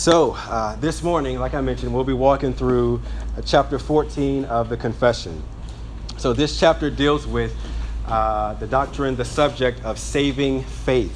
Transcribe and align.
So, 0.00 0.32
uh, 0.32 0.76
this 0.76 1.02
morning, 1.02 1.38
like 1.38 1.52
I 1.52 1.60
mentioned, 1.60 1.92
we'll 1.92 2.04
be 2.04 2.14
walking 2.14 2.54
through 2.54 3.02
uh, 3.36 3.42
chapter 3.42 3.78
14 3.78 4.46
of 4.46 4.70
the 4.70 4.76
Confession. 4.78 5.42
So, 6.16 6.32
this 6.32 6.58
chapter 6.58 6.88
deals 6.88 7.26
with 7.26 7.54
uh, 8.06 8.54
the 8.54 8.66
doctrine, 8.66 9.14
the 9.14 9.26
subject 9.26 9.84
of 9.84 9.98
saving 9.98 10.62
faith. 10.62 11.14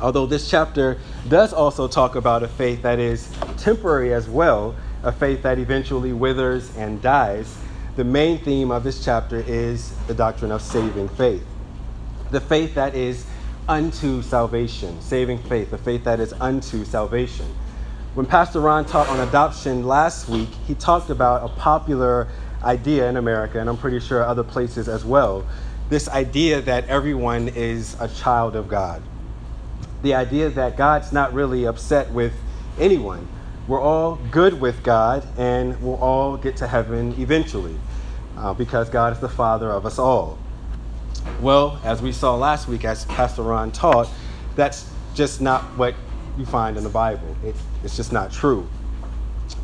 Although 0.00 0.24
this 0.24 0.48
chapter 0.48 0.96
does 1.28 1.52
also 1.52 1.86
talk 1.86 2.14
about 2.14 2.42
a 2.42 2.48
faith 2.48 2.80
that 2.80 2.98
is 2.98 3.30
temporary 3.58 4.14
as 4.14 4.26
well, 4.26 4.74
a 5.02 5.12
faith 5.12 5.42
that 5.42 5.58
eventually 5.58 6.14
withers 6.14 6.74
and 6.78 7.02
dies, 7.02 7.58
the 7.96 8.04
main 8.04 8.38
theme 8.38 8.70
of 8.70 8.84
this 8.84 9.04
chapter 9.04 9.44
is 9.46 9.94
the 10.06 10.14
doctrine 10.14 10.50
of 10.50 10.62
saving 10.62 11.10
faith. 11.10 11.44
The 12.30 12.40
faith 12.40 12.74
that 12.76 12.94
is 12.94 13.26
unto 13.68 14.22
salvation, 14.22 14.98
saving 15.02 15.42
faith, 15.42 15.70
the 15.70 15.76
faith 15.76 16.04
that 16.04 16.20
is 16.20 16.32
unto 16.40 16.82
salvation. 16.82 17.44
When 18.16 18.24
Pastor 18.24 18.60
Ron 18.60 18.86
taught 18.86 19.10
on 19.10 19.20
adoption 19.20 19.86
last 19.86 20.26
week, 20.26 20.48
he 20.66 20.74
talked 20.74 21.10
about 21.10 21.44
a 21.44 21.48
popular 21.54 22.28
idea 22.62 23.10
in 23.10 23.18
America, 23.18 23.60
and 23.60 23.68
I'm 23.68 23.76
pretty 23.76 24.00
sure 24.00 24.24
other 24.24 24.42
places 24.42 24.88
as 24.88 25.04
well 25.04 25.44
this 25.90 26.08
idea 26.08 26.62
that 26.62 26.88
everyone 26.88 27.48
is 27.48 27.94
a 28.00 28.08
child 28.08 28.56
of 28.56 28.68
God. 28.68 29.02
The 30.00 30.14
idea 30.14 30.48
that 30.48 30.78
God's 30.78 31.12
not 31.12 31.34
really 31.34 31.66
upset 31.66 32.10
with 32.10 32.32
anyone. 32.80 33.28
We're 33.68 33.82
all 33.82 34.16
good 34.30 34.62
with 34.62 34.82
God, 34.82 35.28
and 35.36 35.78
we'll 35.82 35.96
all 35.96 36.38
get 36.38 36.56
to 36.56 36.66
heaven 36.66 37.14
eventually 37.18 37.76
uh, 38.38 38.54
because 38.54 38.88
God 38.88 39.12
is 39.12 39.20
the 39.20 39.28
Father 39.28 39.68
of 39.68 39.84
us 39.84 39.98
all. 39.98 40.38
Well, 41.42 41.78
as 41.84 42.00
we 42.00 42.12
saw 42.12 42.34
last 42.34 42.66
week, 42.66 42.86
as 42.86 43.04
Pastor 43.04 43.42
Ron 43.42 43.72
taught, 43.72 44.08
that's 44.54 44.90
just 45.14 45.42
not 45.42 45.62
what 45.76 45.94
you 46.38 46.46
find 46.46 46.76
in 46.76 46.84
the 46.84 46.90
Bible. 46.90 47.36
It, 47.44 47.54
it's 47.82 47.96
just 47.96 48.12
not 48.12 48.32
true. 48.32 48.68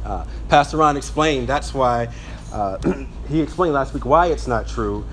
Uh, 0.04 0.24
Pastor 0.48 0.76
Ron 0.78 0.96
explained 0.96 1.48
that's 1.48 1.74
why, 1.74 2.08
uh, 2.52 2.78
he 3.28 3.40
explained 3.40 3.74
last 3.74 3.94
week 3.94 4.04
why 4.04 4.26
it's 4.26 4.46
not 4.46 4.68
true. 4.68 5.04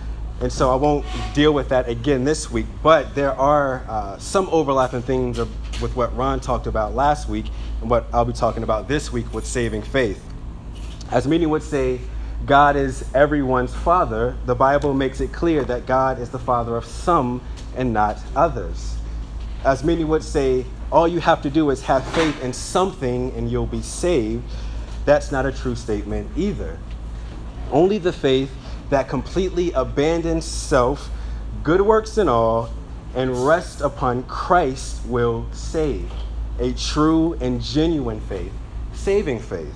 And 0.41 0.51
so 0.51 0.71
I 0.71 0.75
won't 0.75 1.05
deal 1.33 1.53
with 1.53 1.69
that 1.69 1.89
again 1.89 2.23
this 2.23 2.49
week, 2.49 2.65
but 2.81 3.13
there 3.13 3.33
are 3.33 3.83
uh, 3.89 4.17
some 4.19 4.47
overlapping 4.51 5.01
things 5.01 5.37
of, 5.37 5.49
with 5.81 5.95
what 5.97 6.15
Ron 6.15 6.39
talked 6.39 6.65
about 6.65 6.95
last 6.95 7.27
week 7.27 7.45
and 7.81 7.89
what 7.89 8.05
I'll 8.13 8.25
be 8.25 8.31
talking 8.33 8.63
about 8.63 8.87
this 8.87 9.11
week 9.11 9.33
with 9.33 9.45
saving 9.45 9.81
faith. 9.81 10.23
As 11.11 11.27
many 11.27 11.45
would 11.45 11.63
say, 11.63 11.99
God 12.45 12.77
is 12.77 13.03
everyone's 13.13 13.75
father, 13.75 14.37
the 14.45 14.55
Bible 14.55 14.93
makes 14.93 15.19
it 15.19 15.33
clear 15.33 15.65
that 15.65 15.85
God 15.85 16.19
is 16.19 16.29
the 16.29 16.39
father 16.39 16.77
of 16.77 16.85
some 16.85 17.41
and 17.75 17.91
not 17.91 18.17
others. 18.35 18.98
As 19.63 19.83
many 19.83 20.03
would 20.03 20.23
say, 20.23 20.65
all 20.91 21.07
you 21.07 21.19
have 21.19 21.41
to 21.41 21.49
do 21.49 21.69
is 21.69 21.83
have 21.83 22.05
faith 22.13 22.41
in 22.43 22.53
something 22.53 23.31
and 23.33 23.51
you'll 23.51 23.65
be 23.65 23.81
saved. 23.81 24.43
That's 25.05 25.31
not 25.31 25.45
a 25.45 25.51
true 25.51 25.75
statement 25.75 26.29
either. 26.37 26.77
Only 27.71 27.97
the 27.97 28.13
faith 28.13 28.51
that 28.89 29.07
completely 29.07 29.71
abandons 29.73 30.45
self, 30.45 31.09
good 31.63 31.81
works 31.81 32.17
and 32.17 32.29
all, 32.29 32.69
and 33.15 33.45
rests 33.45 33.81
upon 33.81 34.23
Christ 34.23 35.05
will 35.05 35.45
save. 35.51 36.11
A 36.59 36.73
true 36.73 37.33
and 37.41 37.61
genuine 37.61 38.21
faith, 38.21 38.51
saving 38.93 39.39
faith. 39.39 39.73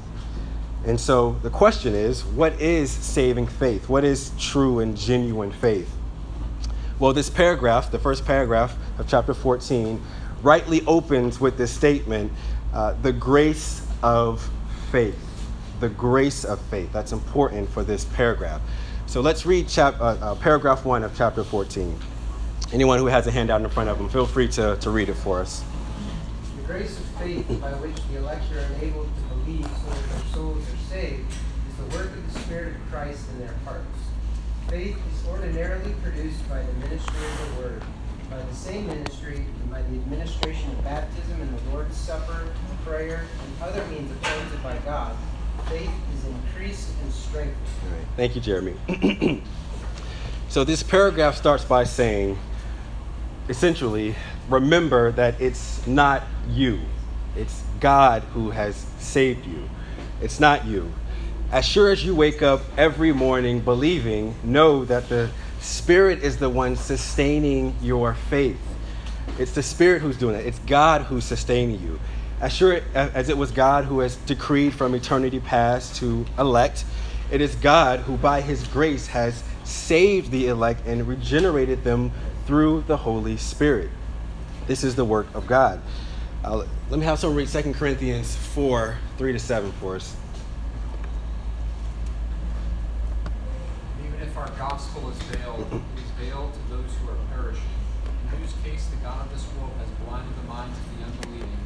And 0.85 0.99
so 0.99 1.37
the 1.43 1.49
question 1.49 1.93
is 1.93 2.25
what 2.25 2.59
is 2.59 2.91
saving 2.91 3.47
faith? 3.47 3.87
What 3.87 4.03
is 4.03 4.31
true 4.37 4.79
and 4.79 4.97
genuine 4.97 5.51
faith? 5.51 5.95
Well, 6.99 7.13
this 7.13 7.29
paragraph, 7.29 7.91
the 7.91 7.99
first 7.99 8.25
paragraph 8.25 8.75
of 8.99 9.07
chapter 9.07 9.33
14, 9.33 10.01
rightly 10.41 10.85
opens 10.85 11.39
with 11.39 11.57
this 11.57 11.71
statement 11.71 12.31
uh, 12.73 12.93
the 13.01 13.11
grace 13.11 13.85
of 14.03 14.49
faith. 14.91 15.17
The 15.79 15.89
grace 15.89 16.45
of 16.45 16.59
faith. 16.61 16.91
That's 16.93 17.11
important 17.11 17.69
for 17.69 17.83
this 17.83 18.05
paragraph. 18.05 18.61
So 19.05 19.21
let's 19.21 19.45
read 19.45 19.67
chap- 19.67 19.99
uh, 19.99 20.17
uh, 20.21 20.35
paragraph 20.35 20.85
1 20.85 21.03
of 21.03 21.15
chapter 21.15 21.43
14. 21.43 21.97
Anyone 22.71 22.99
who 22.99 23.07
has 23.07 23.27
a 23.27 23.31
handout 23.31 23.61
in 23.61 23.69
front 23.69 23.89
of 23.89 23.97
them, 23.97 24.09
feel 24.09 24.25
free 24.25 24.47
to, 24.49 24.77
to 24.77 24.89
read 24.89 25.09
it 25.09 25.15
for 25.15 25.39
us. 25.39 25.63
The 26.57 26.63
grace 26.63 26.97
of 26.97 27.05
faith 27.19 27.47
by 27.61 27.71
which 27.73 27.95
the 28.09 28.17
elect 28.17 28.51
are 28.53 28.73
enabled 28.75 29.09
to 29.15 29.35
believe 29.35 29.65
so 29.65 29.89
that 29.89 30.09
their 30.09 30.33
souls 30.33 30.63
are 30.63 30.89
saved 30.89 31.31
is 31.31 31.75
the 31.77 31.97
work 31.97 32.11
of 32.11 32.33
the 32.33 32.39
Spirit 32.39 32.75
of 32.75 32.91
Christ 32.91 33.29
in 33.33 33.39
their 33.39 33.53
hearts. 33.65 33.92
Faith 34.73 34.97
is 35.13 35.27
ordinarily 35.27 35.93
produced 36.01 36.49
by 36.49 36.59
the 36.59 36.73
ministry 36.73 37.23
of 37.23 37.55
the 37.55 37.61
Word, 37.61 37.83
by 38.27 38.41
the 38.41 38.55
same 38.55 38.87
ministry, 38.87 39.35
and 39.35 39.69
by 39.69 39.83
the 39.83 39.93
administration 39.97 40.71
of 40.71 40.83
baptism 40.83 41.39
and 41.39 41.59
the 41.59 41.69
Lord's 41.69 41.95
Supper, 41.95 42.47
prayer, 42.83 43.27
and 43.43 43.61
other 43.61 43.85
means 43.85 44.11
appointed 44.11 44.63
by 44.63 44.75
God. 44.79 45.15
Faith 45.69 45.91
is 46.15 46.25
increased 46.25 46.89
and 47.03 47.13
strengthened. 47.13 47.55
Thank 48.17 48.33
you, 48.33 48.41
Jeremy. 48.41 48.73
so 50.49 50.63
this 50.63 50.81
paragraph 50.81 51.35
starts 51.35 51.63
by 51.63 51.83
saying, 51.83 52.39
essentially, 53.49 54.15
remember 54.49 55.11
that 55.11 55.39
it's 55.39 55.85
not 55.85 56.23
you. 56.49 56.79
It's 57.37 57.61
God 57.79 58.23
who 58.33 58.49
has 58.49 58.75
saved 58.97 59.45
you. 59.45 59.69
It's 60.19 60.39
not 60.39 60.65
you. 60.65 60.91
As 61.53 61.65
sure 61.65 61.91
as 61.91 62.03
you 62.03 62.15
wake 62.15 62.41
up 62.41 62.61
every 62.77 63.11
morning 63.11 63.59
believing, 63.59 64.33
know 64.43 64.85
that 64.85 65.07
the 65.07 65.29
Spirit 65.59 66.23
is 66.23 66.37
the 66.37 66.49
one 66.49 66.75
sustaining 66.75 67.75
your 67.79 68.15
faith. 68.15 68.59
It's 69.37 69.51
the 69.51 69.61
Spirit 69.61 70.01
who's 70.01 70.17
doing 70.17 70.35
it, 70.35 70.47
it's 70.47 70.57
God 70.57 71.03
who's 71.03 71.25
sustaining 71.25 71.79
you. 71.79 71.99
As 72.41 72.53
sure 72.53 72.81
as 72.95 73.29
it 73.29 73.37
was 73.37 73.51
God 73.51 73.85
who 73.85 73.99
has 73.99 74.15
decreed 74.15 74.73
from 74.73 74.95
eternity 74.95 75.39
past 75.39 75.95
to 75.97 76.25
elect, 76.39 76.85
it 77.31 77.39
is 77.39 77.53
God 77.53 77.99
who, 77.99 78.17
by 78.17 78.41
His 78.41 78.67
grace, 78.69 79.05
has 79.05 79.43
saved 79.63 80.31
the 80.31 80.47
elect 80.47 80.87
and 80.87 81.07
regenerated 81.07 81.83
them 81.83 82.11
through 82.47 82.83
the 82.87 82.97
Holy 82.97 83.37
Spirit. 83.37 83.91
This 84.65 84.83
is 84.83 84.95
the 84.95 85.05
work 85.05 85.27
of 85.35 85.45
God. 85.45 85.83
Uh, 86.43 86.65
let 86.89 86.99
me 86.99 87.05
have 87.05 87.19
someone 87.19 87.37
read 87.37 87.47
2 87.47 87.73
Corinthians 87.73 88.35
4 88.35 88.97
3 89.19 89.33
to 89.33 89.39
7 89.39 89.71
for 89.73 89.97
us. 89.97 90.15
Even 94.05 94.22
if 94.33 94.39
our 94.39 94.49
gospel 94.57 95.13
is 95.13 95.21
veiled, 95.29 95.61
mm-hmm. 95.69 95.77
it 95.77 96.01
is 96.01 96.09
veiled 96.17 96.49
to 96.49 96.61
those 96.73 96.89
who 96.97 97.05
are 97.05 97.21
perishing, 97.29 97.77
in 98.01 98.41
whose 98.41 98.49
case 98.65 98.89
the 98.89 98.97
God 99.05 99.21
of 99.21 99.29
this 99.29 99.45
world 99.53 99.69
has 99.77 99.85
blinded 100.01 100.33
the 100.41 100.49
minds 100.49 100.73
of 100.73 100.85
the 100.89 101.05
unbelieving, 101.05 101.61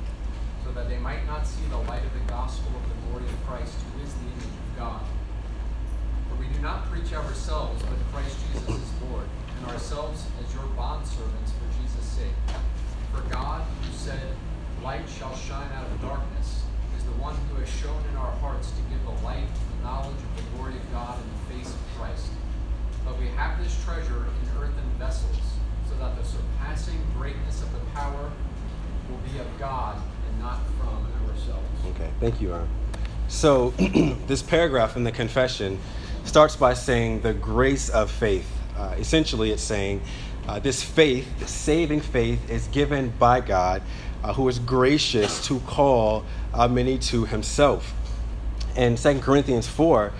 so 0.68 0.76
that 0.76 0.92
they 0.92 1.00
might 1.00 1.24
not 1.24 1.48
see 1.48 1.64
the 1.72 1.80
light 1.88 2.04
of 2.04 2.12
the 2.12 2.28
gospel 2.28 2.68
of 2.76 2.84
the 2.92 2.98
glory 3.08 3.24
of 3.24 3.40
Christ, 3.48 3.72
who 3.72 4.04
is 4.04 4.12
the 4.20 4.28
image 4.36 4.52
of 4.52 4.72
God. 4.76 5.00
For 6.28 6.36
we 6.36 6.52
do 6.52 6.60
not 6.60 6.92
preach 6.92 7.16
ourselves, 7.16 7.80
but 7.88 7.96
Christ 8.12 8.36
Jesus 8.52 8.84
is 8.84 8.92
Lord, 9.08 9.32
and 9.32 9.72
ourselves 9.72 10.28
as 10.44 10.52
your 10.52 10.68
bondservants 10.76 11.56
for 11.56 11.72
Jesus' 11.80 12.20
sake. 12.20 12.36
For 13.16 13.24
God, 13.32 13.64
who 13.64 13.96
said, 13.96 14.36
Light 14.84 15.08
shall 15.08 15.32
shine 15.40 15.72
out 15.72 15.88
of 15.88 16.04
darkness, 16.04 16.68
is 17.00 17.08
the 17.08 17.16
one 17.16 17.40
who 17.48 17.64
has 17.64 17.72
shone 17.72 18.04
in 18.12 18.20
our 18.20 18.36
hearts 18.44 18.76
to 18.76 18.84
give 18.92 19.00
the 19.08 19.16
light 19.24 19.48
of 19.48 19.68
the 19.72 19.88
knowledge 19.88 20.20
of 20.20 20.32
the 20.36 20.44
glory 20.52 20.76
of 20.76 20.84
God 20.92 21.16
in 21.16 21.32
the 21.32 21.64
face 21.64 21.72
of 21.72 21.80
Christ. 21.96 22.28
But 23.08 23.20
we 23.20 23.28
have 23.28 23.58
this 23.64 23.74
treasure 23.86 24.26
in 24.26 24.62
earthen 24.62 24.84
vessels, 25.00 25.38
so 25.90 25.96
that 25.96 26.18
the 26.18 26.28
surpassing 26.28 27.00
greatness 27.18 27.62
of 27.62 27.72
the 27.72 27.80
power 27.94 28.30
will 29.10 29.18
be 29.32 29.40
of 29.40 29.48
God 29.58 30.02
and 30.28 30.40
not 30.40 30.60
from 30.78 31.08
ourselves. 31.30 31.66
Okay, 31.96 32.10
thank 32.20 32.42
you, 32.42 32.54
Aaron. 32.54 32.68
So, 33.30 33.70
this 34.28 34.42
paragraph 34.42 34.98
in 34.98 35.06
the 35.06 35.12
confession 35.14 35.80
starts 36.26 36.58
by 36.58 36.74
saying 36.74 37.22
the 37.22 37.34
grace 37.34 37.88
of 37.88 38.12
faith. 38.12 38.50
Uh, 38.78 38.96
essentially, 38.98 39.52
it's 39.52 39.64
saying 39.64 40.02
uh, 40.48 40.60
this 40.60 40.84
faith, 40.84 41.28
this 41.40 41.52
saving 41.52 42.02
faith, 42.02 42.50
is 42.50 42.68
given 42.68 43.14
by 43.18 43.40
God, 43.40 43.82
uh, 44.22 44.34
who 44.34 44.48
is 44.50 44.60
gracious 44.60 45.46
to 45.48 45.60
call 45.62 46.26
uh, 46.54 46.68
many 46.68 46.98
to 46.98 47.24
himself. 47.24 47.94
In 48.76 48.98
2 48.98 49.20
Corinthians 49.20 49.68
4, 49.68 50.12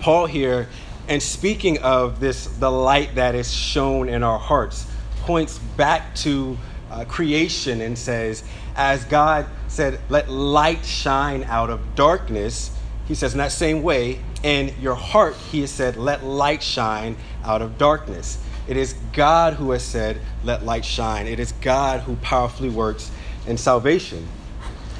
Paul 0.00 0.26
here, 0.26 0.68
and 1.08 1.22
speaking 1.22 1.78
of 1.78 2.18
this, 2.18 2.46
the 2.46 2.70
light 2.70 3.14
that 3.14 3.34
is 3.34 3.52
shone 3.52 4.08
in 4.08 4.22
our 4.22 4.38
hearts, 4.38 4.86
points 5.20 5.58
back 5.58 6.14
to 6.16 6.58
uh, 6.90 7.04
creation 7.04 7.80
and 7.80 7.96
says, 7.96 8.42
as 8.74 9.04
God 9.04 9.46
said, 9.68 10.00
let 10.08 10.28
light 10.28 10.84
shine 10.84 11.44
out 11.44 11.70
of 11.70 11.94
darkness, 11.94 12.76
he 13.06 13.14
says, 13.14 13.32
in 13.32 13.38
that 13.38 13.52
same 13.52 13.82
way, 13.82 14.20
in 14.42 14.74
your 14.80 14.94
heart, 14.94 15.36
he 15.36 15.60
has 15.60 15.70
said, 15.70 15.96
let 15.96 16.24
light 16.24 16.62
shine 16.62 17.16
out 17.44 17.62
of 17.62 17.78
darkness. 17.78 18.42
It 18.66 18.76
is 18.76 18.94
God 19.12 19.54
who 19.54 19.70
has 19.70 19.84
said, 19.84 20.20
let 20.42 20.64
light 20.64 20.84
shine. 20.84 21.28
It 21.28 21.38
is 21.38 21.52
God 21.52 22.00
who 22.00 22.16
powerfully 22.16 22.68
works 22.68 23.12
in 23.46 23.56
salvation. 23.56 24.26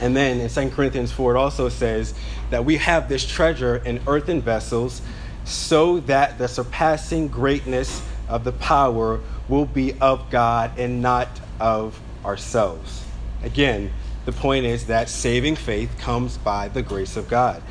And 0.00 0.16
then 0.16 0.40
in 0.40 0.48
2 0.48 0.70
Corinthians 0.70 1.10
4, 1.10 1.34
it 1.34 1.38
also 1.38 1.68
says 1.68 2.14
that 2.50 2.64
we 2.64 2.76
have 2.76 3.08
this 3.08 3.26
treasure 3.26 3.76
in 3.76 4.00
earthen 4.06 4.40
vessels 4.40 5.02
so 5.46 6.00
that 6.00 6.36
the 6.38 6.48
surpassing 6.48 7.28
greatness 7.28 8.02
of 8.28 8.44
the 8.44 8.52
power 8.52 9.20
will 9.48 9.64
be 9.64 9.98
of 10.00 10.28
God 10.28 10.78
and 10.78 11.00
not 11.00 11.28
of 11.58 11.98
ourselves. 12.24 13.04
Again, 13.42 13.92
The 14.26 14.32
point 14.32 14.66
is 14.66 14.86
that 14.86 15.08
saving 15.08 15.54
faith 15.54 15.96
comes 15.98 16.36
by 16.36 16.66
the 16.66 16.82
grace 16.82 17.16
of 17.16 17.28
God. 17.28 17.62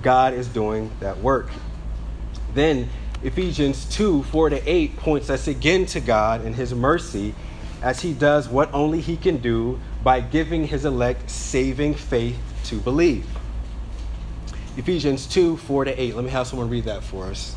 God 0.00 0.32
is 0.32 0.46
doing 0.46 0.92
that 1.00 1.18
work. 1.18 1.50
Then 2.54 2.88
Ephesians 3.24 3.84
2 3.86 4.22
4 4.22 4.50
to 4.50 4.70
8 4.70 4.96
points 4.96 5.28
us 5.28 5.48
again 5.48 5.86
to 5.86 5.98
God 5.98 6.42
and 6.42 6.54
His 6.54 6.72
mercy 6.72 7.34
as 7.82 8.02
He 8.02 8.12
does 8.12 8.48
what 8.48 8.72
only 8.72 9.00
He 9.00 9.16
can 9.16 9.38
do 9.38 9.80
by 10.04 10.20
giving 10.20 10.68
His 10.68 10.84
elect 10.84 11.28
saving 11.28 11.94
faith 11.94 12.38
to 12.66 12.78
believe. 12.78 13.26
Ephesians 14.76 15.26
2 15.26 15.56
4 15.56 15.84
to 15.86 16.00
8. 16.00 16.14
Let 16.16 16.24
me 16.24 16.30
have 16.30 16.46
someone 16.46 16.68
read 16.68 16.84
that 16.84 17.02
for 17.02 17.26
us. 17.26 17.56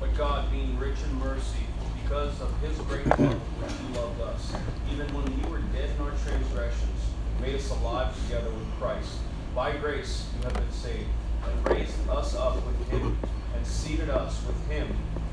But 0.00 0.14
God, 0.16 0.50
being 0.50 0.78
rich 0.78 0.96
in 1.08 1.18
mercy, 1.18 1.64
because 2.02 2.40
of 2.40 2.58
His 2.60 2.76
great 2.78 3.06
love 3.06 3.18
which 3.20 3.72
He 3.72 3.98
loved 3.98 4.20
us, 4.20 4.52
even 4.92 5.06
when 5.14 5.24
we 5.24 5.50
were 5.50 5.60
dead 5.72 5.90
in 5.90 6.02
our 6.04 6.12
transgressions, 6.24 7.00
made 7.40 7.54
us 7.54 7.70
alive 7.70 8.14
together 8.24 8.50
with 8.50 8.68
Christ. 8.78 9.18
By 9.54 9.76
grace 9.76 10.26
you 10.36 10.44
have 10.44 10.54
been 10.54 10.72
saved, 10.72 11.08
and 11.44 11.68
raised 11.68 12.08
us 12.08 12.34
up 12.34 12.56
with 12.66 12.88
Him 12.88 13.18
and 13.62 13.70
seated 13.70 14.10
us 14.10 14.44
with 14.44 14.68
him 14.68 14.88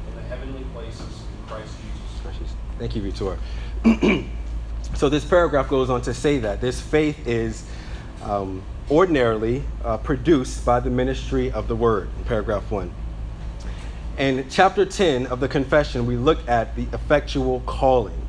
in 0.08 0.16
the 0.16 0.22
heavenly 0.22 0.64
places 0.74 1.02
in 1.02 1.48
Christ 1.48 1.74
Jesus. 1.82 2.54
Thank 2.78 2.96
you, 2.96 3.02
Vitor. 3.02 3.38
so 4.96 5.10
this 5.10 5.25
paragraph 5.25 5.68
goes 5.68 5.90
on 5.90 6.02
to 6.04 6.14
say 6.14 6.38
that 6.40 6.62
this 6.62 6.80
faith 6.80 7.28
is 7.28 7.66
um, 8.24 8.62
ordinarily 8.89 9.63
uh, 9.83 9.97
produced 9.97 10.65
by 10.65 10.80
the 10.80 10.89
ministry 10.89 11.51
of 11.51 11.68
the 11.68 11.75
word, 11.75 12.09
in 12.18 12.24
paragraph 12.25 12.71
one. 12.71 12.91
In 14.18 14.47
chapter 14.50 14.86
10 14.86 15.27
of 15.27 15.39
the 15.39 15.47
confession, 15.47 16.06
we 16.06 16.18
look 16.18 16.47
at 16.50 16.75
the 16.75 16.88
effectual 16.94 17.62
calling. 17.62 18.25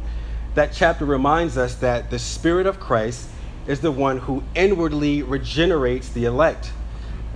That 0.55 0.73
chapter 0.73 1.05
reminds 1.05 1.57
us 1.57 1.77
that 1.77 2.11
the 2.11 2.19
Spirit 2.19 2.67
of 2.67 2.79
Christ 2.79 3.29
is 3.67 3.81
the 3.81 3.93
one 3.93 4.19
who 4.19 4.43
inwardly 4.55 5.23
regenerates 5.23 6.09
the 6.09 6.25
elect 6.25 6.73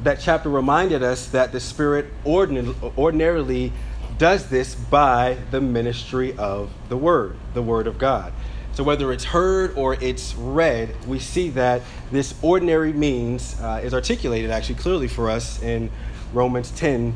that 0.02 0.20
chapter 0.20 0.48
reminded 0.48 1.02
us 1.02 1.28
that 1.28 1.52
the 1.52 1.60
Spirit 1.60 2.06
ordinarily 2.26 3.72
does 4.18 4.48
this 4.48 4.74
by 4.74 5.38
the 5.50 5.60
ministry 5.60 6.36
of 6.36 6.70
the 6.88 6.96
Word, 6.96 7.36
the 7.54 7.62
Word 7.62 7.86
of 7.86 7.98
God. 7.98 8.32
So, 8.74 8.82
whether 8.82 9.12
it's 9.12 9.22
heard 9.22 9.76
or 9.76 9.94
it's 9.94 10.34
read, 10.34 10.96
we 11.06 11.20
see 11.20 11.50
that 11.50 11.82
this 12.10 12.34
ordinary 12.42 12.92
means 12.92 13.54
uh, 13.60 13.80
is 13.84 13.94
articulated 13.94 14.50
actually 14.50 14.74
clearly 14.74 15.06
for 15.06 15.30
us 15.30 15.62
in 15.62 15.92
Romans 16.32 16.72
10 16.72 17.14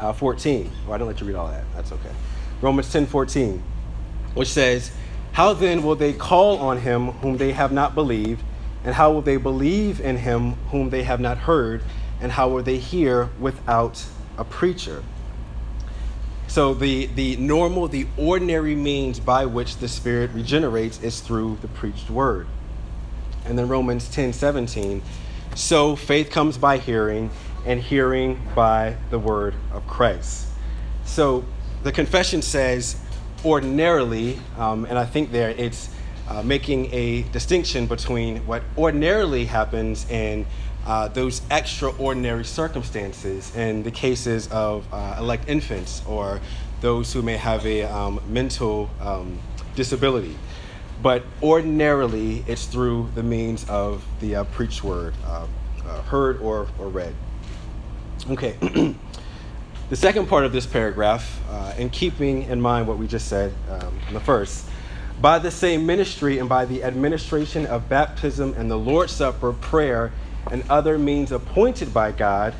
uh, 0.00 0.14
14. 0.14 0.70
Well, 0.86 0.94
I 0.94 0.98
don't 0.98 1.08
let 1.08 1.20
you 1.20 1.26
read 1.26 1.36
all 1.36 1.48
that. 1.48 1.64
That's 1.74 1.92
okay. 1.92 2.10
Romans 2.62 2.90
10 2.90 3.04
14, 3.04 3.62
which 4.32 4.48
says, 4.48 4.92
How 5.32 5.52
then 5.52 5.82
will 5.82 5.94
they 5.94 6.14
call 6.14 6.58
on 6.58 6.78
him 6.78 7.08
whom 7.20 7.36
they 7.36 7.52
have 7.52 7.70
not 7.70 7.94
believed? 7.94 8.42
And 8.82 8.94
how 8.94 9.12
will 9.12 9.22
they 9.22 9.36
believe 9.36 10.00
in 10.00 10.16
him 10.16 10.52
whom 10.70 10.88
they 10.88 11.02
have 11.02 11.20
not 11.20 11.36
heard? 11.36 11.82
And 12.18 12.32
how 12.32 12.48
will 12.48 12.62
they 12.62 12.78
hear 12.78 13.28
without 13.38 14.06
a 14.38 14.44
preacher? 14.44 15.04
So, 16.52 16.74
the, 16.74 17.06
the 17.06 17.36
normal, 17.36 17.88
the 17.88 18.06
ordinary 18.18 18.74
means 18.74 19.18
by 19.18 19.46
which 19.46 19.78
the 19.78 19.88
Spirit 19.88 20.32
regenerates 20.34 21.02
is 21.02 21.20
through 21.20 21.56
the 21.62 21.68
preached 21.68 22.10
word. 22.10 22.46
And 23.46 23.58
then 23.58 23.68
Romans 23.68 24.06
10 24.10 24.34
17. 24.34 25.00
So, 25.54 25.96
faith 25.96 26.28
comes 26.28 26.58
by 26.58 26.76
hearing, 26.76 27.30
and 27.64 27.80
hearing 27.80 28.38
by 28.54 28.96
the 29.08 29.18
word 29.18 29.54
of 29.72 29.86
Christ. 29.86 30.46
So, 31.06 31.42
the 31.84 31.90
confession 31.90 32.42
says 32.42 33.00
ordinarily, 33.46 34.38
um, 34.58 34.84
and 34.84 34.98
I 34.98 35.06
think 35.06 35.32
there 35.32 35.48
it's 35.48 35.88
uh, 36.28 36.42
making 36.42 36.92
a 36.92 37.22
distinction 37.32 37.86
between 37.86 38.44
what 38.46 38.62
ordinarily 38.76 39.46
happens 39.46 40.04
in 40.10 40.44
uh, 40.86 41.08
those 41.08 41.42
extraordinary 41.50 42.44
circumstances 42.44 43.54
in 43.54 43.82
the 43.82 43.90
cases 43.90 44.48
of 44.48 44.86
uh, 44.92 45.16
elect 45.18 45.48
infants 45.48 46.02
or 46.06 46.40
those 46.80 47.12
who 47.12 47.22
may 47.22 47.36
have 47.36 47.64
a 47.64 47.84
um, 47.84 48.20
mental 48.28 48.90
um, 49.00 49.38
disability. 49.76 50.36
But 51.00 51.24
ordinarily, 51.42 52.44
it's 52.46 52.66
through 52.66 53.10
the 53.14 53.22
means 53.22 53.68
of 53.68 54.04
the 54.20 54.36
uh, 54.36 54.44
preached 54.44 54.84
word, 54.84 55.14
uh, 55.24 55.46
uh, 55.84 56.02
heard 56.02 56.40
or, 56.40 56.68
or 56.78 56.88
read. 56.88 57.14
Okay. 58.30 58.52
the 59.90 59.96
second 59.96 60.28
part 60.28 60.44
of 60.44 60.52
this 60.52 60.66
paragraph, 60.66 61.40
in 61.78 61.90
keeping 61.90 62.42
in 62.44 62.60
mind 62.60 62.86
what 62.86 62.98
we 62.98 63.06
just 63.06 63.28
said 63.28 63.52
um, 63.68 63.98
in 64.08 64.14
the 64.14 64.20
first, 64.20 64.68
by 65.20 65.38
the 65.38 65.50
same 65.50 65.86
ministry 65.86 66.38
and 66.38 66.48
by 66.48 66.64
the 66.64 66.82
administration 66.82 67.66
of 67.66 67.88
baptism 67.88 68.54
and 68.56 68.70
the 68.70 68.78
Lord's 68.78 69.12
Supper, 69.12 69.52
prayer, 69.52 70.12
and 70.50 70.64
other 70.68 70.98
means 70.98 71.32
appointed 71.32 71.94
by 71.94 72.12
God, 72.12 72.54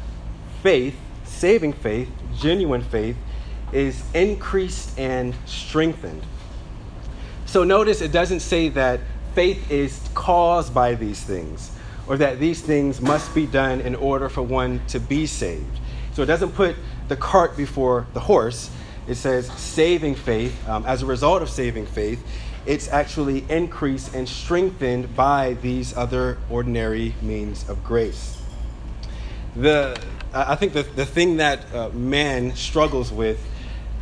faith, 0.62 0.96
saving 1.24 1.72
faith, 1.72 2.08
genuine 2.34 2.82
faith, 2.82 3.16
is 3.72 4.02
increased 4.14 4.98
and 4.98 5.34
strengthened. 5.46 6.22
So 7.46 7.64
notice 7.64 8.00
it 8.00 8.12
doesn't 8.12 8.40
say 8.40 8.68
that 8.70 9.00
faith 9.34 9.70
is 9.70 10.00
caused 10.14 10.74
by 10.74 10.94
these 10.94 11.22
things 11.22 11.70
or 12.06 12.16
that 12.16 12.38
these 12.38 12.60
things 12.60 13.00
must 13.00 13.34
be 13.34 13.46
done 13.46 13.80
in 13.80 13.94
order 13.94 14.28
for 14.28 14.42
one 14.42 14.80
to 14.88 15.00
be 15.00 15.26
saved. 15.26 15.80
So 16.14 16.22
it 16.22 16.26
doesn't 16.26 16.52
put 16.52 16.76
the 17.08 17.16
cart 17.16 17.56
before 17.56 18.06
the 18.12 18.20
horse. 18.20 18.70
It 19.06 19.14
says 19.16 19.50
saving 19.52 20.14
faith, 20.14 20.68
um, 20.68 20.84
as 20.86 21.02
a 21.02 21.06
result 21.06 21.42
of 21.42 21.50
saving 21.50 21.86
faith, 21.86 22.22
it's 22.66 22.88
actually 22.88 23.44
increased 23.50 24.14
and 24.14 24.28
strengthened 24.28 25.14
by 25.16 25.54
these 25.54 25.96
other 25.96 26.38
ordinary 26.48 27.14
means 27.20 27.68
of 27.68 27.82
grace. 27.82 28.40
The, 29.56 30.00
I 30.32 30.54
think 30.54 30.72
the, 30.72 30.82
the 30.82 31.04
thing 31.04 31.38
that 31.38 31.74
uh, 31.74 31.88
man 31.90 32.54
struggles 32.54 33.12
with 33.12 33.44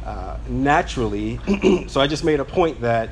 uh, 0.05 0.37
naturally, 0.49 1.41
so 1.89 2.01
I 2.01 2.07
just 2.07 2.25
made 2.25 2.41
a 2.41 2.45
point 2.45 2.81
that 2.83 3.11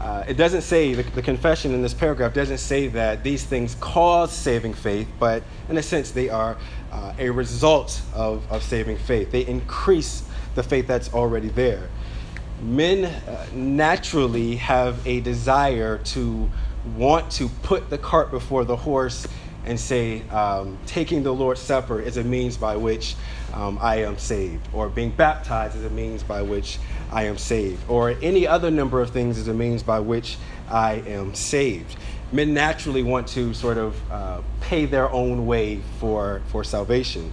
uh, 0.00 0.24
it 0.26 0.34
doesn't 0.34 0.62
say, 0.62 0.94
the, 0.94 1.02
the, 1.02 1.20
confession 1.20 1.74
in 1.74 1.82
this 1.82 1.92
paragraph 1.92 2.32
doesn't 2.32 2.58
say 2.58 2.88
that 2.88 3.22
these 3.22 3.44
things 3.44 3.76
cause 3.80 4.32
saving 4.32 4.72
faith, 4.72 5.06
but 5.18 5.42
in 5.68 5.76
a 5.76 5.82
sense, 5.82 6.10
they 6.10 6.30
are 6.30 6.56
uh, 6.90 7.12
a 7.18 7.28
result 7.28 8.00
of, 8.14 8.50
of 8.50 8.62
saving 8.62 8.96
faith. 8.96 9.30
They 9.30 9.46
increase 9.46 10.24
the 10.54 10.62
faith 10.62 10.86
that's 10.86 11.12
already 11.12 11.48
there 11.48 11.90
men 12.62 13.04
uh, 13.04 13.46
naturally 13.52 14.56
have 14.56 15.06
a 15.06 15.20
desire 15.20 15.98
to 15.98 16.50
want 16.96 17.30
to 17.32 17.48
put 17.62 17.90
the 17.90 17.98
cart 17.98 18.30
before 18.30 18.64
the 18.64 18.76
horse 18.76 19.26
and 19.64 19.78
say, 19.78 20.22
um, 20.30 20.78
taking 20.86 21.22
the 21.22 21.32
Lord's 21.32 21.60
Supper 21.60 22.00
is 22.00 22.16
a 22.16 22.24
means 22.24 22.56
by 22.56 22.76
which 22.76 23.14
um, 23.52 23.78
I 23.80 23.96
am 23.96 24.16
saved, 24.18 24.66
or 24.72 24.88
being 24.88 25.10
baptized 25.10 25.76
is 25.76 25.84
a 25.84 25.90
means 25.90 26.22
by 26.22 26.42
which 26.42 26.78
I 27.12 27.24
am 27.24 27.36
saved, 27.36 27.82
or 27.88 28.10
any 28.22 28.46
other 28.46 28.70
number 28.70 29.00
of 29.00 29.10
things 29.10 29.36
is 29.36 29.48
a 29.48 29.54
means 29.54 29.82
by 29.82 30.00
which 30.00 30.38
I 30.70 30.94
am 31.06 31.34
saved. 31.34 31.96
Men 32.32 32.54
naturally 32.54 33.02
want 33.02 33.26
to 33.28 33.52
sort 33.54 33.76
of 33.76 34.10
uh, 34.10 34.40
pay 34.60 34.86
their 34.86 35.10
own 35.10 35.46
way 35.46 35.80
for, 35.98 36.42
for 36.46 36.64
salvation. 36.64 37.32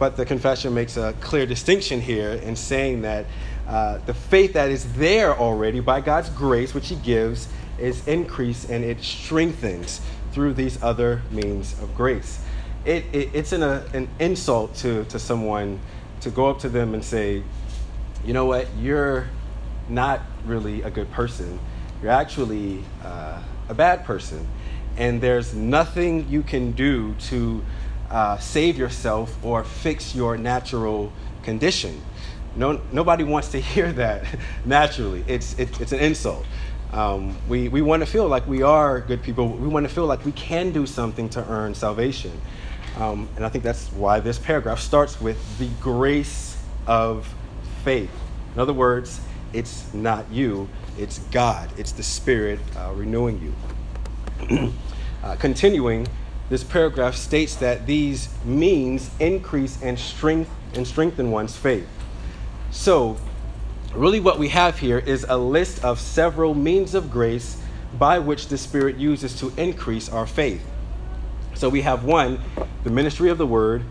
But 0.00 0.16
the 0.16 0.24
confession 0.24 0.72
makes 0.72 0.96
a 0.96 1.12
clear 1.20 1.44
distinction 1.44 2.00
here 2.00 2.30
in 2.30 2.56
saying 2.56 3.02
that 3.02 3.26
uh, 3.68 3.98
the 4.06 4.14
faith 4.14 4.54
that 4.54 4.70
is 4.70 4.90
there 4.94 5.36
already 5.38 5.80
by 5.80 6.00
God's 6.00 6.30
grace, 6.30 6.72
which 6.72 6.88
He 6.88 6.96
gives, 6.96 7.48
is 7.78 8.08
increased 8.08 8.70
and 8.70 8.82
it 8.82 9.02
strengthens 9.02 10.00
through 10.32 10.54
these 10.54 10.82
other 10.82 11.20
means 11.30 11.74
of 11.82 11.94
grace. 11.94 12.42
It, 12.86 13.04
it, 13.12 13.28
it's 13.34 13.52
an, 13.52 13.62
a, 13.62 13.84
an 13.92 14.08
insult 14.18 14.74
to, 14.76 15.04
to 15.04 15.18
someone 15.18 15.78
to 16.22 16.30
go 16.30 16.48
up 16.48 16.60
to 16.60 16.70
them 16.70 16.94
and 16.94 17.04
say, 17.04 17.42
you 18.24 18.32
know 18.32 18.46
what, 18.46 18.68
you're 18.78 19.28
not 19.90 20.22
really 20.46 20.80
a 20.80 20.90
good 20.90 21.10
person. 21.12 21.60
You're 22.02 22.12
actually 22.12 22.82
uh, 23.04 23.42
a 23.68 23.74
bad 23.74 24.06
person. 24.06 24.48
And 24.96 25.20
there's 25.20 25.54
nothing 25.54 26.26
you 26.30 26.42
can 26.42 26.72
do 26.72 27.14
to 27.28 27.62
uh, 28.10 28.38
save 28.38 28.76
yourself 28.76 29.36
or 29.44 29.64
fix 29.64 30.14
your 30.14 30.36
natural 30.36 31.12
condition. 31.42 32.00
No, 32.56 32.80
nobody 32.92 33.24
wants 33.24 33.48
to 33.50 33.60
hear 33.72 33.92
that 33.92 34.24
naturally. 34.64 35.24
It's, 35.26 35.58
it, 35.58 35.80
it's 35.80 35.92
an 35.92 36.00
insult. 36.00 36.44
Um, 36.92 37.36
we 37.48 37.68
we 37.68 37.82
want 37.82 38.00
to 38.00 38.06
feel 38.06 38.26
like 38.26 38.48
we 38.48 38.62
are 38.62 39.00
good 39.00 39.22
people. 39.22 39.48
We 39.48 39.68
want 39.68 39.86
to 39.88 39.94
feel 39.94 40.06
like 40.06 40.24
we 40.24 40.32
can 40.32 40.72
do 40.72 40.86
something 40.86 41.28
to 41.30 41.48
earn 41.48 41.72
salvation. 41.74 42.32
Um, 42.96 43.28
and 43.36 43.44
I 43.44 43.48
think 43.48 43.62
that's 43.62 43.88
why 43.92 44.18
this 44.18 44.38
paragraph 44.38 44.80
starts 44.80 45.20
with 45.20 45.58
the 45.58 45.68
grace 45.80 46.60
of 46.88 47.32
faith. 47.84 48.10
In 48.54 48.60
other 48.60 48.72
words, 48.72 49.20
it's 49.52 49.92
not 49.94 50.28
you, 50.30 50.68
it's 50.98 51.20
God, 51.30 51.70
it's 51.76 51.92
the 51.92 52.02
Spirit 52.02 52.58
uh, 52.76 52.92
renewing 52.94 53.54
you. 54.48 54.72
uh, 55.22 55.36
continuing, 55.36 56.08
this 56.50 56.64
paragraph 56.64 57.14
states 57.14 57.54
that 57.56 57.86
these 57.86 58.28
means 58.44 59.10
increase 59.20 59.80
and, 59.82 59.98
strength, 59.98 60.50
and 60.74 60.86
strengthen 60.86 61.30
one's 61.30 61.56
faith. 61.56 61.88
So, 62.72 63.16
really, 63.94 64.20
what 64.20 64.38
we 64.38 64.48
have 64.48 64.78
here 64.78 64.98
is 64.98 65.24
a 65.28 65.38
list 65.38 65.84
of 65.84 65.98
several 65.98 66.54
means 66.54 66.94
of 66.94 67.10
grace 67.10 67.56
by 67.98 68.18
which 68.18 68.48
the 68.48 68.58
Spirit 68.58 68.96
uses 68.96 69.38
to 69.40 69.52
increase 69.56 70.08
our 70.08 70.26
faith. 70.26 70.64
So 71.54 71.68
we 71.68 71.82
have 71.82 72.04
one, 72.04 72.40
the 72.84 72.90
ministry 72.90 73.30
of 73.30 73.38
the 73.38 73.46
word. 73.46 73.84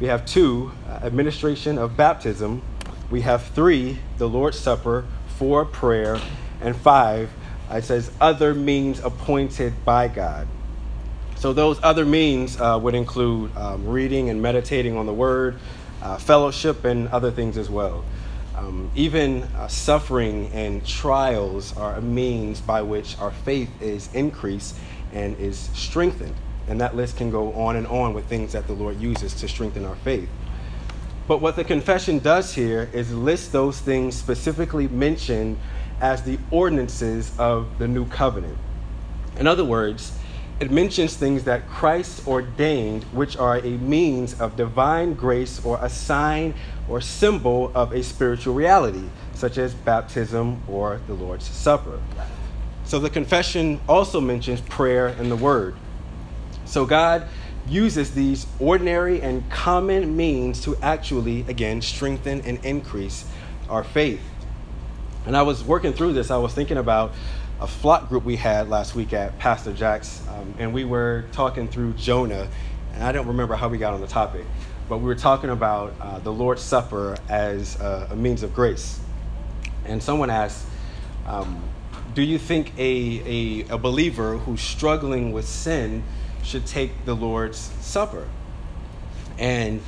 We 0.00 0.06
have 0.06 0.26
two, 0.26 0.72
uh, 0.88 1.00
administration 1.04 1.78
of 1.78 1.96
baptism. 1.96 2.62
We 3.10 3.20
have 3.22 3.44
three, 3.44 3.98
the 4.18 4.28
Lord's 4.28 4.58
Supper. 4.58 5.04
Four, 5.36 5.64
prayer. 5.64 6.20
And 6.60 6.76
five, 6.76 7.30
it 7.70 7.84
says, 7.84 8.10
other 8.20 8.54
means 8.54 9.00
appointed 9.00 9.84
by 9.84 10.08
God. 10.08 10.46
So 11.42 11.52
those 11.52 11.80
other 11.82 12.04
means 12.04 12.60
uh, 12.60 12.78
would 12.80 12.94
include 12.94 13.56
um, 13.56 13.84
reading 13.88 14.30
and 14.30 14.40
meditating 14.40 14.96
on 14.96 15.06
the 15.06 15.12
word, 15.12 15.58
uh, 16.00 16.16
fellowship, 16.16 16.84
and 16.84 17.08
other 17.08 17.32
things 17.32 17.58
as 17.58 17.68
well. 17.68 18.04
Um, 18.54 18.92
even 18.94 19.42
uh, 19.42 19.66
suffering 19.66 20.52
and 20.52 20.86
trials 20.86 21.76
are 21.76 21.96
a 21.96 22.00
means 22.00 22.60
by 22.60 22.82
which 22.82 23.18
our 23.18 23.32
faith 23.32 23.68
is 23.82 24.08
increased 24.14 24.76
and 25.12 25.36
is 25.36 25.58
strengthened. 25.74 26.36
And 26.68 26.80
that 26.80 26.94
list 26.94 27.16
can 27.16 27.32
go 27.32 27.52
on 27.54 27.74
and 27.74 27.88
on 27.88 28.14
with 28.14 28.26
things 28.26 28.52
that 28.52 28.68
the 28.68 28.74
Lord 28.74 29.00
uses 29.00 29.34
to 29.34 29.48
strengthen 29.48 29.84
our 29.84 29.96
faith. 29.96 30.28
But 31.26 31.40
what 31.40 31.56
the 31.56 31.64
confession 31.64 32.20
does 32.20 32.54
here 32.54 32.88
is 32.92 33.12
list 33.12 33.50
those 33.50 33.80
things 33.80 34.14
specifically 34.14 34.86
mentioned 34.86 35.58
as 36.00 36.22
the 36.22 36.38
ordinances 36.52 37.36
of 37.36 37.80
the 37.80 37.88
new 37.88 38.06
covenant. 38.06 38.58
In 39.40 39.48
other 39.48 39.64
words, 39.64 40.12
it 40.62 40.70
mentions 40.70 41.16
things 41.16 41.42
that 41.42 41.68
Christ 41.68 42.24
ordained, 42.24 43.02
which 43.06 43.36
are 43.36 43.58
a 43.58 43.70
means 43.78 44.40
of 44.40 44.54
divine 44.54 45.14
grace 45.14 45.64
or 45.64 45.76
a 45.82 45.88
sign 45.88 46.54
or 46.88 47.00
symbol 47.00 47.72
of 47.74 47.90
a 47.92 48.00
spiritual 48.04 48.54
reality, 48.54 49.02
such 49.34 49.58
as 49.58 49.74
baptism 49.74 50.62
or 50.68 51.00
the 51.08 51.14
Lord's 51.14 51.48
Supper. 51.48 52.00
So 52.84 53.00
the 53.00 53.10
confession 53.10 53.80
also 53.88 54.20
mentions 54.20 54.60
prayer 54.60 55.08
and 55.08 55.32
the 55.32 55.36
word. 55.36 55.74
So 56.64 56.86
God 56.86 57.26
uses 57.66 58.14
these 58.14 58.46
ordinary 58.60 59.20
and 59.20 59.50
common 59.50 60.16
means 60.16 60.62
to 60.62 60.76
actually, 60.76 61.40
again, 61.48 61.82
strengthen 61.82 62.40
and 62.42 62.64
increase 62.64 63.24
our 63.68 63.82
faith. 63.82 64.22
And 65.26 65.36
I 65.36 65.42
was 65.42 65.64
working 65.64 65.92
through 65.92 66.12
this, 66.12 66.30
I 66.30 66.36
was 66.36 66.54
thinking 66.54 66.76
about 66.76 67.14
a 67.62 67.66
flock 67.68 68.08
group 68.08 68.24
we 68.24 68.34
had 68.34 68.68
last 68.68 68.96
week 68.96 69.12
at 69.12 69.38
Pastor 69.38 69.72
Jack's, 69.72 70.20
um, 70.30 70.52
and 70.58 70.74
we 70.74 70.84
were 70.84 71.26
talking 71.30 71.68
through 71.68 71.92
Jonah. 71.92 72.48
And 72.92 73.04
I 73.04 73.12
don't 73.12 73.28
remember 73.28 73.54
how 73.54 73.68
we 73.68 73.78
got 73.78 73.94
on 73.94 74.00
the 74.00 74.08
topic, 74.08 74.44
but 74.88 74.98
we 74.98 75.04
were 75.04 75.14
talking 75.14 75.48
about 75.48 75.94
uh, 76.00 76.18
the 76.18 76.32
Lord's 76.32 76.60
Supper 76.60 77.16
as 77.28 77.80
a, 77.80 78.08
a, 78.10 78.16
means 78.16 78.42
of 78.42 78.52
grace. 78.52 78.98
And 79.84 80.02
someone 80.02 80.28
asked, 80.28 80.66
um, 81.24 81.62
Do 82.14 82.22
you 82.22 82.36
think 82.36 82.72
a, 82.76 83.62
a, 83.68 83.74
a 83.74 83.78
believer 83.78 84.38
who's 84.38 84.60
struggling 84.60 85.32
with 85.32 85.46
sin? 85.46 86.02
should 86.42 86.66
take 86.66 87.04
the 87.04 87.14
Lord's 87.14 87.70
Supper? 87.80 88.28
And 89.38 89.80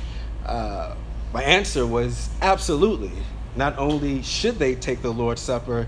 uh, 0.45 0.95
my 1.33 1.43
answer 1.43 1.85
was 1.85 2.29
absolutely. 2.41 3.11
Not 3.57 3.77
only 3.77 4.21
should 4.21 4.59
they 4.59 4.75
take 4.75 5.01
the 5.01 5.11
Lord's 5.11 5.41
Supper, 5.41 5.87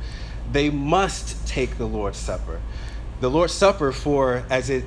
they 0.51 0.69
must 0.69 1.47
take 1.47 1.77
the 1.77 1.85
Lord's 1.85 2.17
Supper. 2.17 2.61
The 3.19 3.29
Lord's 3.29 3.53
Supper, 3.53 3.91
for 3.91 4.43
as 4.49 4.69
it, 4.69 4.85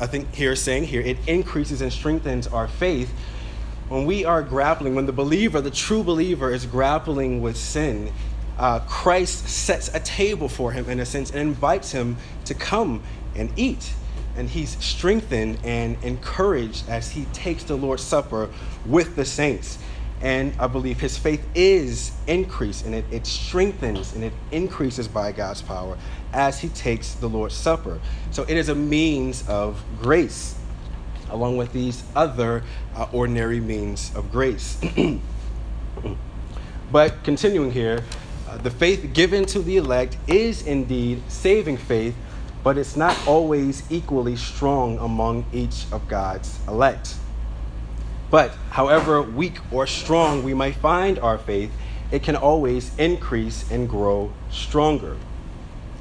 I 0.00 0.06
think 0.06 0.34
here 0.34 0.54
saying 0.56 0.84
here, 0.84 1.00
it 1.00 1.18
increases 1.26 1.80
and 1.80 1.92
strengthens 1.92 2.46
our 2.46 2.68
faith. 2.68 3.12
When 3.88 4.06
we 4.06 4.24
are 4.24 4.42
grappling, 4.42 4.94
when 4.94 5.06
the 5.06 5.12
believer, 5.12 5.60
the 5.60 5.70
true 5.70 6.02
believer, 6.02 6.52
is 6.52 6.66
grappling 6.66 7.42
with 7.42 7.56
sin, 7.56 8.12
uh, 8.58 8.80
Christ 8.80 9.48
sets 9.48 9.92
a 9.94 10.00
table 10.00 10.48
for 10.48 10.72
him 10.72 10.88
in 10.88 11.00
a 11.00 11.06
sense 11.06 11.30
and 11.30 11.40
invites 11.40 11.92
him 11.92 12.16
to 12.44 12.54
come 12.54 13.02
and 13.34 13.50
eat 13.56 13.94
and 14.36 14.48
he's 14.48 14.76
strengthened 14.84 15.58
and 15.64 15.96
encouraged 16.02 16.88
as 16.88 17.10
he 17.10 17.24
takes 17.26 17.64
the 17.64 17.76
Lord's 17.76 18.02
Supper 18.02 18.50
with 18.84 19.16
the 19.16 19.24
saints. 19.24 19.78
And 20.24 20.52
I 20.58 20.66
believe 20.66 20.98
his 20.98 21.16
faith 21.16 21.46
is 21.54 22.10
increased 22.26 22.86
and 22.86 22.94
it, 22.94 23.04
it 23.10 23.26
strengthens 23.26 24.14
and 24.14 24.24
it 24.24 24.32
increases 24.50 25.06
by 25.06 25.30
God's 25.32 25.62
power 25.62 25.96
as 26.32 26.58
he 26.58 26.70
takes 26.70 27.14
the 27.14 27.28
Lord's 27.28 27.54
Supper. 27.54 28.00
So 28.32 28.42
it 28.44 28.56
is 28.56 28.70
a 28.70 28.74
means 28.74 29.46
of 29.48 29.84
grace, 30.00 30.56
along 31.30 31.58
with 31.58 31.72
these 31.72 32.02
other 32.16 32.64
uh, 32.96 33.06
ordinary 33.12 33.60
means 33.60 34.12
of 34.16 34.32
grace. 34.32 34.80
but 36.90 37.22
continuing 37.22 37.70
here, 37.70 38.02
uh, 38.48 38.56
the 38.56 38.70
faith 38.70 39.12
given 39.12 39.44
to 39.46 39.60
the 39.60 39.76
elect 39.76 40.16
is 40.26 40.66
indeed 40.66 41.22
saving 41.28 41.76
faith 41.76 42.16
but 42.64 42.78
it's 42.78 42.96
not 42.96 43.14
always 43.28 43.84
equally 43.90 44.34
strong 44.34 44.98
among 44.98 45.44
each 45.52 45.84
of 45.92 46.08
God's 46.08 46.58
elect. 46.66 47.14
But 48.34 48.50
however 48.70 49.22
weak 49.22 49.60
or 49.70 49.86
strong 49.86 50.42
we 50.42 50.54
might 50.54 50.74
find 50.74 51.20
our 51.20 51.38
faith, 51.38 51.70
it 52.10 52.24
can 52.24 52.34
always 52.34 52.90
increase 52.98 53.70
and 53.70 53.88
grow 53.88 54.32
stronger. 54.50 55.16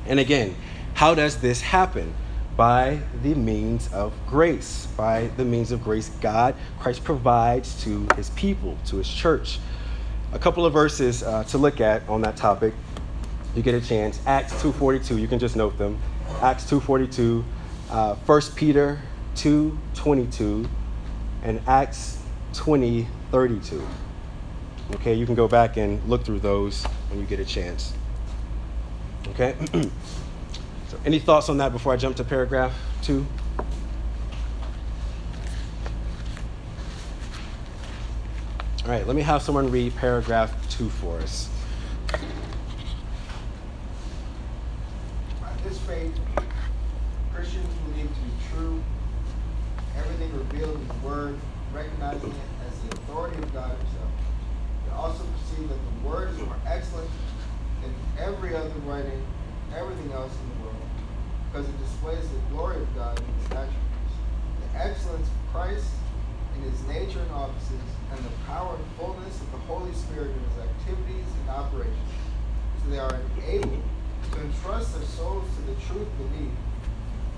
And 0.07 0.19
again, 0.19 0.55
how 0.95 1.13
does 1.13 1.41
this 1.41 1.61
happen? 1.61 2.11
By 2.57 3.01
the 3.21 3.35
means 3.35 3.87
of 3.93 4.13
grace. 4.25 4.87
By 4.97 5.27
the 5.37 5.45
means 5.45 5.71
of 5.71 5.83
grace, 5.83 6.09
God, 6.21 6.55
Christ 6.79 7.03
provides 7.03 7.79
to 7.83 8.07
his 8.15 8.31
people, 8.31 8.79
to 8.87 8.97
his 8.97 9.07
church. 9.07 9.59
A 10.31 10.39
couple 10.39 10.65
of 10.65 10.73
verses 10.73 11.21
uh, 11.21 11.43
to 11.43 11.59
look 11.59 11.81
at 11.81 12.01
on 12.09 12.21
that 12.21 12.35
topic. 12.35 12.73
You 13.55 13.61
get 13.61 13.75
a 13.75 13.81
chance. 13.81 14.19
Acts 14.25 14.53
2.42, 14.53 15.21
you 15.21 15.27
can 15.27 15.37
just 15.37 15.55
note 15.55 15.77
them. 15.77 15.99
Acts 16.41 16.63
2.42, 16.63 17.43
uh, 17.91 18.15
1 18.15 18.41
Peter 18.55 18.99
2.22, 19.35 20.67
and 21.43 21.61
Acts 21.67 22.22
20.32. 22.53 23.85
Okay, 24.95 25.13
you 25.13 25.25
can 25.25 25.35
go 25.35 25.47
back 25.47 25.77
and 25.77 26.03
look 26.07 26.23
through 26.23 26.39
those 26.39 26.85
when 27.09 27.19
you 27.19 27.25
get 27.25 27.39
a 27.39 27.45
chance. 27.45 27.93
Okay? 29.29 29.55
so 30.87 30.99
any 31.05 31.19
thoughts 31.19 31.49
on 31.49 31.57
that 31.57 31.71
before 31.71 31.93
I 31.93 31.97
jump 31.97 32.15
to 32.17 32.23
paragraph 32.23 32.73
2? 33.03 33.25
All 38.85 38.89
right, 38.89 39.07
let 39.07 39.15
me 39.15 39.21
have 39.21 39.41
someone 39.41 39.71
read 39.71 39.95
paragraph 39.95 40.53
2 40.69 40.89
for 40.89 41.17
us. 41.19 41.49
this 45.63 45.79
faith, 45.79 46.13
Christians 47.33 47.65
believe 47.87 48.09
to 48.09 48.19
be 48.19 48.31
true, 48.51 48.83
everything 49.95 50.37
revealed 50.37 50.75
in 50.75 50.87
the 50.89 50.93
Word, 50.95 51.39
recognizing 51.73 52.29
it 52.29 52.49
as 52.67 52.79
the 52.81 52.95
authority 52.97 53.37
of 53.37 53.53
God 53.53 53.71
Himself. 53.71 54.11
They 54.85 54.93
also 54.95 55.23
perceive 55.25 55.69
that 55.69 55.77
the 55.77 56.07
Word 56.07 56.29
is 56.29 56.39
more 56.39 56.55
excellent 56.67 57.09
than 57.81 57.93
every 58.19 58.55
other 58.55 58.69
writing, 58.85 59.21
everything 59.75 60.11
else 60.11 60.31
in 60.31 60.45
the 60.53 60.63
world, 60.63 60.87
because 61.51 61.67
it 61.67 61.77
displays 61.79 62.23
the 62.29 62.39
glory 62.53 62.77
of 62.77 62.95
God 62.95 63.19
in 63.19 63.25
His 63.25 63.45
attributes, 63.45 64.13
the 64.61 64.79
excellence 64.79 65.27
of 65.27 65.51
Christ 65.51 65.89
in 66.55 66.61
His 66.69 66.83
nature 66.85 67.19
and 67.19 67.31
offices, 67.31 67.81
and 68.11 68.19
the 68.23 68.29
power 68.45 68.75
and 68.75 68.85
fullness 68.97 69.41
of 69.41 69.51
the 69.51 69.57
Holy 69.65 69.93
Spirit 69.93 70.29
in 70.29 70.43
His 70.53 70.69
activities 70.69 71.25
and 71.41 71.49
operations. 71.49 72.13
So 72.83 72.89
they 72.91 72.99
are 72.99 73.19
enabled 73.37 73.81
to 74.31 74.41
entrust 74.41 74.93
their 74.93 75.05
souls 75.05 75.45
to 75.55 75.61
the 75.65 75.75
truth 75.81 76.07
believed. 76.17 76.55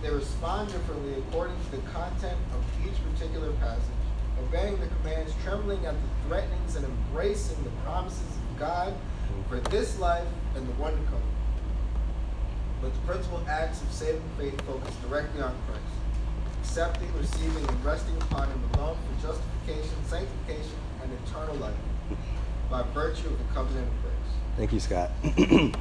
They 0.02 0.10
respond 0.10 0.72
differently 0.72 1.14
according 1.18 1.56
to 1.56 1.72
the 1.78 1.84
content 1.90 2.38
of 2.54 2.62
each 2.86 2.98
particular 3.14 3.52
passage, 3.54 4.05
obeying 4.44 4.80
the 4.80 4.88
commands, 4.88 5.34
trembling 5.44 5.86
at 5.86 5.94
the 5.94 6.28
threatenings, 6.28 6.76
and 6.76 6.86
embracing 6.86 7.62
the 7.64 7.70
promises 7.84 8.20
of 8.20 8.60
God 8.60 8.94
for 9.50 9.60
this 9.70 10.00
life 10.00 10.28
and 10.56 10.68
the 10.68 10.74
one 10.74 10.92
to 10.92 11.04
come. 11.10 11.22
But 12.82 12.94
the 12.94 13.00
principal 13.02 13.42
acts 13.48 13.82
of 13.82 13.92
saving 13.92 14.22
faith 14.38 14.60
focus 14.62 14.94
directly 15.08 15.42
on 15.42 15.56
Christ, 15.68 15.82
accepting, 16.62 17.12
receiving, 17.18 17.68
and 17.68 17.86
resting 17.86 18.16
upon 18.18 18.50
Him 18.50 18.62
alone 18.74 18.98
for 18.98 19.28
justification, 19.28 19.96
sanctification, 20.06 20.78
and 21.02 21.12
eternal 21.26 21.56
life 21.56 21.74
by 22.70 22.84
virtue 22.94 23.28
of 23.28 23.38
the 23.38 23.54
covenant 23.54 23.88
of 23.88 23.94
grace. 24.02 24.14
Thank 24.58 24.74
you, 24.74 24.80
Scott. 24.80 25.12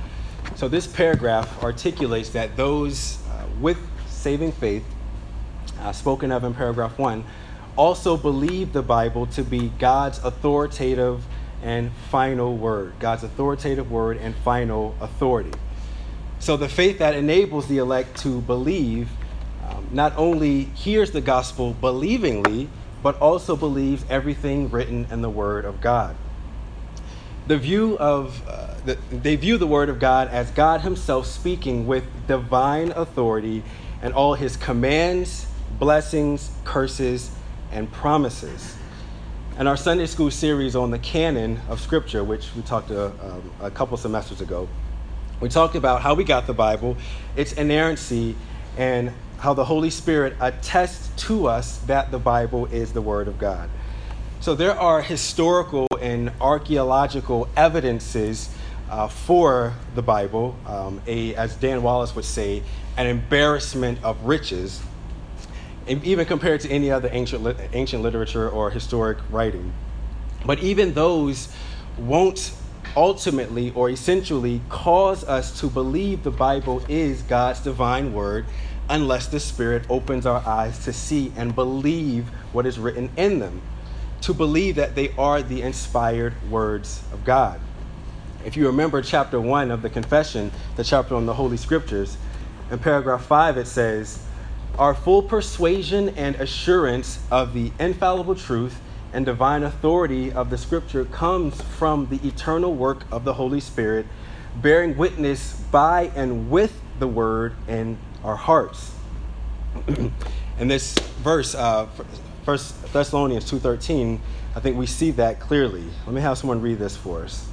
So 0.57 0.69
this 0.69 0.87
paragraph 0.87 1.63
articulates 1.63 2.29
that 2.31 2.57
those 2.57 3.19
uh, 3.29 3.45
with 3.61 3.79
saving 4.07 4.53
faith, 4.53 4.85
uh, 5.81 5.91
spoken 5.91 6.31
of 6.31 6.45
in 6.45 6.55
paragraph 6.55 6.97
one, 6.97 7.25
also 7.77 8.17
believe 8.17 8.73
the 8.73 8.83
Bible 8.83 9.27
to 9.27 9.43
be 9.45 9.71
God's 9.79 10.19
authoritative 10.25 11.25
and 11.63 11.91
final 12.11 12.57
word, 12.57 12.95
God's 13.01 13.25
authoritative 13.25 13.91
word 13.91 14.19
and 14.19 14.35
final 14.37 14.95
authority. 15.01 15.53
So 16.39 16.57
the 16.57 16.69
faith 16.69 16.99
that 16.99 17.15
enables 17.15 17.69
the 17.69 17.79
elect 17.79 18.19
to 18.23 18.41
believe 18.43 19.11
um, 19.69 19.89
not 19.93 20.13
only 20.17 20.65
hears 20.65 21.13
the 21.13 21.23
gospel 21.23 21.75
believingly, 21.81 22.69
but 23.03 23.19
also 23.21 23.57
believes 23.57 24.05
everything 24.11 24.71
written 24.71 25.07
in 25.11 25.23
the 25.23 25.31
word 25.31 25.65
of 25.65 25.81
God. 25.81 26.17
the 27.47 27.59
view 27.59 27.99
of 27.99 28.43
uh, 28.49 28.75
the, 28.85 28.99
they 29.11 29.37
view 29.37 29.59
the 29.59 29.67
word 29.67 29.89
of 29.89 29.99
God 29.99 30.29
as 30.29 30.51
God 30.51 30.81
himself 30.83 31.27
speaking 31.27 31.87
with 31.87 32.05
divine 32.27 32.91
authority 32.93 33.63
and 34.03 34.15
all 34.15 34.35
his 34.35 34.57
commands, 34.57 35.47
blessings, 35.79 36.51
curses, 36.65 37.31
and 37.75 37.91
promises. 37.93 38.77
And 39.59 39.69
our 39.69 39.77
Sunday 39.77 40.07
school 40.07 40.31
series 40.31 40.75
on 40.75 40.91
the 40.91 40.99
canon 40.99 41.61
of 41.69 41.81
Scripture, 41.81 42.25
which 42.25 42.55
we 42.57 42.63
talked 42.63 42.91
a, 42.91 43.07
um, 43.07 43.53
a 43.61 43.71
couple 43.71 43.97
semesters 43.97 44.41
ago, 44.41 44.69
we 45.41 45.49
talked 45.49 45.75
about 45.75 46.01
how 46.01 46.15
we 46.15 46.25
got 46.25 46.47
the 46.47 46.55
Bible, 46.55 46.97
its 47.37 47.53
inerrancy, 47.53 48.35
and 48.77 49.13
how 49.39 49.53
the 49.53 49.65
Holy 49.65 49.91
Spirit 49.91 50.35
attests 50.41 51.11
to 51.27 51.47
us 51.47 51.79
that 51.81 52.11
the 52.11 52.19
Bible 52.19 52.67
is 52.67 52.93
the 52.93 53.03
Word 53.03 53.29
of 53.29 53.39
God. 53.39 53.69
So 54.41 54.55
there 54.55 54.79
are 54.79 55.03
historical 55.03 55.87
and 56.01 56.33
archaeological 56.41 57.49
evidences 57.57 58.51
uh, 58.91 59.09
for 59.09 59.75
the 59.95 60.03
Bible, 60.03 60.57
um, 60.67 61.01
a, 61.07 61.35
as 61.35 61.57
Dan 61.57 61.83
Wallace 61.83 62.15
would 62.15 62.25
say, 62.25 62.63
an 62.97 63.07
embarrassment 63.07 64.03
of 64.05 64.25
riches, 64.25 64.83
even 65.87 66.27
compared 66.27 66.61
to 66.63 66.71
any 66.71 66.91
other 66.91 67.09
ancient, 67.13 67.57
ancient 67.73 68.03
literature 68.03 68.49
or 68.49 68.71
historic 68.71 69.19
writing. 69.31 69.73
But 70.45 70.61
even 70.61 70.95
those 70.95 71.55
won't 71.99 72.55
ultimately 72.97 73.71
or 73.73 73.91
essentially 73.91 74.61
cause 74.69 75.25
us 75.25 75.59
to 75.61 75.69
believe 75.69 76.23
the 76.23 76.31
Bible 76.31 76.85
is 76.89 77.23
God's 77.23 77.61
divine 77.61 78.13
word 78.13 78.47
unless 78.89 79.27
the 79.27 79.41
Spirit 79.41 79.85
opens 79.89 80.27
our 80.27 80.47
eyes 80.47 80.85
to 80.85 80.93
see 80.93 81.33
and 81.37 81.55
believe 81.55 82.29
what 82.53 82.67
is 82.67 82.79
written 82.79 83.11
in 83.17 83.39
them 83.39 83.63
to 84.25 84.33
believe 84.33 84.77
that 84.77 84.95
they 84.95 85.15
are 85.19 85.43
the 85.43 85.61
inspired 85.61 86.33
words 86.51 87.03
of 87.13 87.25
God. 87.25 87.61
If 88.43 88.57
you 88.57 88.67
remember 88.67 89.03
chapter 89.03 89.39
1 89.39 89.71
of 89.71 89.83
the 89.83 89.91
confession, 89.91 90.51
the 90.77 90.85
chapter 90.85 91.15
on 91.15 91.27
the 91.27 91.35
Holy 91.35 91.59
Scriptures, 91.59 92.17
in 92.71 92.79
paragraph 92.79 93.23
5 93.27 93.59
it 93.59 93.67
says, 93.67 94.27
Our 94.79 94.93
full 94.93 95.23
persuasion 95.23 96.09
and 96.11 96.35
assurance 96.35 97.21
of 97.31 97.55
the 97.55 97.71
infallible 97.79 98.35
truth 98.35 98.81
and 99.13 99.25
divine 99.25 99.63
authority 99.63 100.33
of 100.33 100.51
the 100.51 100.59
Scripture 100.59 101.05
comes 101.05 101.63
from 101.63 102.09
the 102.09 102.17
eternal 102.27 102.75
work 102.75 103.05
of 103.13 103.23
the 103.23 103.35
Holy 103.35 103.61
Spirit, 103.61 104.05
bearing 104.57 104.97
witness 104.97 105.55
by 105.71 106.11
and 106.17 106.51
with 106.51 106.81
the 106.99 107.07
Word 107.07 107.55
in 107.69 107.97
our 108.25 108.35
hearts. 108.35 108.93
and 110.59 110.69
this 110.69 110.95
verse, 111.23 111.55
uh, 111.55 111.87
First 112.45 112.93
Thessalonians 112.93 113.49
2.13, 113.49 114.19
I 114.57 114.61
think 114.61 114.77
we 114.77 114.87
see 114.87 115.13
that 115.13 115.39
clearly. 115.39 115.85
Let 116.05 116.17
me 116.17 116.21
have 116.21 116.37
someone 116.37 116.61
read 116.61 116.81
this 116.81 116.97
for 116.97 117.23
us. 117.23 117.49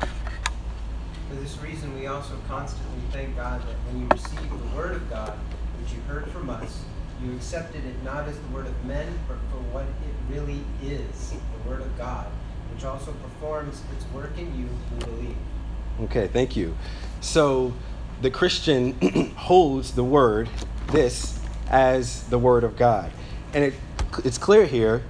For 0.00 1.34
this 1.34 1.58
reason, 1.58 1.94
we 1.94 2.06
also 2.06 2.38
constantly 2.48 2.87
thank 3.18 3.34
God 3.34 3.60
that 3.62 3.74
when 3.88 4.00
you 4.00 4.06
received 4.12 4.48
the 4.48 4.76
word 4.76 4.94
of 4.94 5.10
God, 5.10 5.36
which 5.82 5.92
you 5.92 6.00
heard 6.02 6.28
from 6.28 6.48
us, 6.48 6.84
you 7.20 7.34
accepted 7.34 7.84
it 7.84 8.00
not 8.04 8.28
as 8.28 8.38
the 8.38 8.46
word 8.54 8.68
of 8.68 8.84
men, 8.84 9.12
but 9.26 9.38
for 9.50 9.58
what 9.72 9.82
it 9.82 10.32
really 10.32 10.60
is, 10.84 11.30
the 11.32 11.68
word 11.68 11.80
of 11.80 11.98
God, 11.98 12.28
which 12.72 12.84
also 12.84 13.10
performs 13.10 13.82
its 13.96 14.04
work 14.14 14.38
in 14.38 14.46
you 14.56 14.68
who 14.68 15.06
believe. 15.06 15.36
Okay, 16.02 16.28
thank 16.28 16.54
you. 16.54 16.76
So 17.20 17.74
the 18.22 18.30
Christian 18.30 18.92
holds 19.36 19.96
the 19.96 20.04
word, 20.04 20.48
this, 20.92 21.40
as 21.70 22.22
the 22.28 22.38
Word 22.38 22.62
of 22.62 22.76
God. 22.76 23.10
And 23.52 23.64
it, 23.64 23.74
it's 24.24 24.38
clear 24.38 24.64
here 24.64 25.02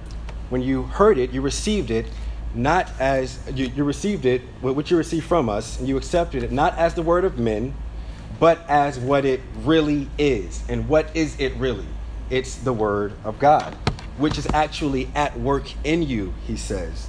when 0.49 0.63
you 0.63 0.81
heard 0.83 1.19
it, 1.19 1.29
you 1.29 1.41
received 1.41 1.91
it 1.91 2.07
not 2.55 2.89
as 2.99 3.37
you, 3.53 3.67
you 3.67 3.83
received 3.83 4.25
it, 4.25 4.41
what 4.61 4.89
you 4.89 4.97
received 4.97 5.27
from 5.27 5.47
us, 5.47 5.77
and 5.77 5.87
you 5.87 5.95
accepted 5.95 6.41
it 6.41 6.51
not 6.51 6.75
as 6.75 6.95
the 6.95 7.03
Word 7.03 7.23
of 7.23 7.37
men, 7.37 7.75
but 8.39 8.67
as 8.69 8.97
what 8.97 9.25
it 9.25 9.41
really 9.63 10.09
is. 10.17 10.63
And 10.69 10.87
what 10.87 11.15
is 11.15 11.39
it 11.39 11.53
really? 11.55 11.87
It's 12.29 12.55
the 12.55 12.73
Word 12.73 13.13
of 13.23 13.39
God, 13.39 13.73
which 14.17 14.37
is 14.37 14.47
actually 14.53 15.09
at 15.15 15.37
work 15.39 15.71
in 15.83 16.03
you, 16.03 16.33
he 16.47 16.55
says. 16.55 17.07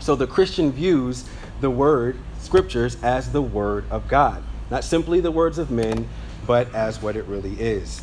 So 0.00 0.16
the 0.16 0.26
Christian 0.26 0.72
views 0.72 1.28
the 1.60 1.70
Word, 1.70 2.18
Scriptures, 2.40 3.02
as 3.02 3.32
the 3.32 3.42
Word 3.42 3.84
of 3.90 4.08
God, 4.08 4.42
not 4.70 4.84
simply 4.84 5.20
the 5.20 5.30
words 5.30 5.58
of 5.58 5.70
men, 5.70 6.08
but 6.46 6.72
as 6.74 7.00
what 7.00 7.16
it 7.16 7.24
really 7.24 7.54
is. 7.54 8.02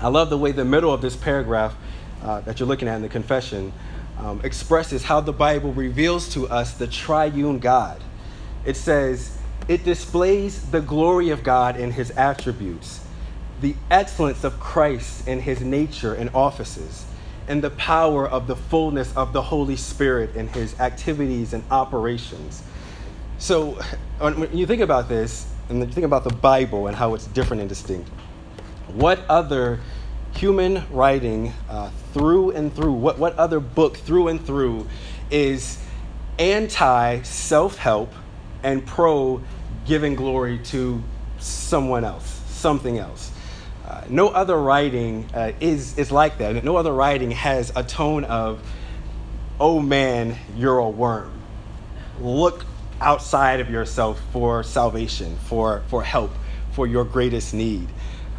I 0.00 0.08
love 0.08 0.30
the 0.30 0.38
way 0.38 0.52
the 0.52 0.64
middle 0.64 0.92
of 0.92 1.02
this 1.02 1.16
paragraph 1.16 1.74
uh, 2.22 2.40
that 2.42 2.58
you're 2.58 2.68
looking 2.68 2.88
at 2.88 2.96
in 2.96 3.02
the 3.02 3.08
confession 3.08 3.72
um, 4.18 4.40
expresses 4.44 5.02
how 5.02 5.20
the 5.20 5.32
Bible 5.32 5.72
reveals 5.72 6.28
to 6.34 6.48
us 6.48 6.74
the 6.74 6.86
triune 6.86 7.58
God. 7.58 8.02
It 8.64 8.76
says, 8.76 9.38
it 9.70 9.84
displays 9.84 10.68
the 10.72 10.80
glory 10.80 11.30
of 11.30 11.44
God 11.44 11.78
in 11.78 11.92
his 11.92 12.10
attributes, 12.10 13.06
the 13.60 13.76
excellence 13.88 14.42
of 14.42 14.58
Christ 14.58 15.28
in 15.28 15.38
his 15.38 15.60
nature 15.60 16.12
and 16.12 16.28
offices, 16.34 17.06
and 17.46 17.62
the 17.62 17.70
power 17.70 18.28
of 18.28 18.48
the 18.48 18.56
fullness 18.56 19.16
of 19.16 19.32
the 19.32 19.40
Holy 19.40 19.76
Spirit 19.76 20.34
in 20.34 20.48
his 20.48 20.78
activities 20.80 21.52
and 21.52 21.62
operations. 21.70 22.64
So, 23.38 23.80
when 24.18 24.56
you 24.56 24.66
think 24.66 24.82
about 24.82 25.08
this, 25.08 25.46
and 25.68 25.78
you 25.78 25.86
think 25.86 26.04
about 26.04 26.24
the 26.24 26.34
Bible 26.34 26.88
and 26.88 26.96
how 26.96 27.14
it's 27.14 27.28
different 27.28 27.60
and 27.60 27.68
distinct, 27.68 28.08
what 28.88 29.20
other 29.28 29.78
human 30.32 30.82
writing 30.90 31.52
uh, 31.68 31.90
through 32.12 32.50
and 32.50 32.74
through, 32.74 32.94
what, 32.94 33.20
what 33.20 33.36
other 33.36 33.60
book 33.60 33.98
through 33.98 34.26
and 34.26 34.44
through 34.44 34.88
is 35.30 35.78
anti 36.40 37.22
self 37.22 37.76
help 37.76 38.12
and 38.64 38.84
pro 38.84 39.40
giving 39.90 40.14
glory 40.14 40.56
to 40.56 41.02
someone 41.40 42.04
else, 42.04 42.24
something 42.46 42.96
else? 42.96 43.32
Uh, 43.84 44.04
no 44.08 44.28
other 44.28 44.56
writing 44.56 45.28
uh, 45.34 45.50
is, 45.58 45.98
is 45.98 46.12
like 46.12 46.38
that. 46.38 46.62
No 46.62 46.76
other 46.76 46.92
writing 46.92 47.32
has 47.32 47.72
a 47.74 47.82
tone 47.82 48.22
of, 48.22 48.62
oh 49.58 49.80
man, 49.80 50.36
you're 50.56 50.78
a 50.78 50.88
worm. 50.88 51.32
Look 52.20 52.64
outside 53.00 53.58
of 53.58 53.68
yourself 53.68 54.22
for 54.32 54.62
salvation, 54.62 55.36
for, 55.46 55.82
for 55.88 56.04
help, 56.04 56.30
for 56.70 56.86
your 56.86 57.04
greatest 57.04 57.52
need 57.52 57.88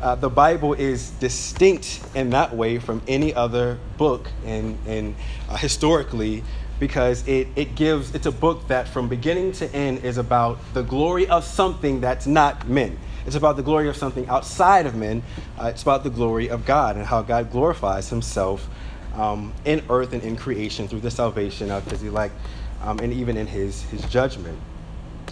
uh, 0.01 0.15
the 0.15 0.29
Bible 0.29 0.73
is 0.73 1.11
distinct 1.11 2.01
in 2.15 2.31
that 2.31 2.55
way 2.55 2.79
from 2.79 3.01
any 3.07 3.33
other 3.33 3.77
book, 3.97 4.27
and, 4.45 4.77
and 4.87 5.15
uh, 5.47 5.55
historically, 5.57 6.43
because 6.81 7.27
it, 7.27 7.47
it 7.55 7.75
gives, 7.75 8.15
it's 8.15 8.25
a 8.25 8.31
book 8.31 8.67
that 8.67 8.87
from 8.87 9.07
beginning 9.07 9.51
to 9.51 9.71
end 9.71 10.03
is 10.03 10.17
about 10.17 10.57
the 10.73 10.81
glory 10.81 11.27
of 11.27 11.45
something 11.45 12.01
that's 12.01 12.25
not 12.25 12.67
men. 12.67 12.97
It's 13.23 13.35
about 13.35 13.55
the 13.55 13.61
glory 13.61 13.87
of 13.87 13.95
something 13.95 14.27
outside 14.27 14.87
of 14.87 14.95
men. 14.95 15.21
Uh, 15.59 15.67
it's 15.67 15.83
about 15.83 16.03
the 16.03 16.09
glory 16.09 16.49
of 16.49 16.65
God 16.65 16.97
and 16.97 17.05
how 17.05 17.21
God 17.21 17.51
glorifies 17.51 18.09
himself 18.09 18.67
um, 19.13 19.53
in 19.63 19.83
earth 19.91 20.11
and 20.11 20.23
in 20.23 20.35
creation 20.35 20.87
through 20.87 21.01
the 21.01 21.11
salvation 21.11 21.69
of 21.69 21.85
his 21.85 22.01
elect 22.01 22.33
um, 22.81 22.97
and 22.97 23.13
even 23.13 23.37
in 23.37 23.45
his, 23.45 23.83
his 23.83 24.01
judgment. 24.05 24.57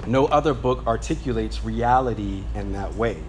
No 0.05 0.27
other 0.27 0.53
book 0.53 0.85
articulates 0.85 1.63
reality 1.63 2.43
in 2.53 2.73
that 2.73 2.93
way. 2.93 3.23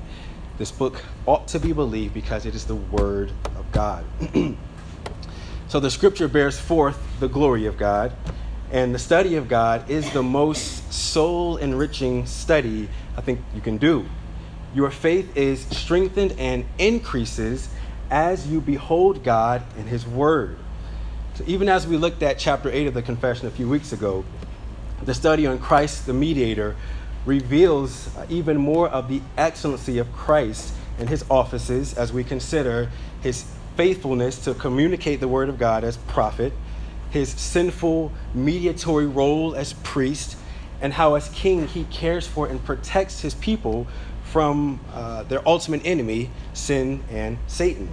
This 0.59 0.71
book 0.71 1.03
ought 1.25 1.49
to 1.49 1.59
be 1.59 1.73
believed 1.73 2.13
because 2.13 2.45
it 2.45 2.55
is 2.55 2.67
the 2.67 2.77
Word 2.77 3.33
of 3.57 3.73
God. 3.73 4.05
so 5.71 5.79
the 5.79 5.89
scripture 5.89 6.27
bears 6.27 6.59
forth 6.59 7.01
the 7.21 7.29
glory 7.29 7.67
of 7.67 7.79
God, 7.79 8.11
and 8.73 8.93
the 8.93 8.99
study 8.99 9.37
of 9.37 9.47
God 9.47 9.89
is 9.89 10.11
the 10.11 10.23
most 10.23 10.93
soul 10.93 11.59
enriching 11.59 12.27
study 12.27 12.89
I 13.17 13.21
think 13.21 13.39
you 13.55 13.61
can 13.61 13.79
do. 13.79 14.05
Your 14.75 14.91
faith 14.91 15.37
is 15.37 15.65
strengthened 15.67 16.35
and 16.41 16.65
increases 16.79 17.69
as 18.11 18.49
you 18.49 18.61
behold 18.61 19.23
God 19.23 19.63
and 19.79 19.89
His 19.89 20.05
Word. 20.05 20.59
So, 21.35 21.45
even 21.47 21.69
as 21.69 21.87
we 21.87 21.97
looked 21.97 22.25
at 22.25 22.37
chapter 22.37 22.69
8 22.69 22.89
of 22.89 22.95
the 22.95 23.03
confession 23.03 23.47
a 23.47 23.53
few 23.53 23.69
weeks 23.69 23.93
ago, 23.93 24.25
the 25.05 25.15
study 25.15 25.47
on 25.47 25.61
Christ 25.61 26.05
the 26.05 26.13
mediator 26.13 26.75
reveals 27.25 28.13
uh, 28.17 28.27
even 28.29 28.57
more 28.57 28.89
of 28.89 29.09
the 29.09 29.23
excellency 29.37 29.99
of 29.99 30.13
Christ 30.13 30.75
and 30.99 31.09
his 31.09 31.25
offices 31.31 31.95
as 31.95 32.13
we 32.13 32.25
consider 32.25 32.91
his 33.23 33.45
faithfulness 33.81 34.45
to 34.45 34.53
communicate 34.53 35.21
the 35.21 35.29
word 35.29 35.49
of 35.49 35.57
God 35.57 35.85
as 35.85 35.97
prophet, 35.97 36.53
his 37.09 37.31
sinful 37.31 38.13
mediatory 38.35 39.07
role 39.07 39.55
as 39.55 39.73
priest, 39.73 40.37
and 40.83 40.93
how, 40.93 41.15
as 41.15 41.31
king, 41.31 41.67
he 41.67 41.85
cares 41.85 42.27
for 42.27 42.47
and 42.47 42.63
protects 42.63 43.23
his 43.23 43.33
people 43.37 43.87
from 44.23 44.79
uh, 44.93 45.23
their 45.23 45.41
ultimate 45.49 45.81
enemy, 45.87 46.29
sin 46.53 47.03
and 47.11 47.39
Satan. 47.47 47.89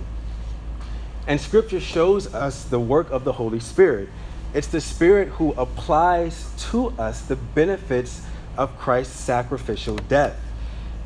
And 1.25 1.39
scripture 1.39 1.79
shows 1.79 2.33
us 2.33 2.65
the 2.65 2.81
work 2.81 3.09
of 3.09 3.23
the 3.23 3.31
Holy 3.31 3.61
Spirit. 3.61 4.09
It's 4.53 4.67
the 4.67 4.81
Spirit 4.81 5.29
who 5.29 5.53
applies 5.53 6.51
to 6.71 6.89
us 6.99 7.21
the 7.21 7.37
benefits 7.37 8.23
of 8.57 8.77
Christ's 8.77 9.17
sacrificial 9.21 9.95
death. 9.95 10.37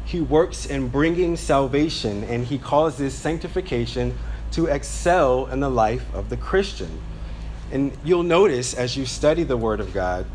He 0.05 0.21
works 0.21 0.65
in 0.65 0.87
bringing 0.87 1.37
salvation 1.37 2.23
and 2.23 2.47
he 2.47 2.57
causes 2.57 3.13
sanctification 3.13 4.17
to 4.51 4.67
excel 4.67 5.47
in 5.47 5.59
the 5.59 5.69
life 5.69 6.05
of 6.13 6.29
the 6.29 6.37
Christian. 6.37 7.01
And 7.71 7.97
you'll 8.03 8.23
notice 8.23 8.73
as 8.73 8.97
you 8.97 9.05
study 9.05 9.43
the 9.43 9.57
Word 9.57 9.79
of 9.79 9.93
God, 9.93 10.25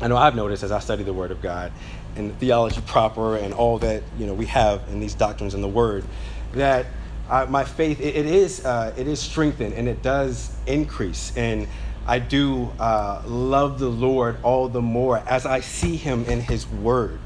I 0.00 0.08
know 0.08 0.16
I've 0.16 0.34
noticed 0.34 0.62
as 0.62 0.72
I 0.72 0.80
study 0.80 1.02
the 1.04 1.12
Word 1.12 1.30
of 1.30 1.40
God 1.42 1.72
and 2.16 2.36
theology 2.38 2.80
proper 2.86 3.36
and 3.36 3.54
all 3.54 3.78
that 3.78 4.02
you 4.18 4.26
know 4.26 4.34
we 4.34 4.46
have 4.46 4.82
in 4.88 5.00
these 5.00 5.14
doctrines 5.14 5.54
in 5.54 5.60
the 5.60 5.68
Word, 5.68 6.04
that 6.52 6.86
uh, 7.30 7.46
my 7.48 7.64
faith 7.64 8.00
it, 8.00 8.16
it 8.16 8.26
is 8.26 8.64
uh, 8.64 8.94
it 8.96 9.06
is 9.06 9.20
strengthened 9.20 9.74
and 9.74 9.88
it 9.88 10.02
does 10.02 10.54
increase 10.66 11.36
and 11.36 11.68
I 12.06 12.18
do 12.18 12.70
uh, 12.80 13.22
love 13.26 13.78
the 13.78 13.88
Lord 13.88 14.38
all 14.42 14.68
the 14.68 14.82
more 14.82 15.18
as 15.18 15.46
I 15.46 15.60
see 15.60 15.96
Him 15.96 16.24
in 16.24 16.40
His 16.40 16.66
Word. 16.66 17.20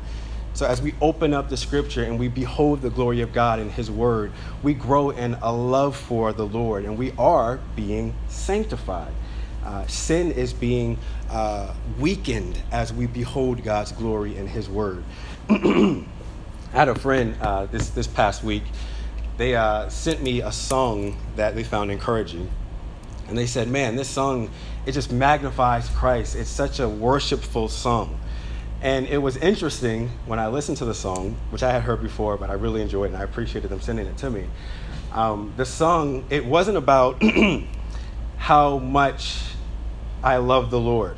So 0.57 0.64
as 0.66 0.81
we 0.81 0.95
open 1.03 1.35
up 1.35 1.51
the 1.51 1.57
Scripture 1.59 2.03
and 2.03 2.19
we 2.19 2.29
behold 2.29 2.81
the 2.81 2.88
glory 2.88 3.21
of 3.21 3.35
God 3.35 3.61
in 3.61 3.69
His 3.69 3.90
Word, 3.90 4.33
we 4.62 4.73
grow 4.73 5.11
in 5.11 5.35
a 5.42 5.53
love 5.53 5.95
for 5.95 6.33
the 6.33 6.47
Lord 6.47 6.87
and 6.87 6.97
we 6.97 7.12
are 7.19 7.61
being 7.77 8.14
sanctified. 8.29 9.12
Uh, 9.62 9.87
sin 9.87 10.33
is 10.33 10.55
being 10.55 10.97
uh, 11.29 11.75
weakened 11.99 12.62
as 12.73 12.90
we 12.90 13.07
behold 13.07 13.62
God's 13.64 13.92
glory 13.92 14.35
in 14.35 14.47
His 14.47 14.66
Word. 14.66 15.05
I 15.51 16.07
had 16.73 16.88
a 16.88 16.95
friend 16.95 17.37
uh, 17.42 17.66
this 17.66 17.90
this 17.90 18.07
past 18.07 18.42
week 18.42 18.62
they 19.37 19.55
uh, 19.55 19.90
sent 19.90 20.23
me 20.23 20.40
a 20.40 20.53
song 20.53 21.19
that 21.37 21.55
they 21.55 21.64
found 21.64 21.90
encouraging. 21.90 22.49
And 23.29 23.37
they 23.37 23.47
said, 23.47 23.69
man, 23.69 23.97
this 23.97 24.09
song, 24.09 24.51
it 24.87 24.92
just 24.92 25.12
magnifies 25.12 25.90
Christ. 25.90 26.35
It's 26.35 26.49
such 26.49 26.81
a 26.81 26.88
worshipful 26.88 27.69
song. 27.69 28.19
And 28.83 29.07
it 29.07 29.19
was 29.19 29.37
interesting 29.39 30.11
when 30.27 30.39
I 30.39 30.49
listened 30.49 30.79
to 30.79 30.85
the 30.85 30.95
song, 30.95 31.37
which 31.51 31.62
I 31.62 31.73
had 31.73 31.83
heard 31.83 32.03
before, 32.03 32.37
but 32.37 32.51
I 32.51 32.55
really 32.55 32.83
enjoyed 32.83 33.11
it 33.11 33.15
and 33.15 33.17
I 33.17 33.25
appreciated 33.25 33.71
them 33.71 33.81
sending 33.81 34.07
it 34.07 34.17
to 34.19 34.31
me. 34.31 34.47
Um, 35.12 35.55
the 35.57 35.65
song, 35.65 36.25
it 36.29 36.45
wasn't 36.45 36.77
about 36.77 37.23
how 38.37 38.79
much 38.79 39.43
I 40.23 40.37
love 40.37 40.71
the 40.71 40.81
Lord 40.81 41.17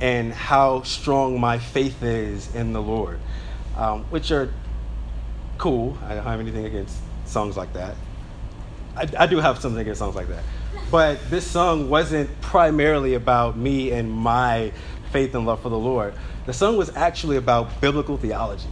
and 0.00 0.32
how 0.32 0.82
strong 0.82 1.40
my 1.40 1.58
faith 1.58 2.02
is 2.02 2.54
in 2.54 2.72
the 2.72 2.82
Lord, 2.82 3.20
um, 3.76 4.04
which 4.04 4.30
are 4.30 4.52
cool. 5.58 5.96
I 6.04 6.14
don't 6.14 6.24
have 6.24 6.40
anything 6.40 6.66
against 6.66 6.98
songs 7.24 7.56
like 7.56 7.72
that. 7.72 7.94
I, 8.96 9.08
I 9.20 9.26
do 9.26 9.38
have 9.38 9.58
something 9.60 9.80
against 9.80 10.00
songs 10.00 10.14
like 10.14 10.28
that. 10.28 10.44
But 10.90 11.30
this 11.30 11.48
song 11.48 11.88
wasn't 11.88 12.40
primarily 12.40 13.14
about 13.14 13.56
me 13.56 13.92
and 13.92 14.10
my 14.10 14.72
faith 15.10 15.34
and 15.34 15.46
love 15.46 15.62
for 15.62 15.68
the 15.68 15.78
Lord. 15.78 16.14
The 16.46 16.52
song 16.52 16.76
was 16.76 16.94
actually 16.96 17.36
about 17.36 17.80
biblical 17.80 18.16
theology. 18.16 18.68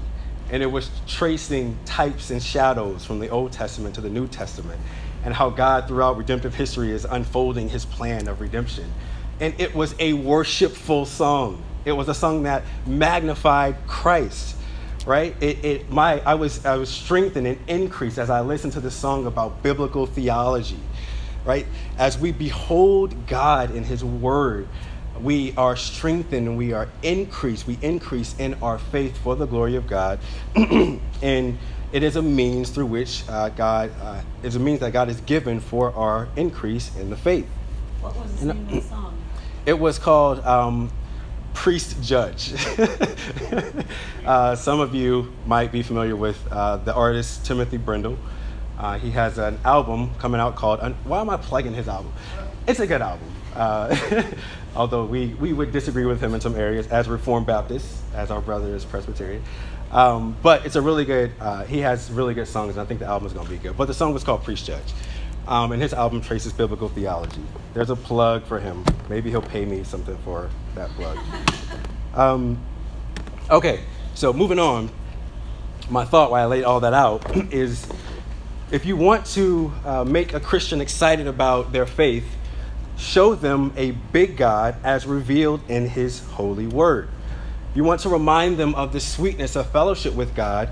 And 0.51 0.63
it 0.63 0.67
was 0.67 0.91
tracing 1.07 1.79
types 1.85 2.31
and 2.31 2.43
shadows 2.43 3.05
from 3.05 3.21
the 3.21 3.29
Old 3.29 3.53
Testament 3.53 3.95
to 3.95 4.01
the 4.01 4.11
New 4.11 4.27
Testament 4.27 4.81
and 5.25 5.33
how 5.33 5.51
God, 5.51 5.87
throughout 5.87 6.17
redemptive 6.17 6.55
history, 6.55 6.91
is 6.91 7.05
unfolding 7.05 7.69
his 7.69 7.85
plan 7.85 8.27
of 8.27 8.41
redemption. 8.41 8.93
And 9.39 9.59
it 9.61 9.75
was 9.75 9.95
a 10.01 10.15
worshipful 10.15 11.07
song. 11.07 11.63
It 11.85 11.93
was 11.93 12.09
a 12.09 12.15
song 12.15 12.43
that 12.45 12.65
magnified 12.87 13.77
Christ 13.87 14.57
right? 15.07 15.35
It, 15.41 15.65
it, 15.65 15.91
my, 15.91 16.21
I, 16.21 16.35
was, 16.35 16.65
I 16.65 16.77
was 16.77 16.89
strengthened 16.89 17.47
and 17.47 17.59
increased 17.69 18.19
as 18.19 18.31
I 18.31 18.41
listened 18.41 18.75
to 18.75 18.81
the 18.81 18.91
song 18.91 19.27
about 19.27 19.63
biblical 19.63 20.07
theology, 20.07 20.79
right? 21.45 21.67
As 21.99 22.19
we 22.19 22.33
behold 22.33 23.27
God 23.27 23.75
in 23.75 23.85
His 23.85 24.05
Word, 24.05 24.69
we 25.23 25.55
are 25.57 25.77
strengthened 25.77 26.49
and 26.49 26.57
we 26.57 26.73
are 26.73 26.89
increased. 27.03 27.67
We 27.67 27.79
increase 27.83 28.39
in 28.39 28.55
our 28.63 28.79
faith 28.79 29.19
for 29.19 29.37
the 29.37 29.47
glory 29.47 29.77
of 29.77 29.87
God. 29.87 30.19
and 30.55 31.59
it 31.93 32.03
is 32.03 32.17
a 32.17 32.23
means 32.23 32.71
through 32.71 32.87
which 32.87 33.29
uh, 33.29 33.51
God 33.51 33.93
uh, 34.01 34.23
is 34.43 34.57
a 34.57 34.61
means 34.61 34.81
that 34.81 34.93
God 34.93 35.09
has 35.09 35.21
given 35.21 35.61
for 35.61 35.93
our 35.95 36.29
increase 36.37 36.97
in 36.97 37.11
the 37.11 37.17
faith. 37.17 37.49
What 38.01 38.17
was 38.17 38.41
the 38.41 38.55
name 38.55 38.67
of 38.69 38.75
the 38.75 38.81
song? 38.81 39.17
It 39.67 39.79
was 39.79 39.99
called 39.99 40.41
um, 40.47 40.91
priest 41.53 42.03
judge. 42.03 42.55
uh, 44.27 44.57
some 44.57 44.81
of 44.81 44.95
you 44.95 45.37
might 45.45 45.71
be 45.71 45.83
familiar 45.83 46.17
with 46.17 46.51
uh, 46.51 46.79
the 46.79 46.95
artist 46.95 47.45
Timothy 47.45 47.77
Brindle. 47.77 48.17
Uh, 48.79 48.99
he 48.99 49.11
has 49.11 49.37
an 49.37 49.59
album 49.63 50.15
coming 50.15 50.41
out 50.41 50.57
called, 50.57 50.81
why 51.05 51.21
am 51.21 51.29
I 51.29 51.37
plugging 51.37 51.75
his 51.75 51.89
album? 51.89 52.11
It's 52.67 52.81
a 52.81 52.87
good 52.87 53.03
album. 53.03 53.35
Although 54.77 55.05
we, 55.05 55.35
we 55.35 55.53
would 55.53 55.73
disagree 55.73 56.05
with 56.05 56.21
him 56.23 56.35
in 56.35 56.41
some 56.41 56.55
areas 56.55 56.87
as 56.89 57.09
Reformed 57.09 57.47
Baptists, 57.47 58.03
as 58.15 58.31
our 58.31 58.41
brother 58.41 58.75
is 58.75 58.85
Presbyterian. 58.85 59.43
Um, 59.91 60.37
but 60.43 60.65
it's 60.65 60.77
a 60.77 60.83
really 60.83 61.05
good, 61.05 61.33
uh, 61.41 61.65
he 61.65 61.81
has 61.81 62.11
really 62.13 62.35
good 62.35 62.47
songs, 62.47 62.77
and 62.77 62.81
I 62.81 62.85
think 62.85 63.01
the 63.01 63.07
album 63.07 63.27
is 63.27 63.33
going 63.33 63.47
to 63.47 63.51
be 63.51 63.59
good. 63.59 63.77
But 63.77 63.87
the 63.87 63.95
song 63.95 64.15
was 64.15 64.23
called 64.23 64.45
Priest 64.45 64.67
Judge. 64.67 64.93
Um, 65.49 65.73
and 65.73 65.83
his 65.83 65.93
album 65.93 66.21
traces 66.21 66.53
biblical 66.53 66.89
theology. 66.89 67.43
There's 67.75 67.91
a 67.91 67.97
plug 67.97 68.45
for 68.45 68.61
him. 68.61 68.85
Maybe 69.09 69.31
he'll 69.31 69.43
pay 69.43 69.65
me 69.65 69.83
something 69.83 70.17
for 70.19 70.49
that 70.75 70.91
plug. 70.91 71.19
Um, 72.13 72.61
okay, 73.49 73.85
so 74.15 74.33
moving 74.33 74.59
on. 74.59 74.91
My 75.89 76.05
thought 76.05 76.33
while 76.33 76.43
I 76.43 76.47
laid 76.47 76.65
all 76.65 76.81
that 76.81 76.93
out 76.93 77.25
is 77.53 77.89
if 78.73 78.85
you 78.85 78.97
want 78.97 79.27
to 79.27 79.73
uh, 79.85 80.05
make 80.05 80.35
a 80.35 80.41
Christian 80.41 80.81
excited 80.81 81.29
about 81.29 81.73
their 81.73 81.87
faith, 81.87 82.25
show 83.01 83.35
them 83.35 83.73
a 83.77 83.91
big 83.91 84.37
God 84.37 84.77
as 84.85 85.07
revealed 85.07 85.63
in 85.69 85.89
his 85.89 86.21
holy 86.21 86.67
word. 86.67 87.09
You 87.75 87.83
want 87.83 88.01
to 88.03 88.09
remind 88.09 88.59
them 88.59 88.75
of 88.75 88.93
the 88.93 89.01
sweetness 89.01 89.57
of 89.57 89.69
fellowship 89.71 90.15
with 90.15 90.35
God, 90.35 90.69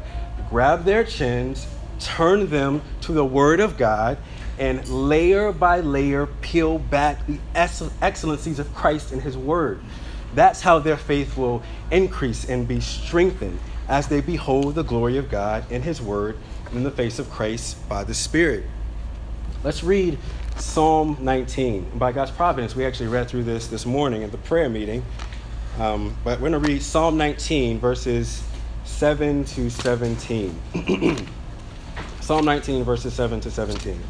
grab 0.50 0.84
their 0.84 1.04
chins, 1.04 1.66
turn 1.98 2.50
them 2.50 2.82
to 3.02 3.12
the 3.12 3.24
word 3.24 3.60
of 3.60 3.76
God, 3.76 4.18
and 4.58 4.86
layer 4.88 5.52
by 5.52 5.80
layer 5.80 6.26
peel 6.26 6.78
back 6.78 7.24
the 7.26 7.38
excellencies 7.54 8.58
of 8.58 8.74
Christ 8.74 9.12
in 9.12 9.20
His 9.20 9.36
Word. 9.36 9.80
That's 10.34 10.60
how 10.60 10.80
their 10.80 10.96
faith 10.96 11.36
will 11.36 11.62
increase 11.90 12.44
and 12.44 12.66
be 12.66 12.80
strengthened 12.80 13.60
as 13.88 14.08
they 14.08 14.20
behold 14.20 14.74
the 14.74 14.82
glory 14.82 15.16
of 15.16 15.30
God 15.30 15.70
in 15.70 15.82
His 15.82 16.02
Word 16.02 16.36
in 16.72 16.82
the 16.82 16.90
face 16.90 17.18
of 17.18 17.30
Christ 17.30 17.88
by 17.88 18.04
the 18.04 18.14
Spirit. 18.14 18.68
Let's 19.62 19.82
read 19.82 20.18
Psalm 20.60 21.16
19. 21.20 21.98
by 21.98 22.12
God's 22.12 22.30
providence, 22.30 22.74
we 22.74 22.84
actually 22.84 23.08
read 23.08 23.28
through 23.28 23.44
this 23.44 23.68
this 23.68 23.86
morning 23.86 24.24
at 24.24 24.32
the 24.32 24.38
prayer 24.38 24.68
meeting. 24.68 25.04
Um, 25.78 26.16
but 26.24 26.40
we're 26.40 26.50
going 26.50 26.62
to 26.62 26.68
read 26.68 26.82
Psalm 26.82 27.16
19, 27.16 27.78
verses 27.78 28.42
7 28.84 29.44
to 29.44 29.70
17. 29.70 30.60
Psalm 32.20 32.44
19, 32.44 32.84
verses 32.84 33.14
7 33.14 33.40
to 33.40 33.50
17. 33.50 34.00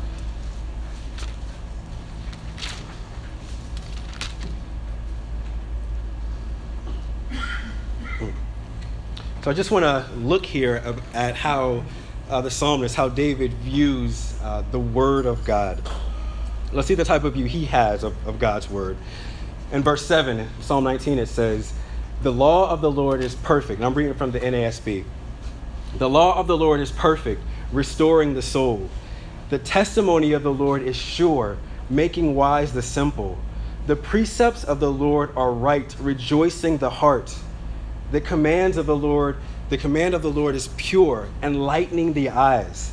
So 9.42 9.52
I 9.52 9.54
just 9.54 9.70
want 9.70 9.84
to 9.84 10.04
look 10.16 10.44
here 10.44 10.82
at 11.14 11.37
how 11.37 11.84
uh, 12.28 12.40
the 12.42 12.50
psalmist, 12.50 12.96
how 12.96 13.08
David 13.08 13.54
views 13.54 14.34
uh, 14.42 14.62
the 14.70 14.80
word 14.80 15.26
of 15.26 15.44
God. 15.44 15.80
Let's 16.72 16.87
see 16.87 16.94
the 16.94 17.04
type 17.04 17.24
of 17.24 17.35
view 17.35 17.46
he 17.46 17.64
has 17.66 18.04
of, 18.04 18.14
of 18.26 18.38
God's 18.38 18.68
word. 18.68 18.96
In 19.72 19.83
verse 19.83 20.04
7, 20.07 20.48
Psalm 20.61 20.85
19, 20.85 21.18
it 21.18 21.26
says, 21.26 21.72
The 22.22 22.33
law 22.33 22.70
of 22.70 22.81
the 22.81 22.90
Lord 22.90 23.22
is 23.22 23.35
perfect. 23.35 23.78
And 23.78 23.87
I'm 23.87 23.94
reading 23.94 24.14
from 24.14 24.33
the 24.33 24.40
NASB. 24.40 25.04
The 25.96 26.09
law 26.09 26.38
of 26.38 26.46
the 26.46 26.57
Lord 26.57 26.81
is 26.81 26.92
perfect, 26.92 27.40
restoring 27.72 28.35
the 28.35 28.42
soul. 28.42 28.88
The 29.48 29.59
testimony 29.59 30.33
of 30.33 30.42
the 30.42 30.52
Lord 30.52 30.83
is 30.83 30.96
sure, 30.96 31.57
making 31.88 32.35
wise 32.35 32.72
the 32.72 32.83
simple. 32.83 33.38
The 33.87 33.96
precepts 33.96 34.64
of 34.64 34.81
the 34.81 34.92
Lord 34.92 35.31
are 35.35 35.50
right, 35.50 35.94
rejoicing 35.98 36.76
the 36.76 36.90
heart. 36.90 37.35
The 38.11 38.20
commands 38.20 38.76
of 38.76 38.85
the 38.85 38.96
Lord, 38.96 39.37
the 39.70 39.78
command 39.78 40.14
of 40.14 40.20
the 40.20 40.31
Lord 40.31 40.54
is 40.54 40.68
pure, 40.76 41.28
enlightening 41.42 42.12
the 42.12 42.28
eyes. 42.28 42.92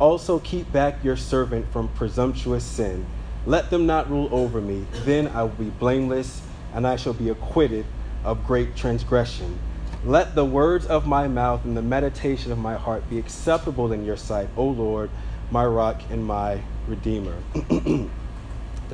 Also 0.00 0.38
keep 0.38 0.72
back 0.72 1.04
your 1.04 1.16
servant 1.16 1.70
from 1.72 1.88
presumptuous 1.88 2.64
sin. 2.64 3.04
Let 3.44 3.70
them 3.70 3.86
not 3.86 4.10
rule 4.10 4.28
over 4.32 4.60
me. 4.60 4.86
Then 5.04 5.28
I 5.28 5.42
will 5.42 5.50
be 5.50 5.70
blameless, 5.70 6.40
and 6.74 6.86
I 6.86 6.96
shall 6.96 7.12
be 7.12 7.28
acquitted 7.28 7.84
of 8.24 8.46
great 8.46 8.74
transgression. 8.76 9.58
Let 10.04 10.34
the 10.34 10.44
words 10.44 10.86
of 10.86 11.06
my 11.06 11.28
mouth 11.28 11.64
and 11.66 11.76
the 11.76 11.82
meditation 11.82 12.50
of 12.50 12.58
my 12.58 12.76
heart 12.76 13.08
be 13.10 13.18
acceptable 13.18 13.92
in 13.92 14.04
your 14.04 14.16
sight, 14.16 14.48
O 14.56 14.64
Lord, 14.64 15.10
my 15.50 15.66
rock 15.66 16.00
and 16.10 16.24
my 16.24 16.62
redeemer. 16.88 17.36
Did 17.68 18.08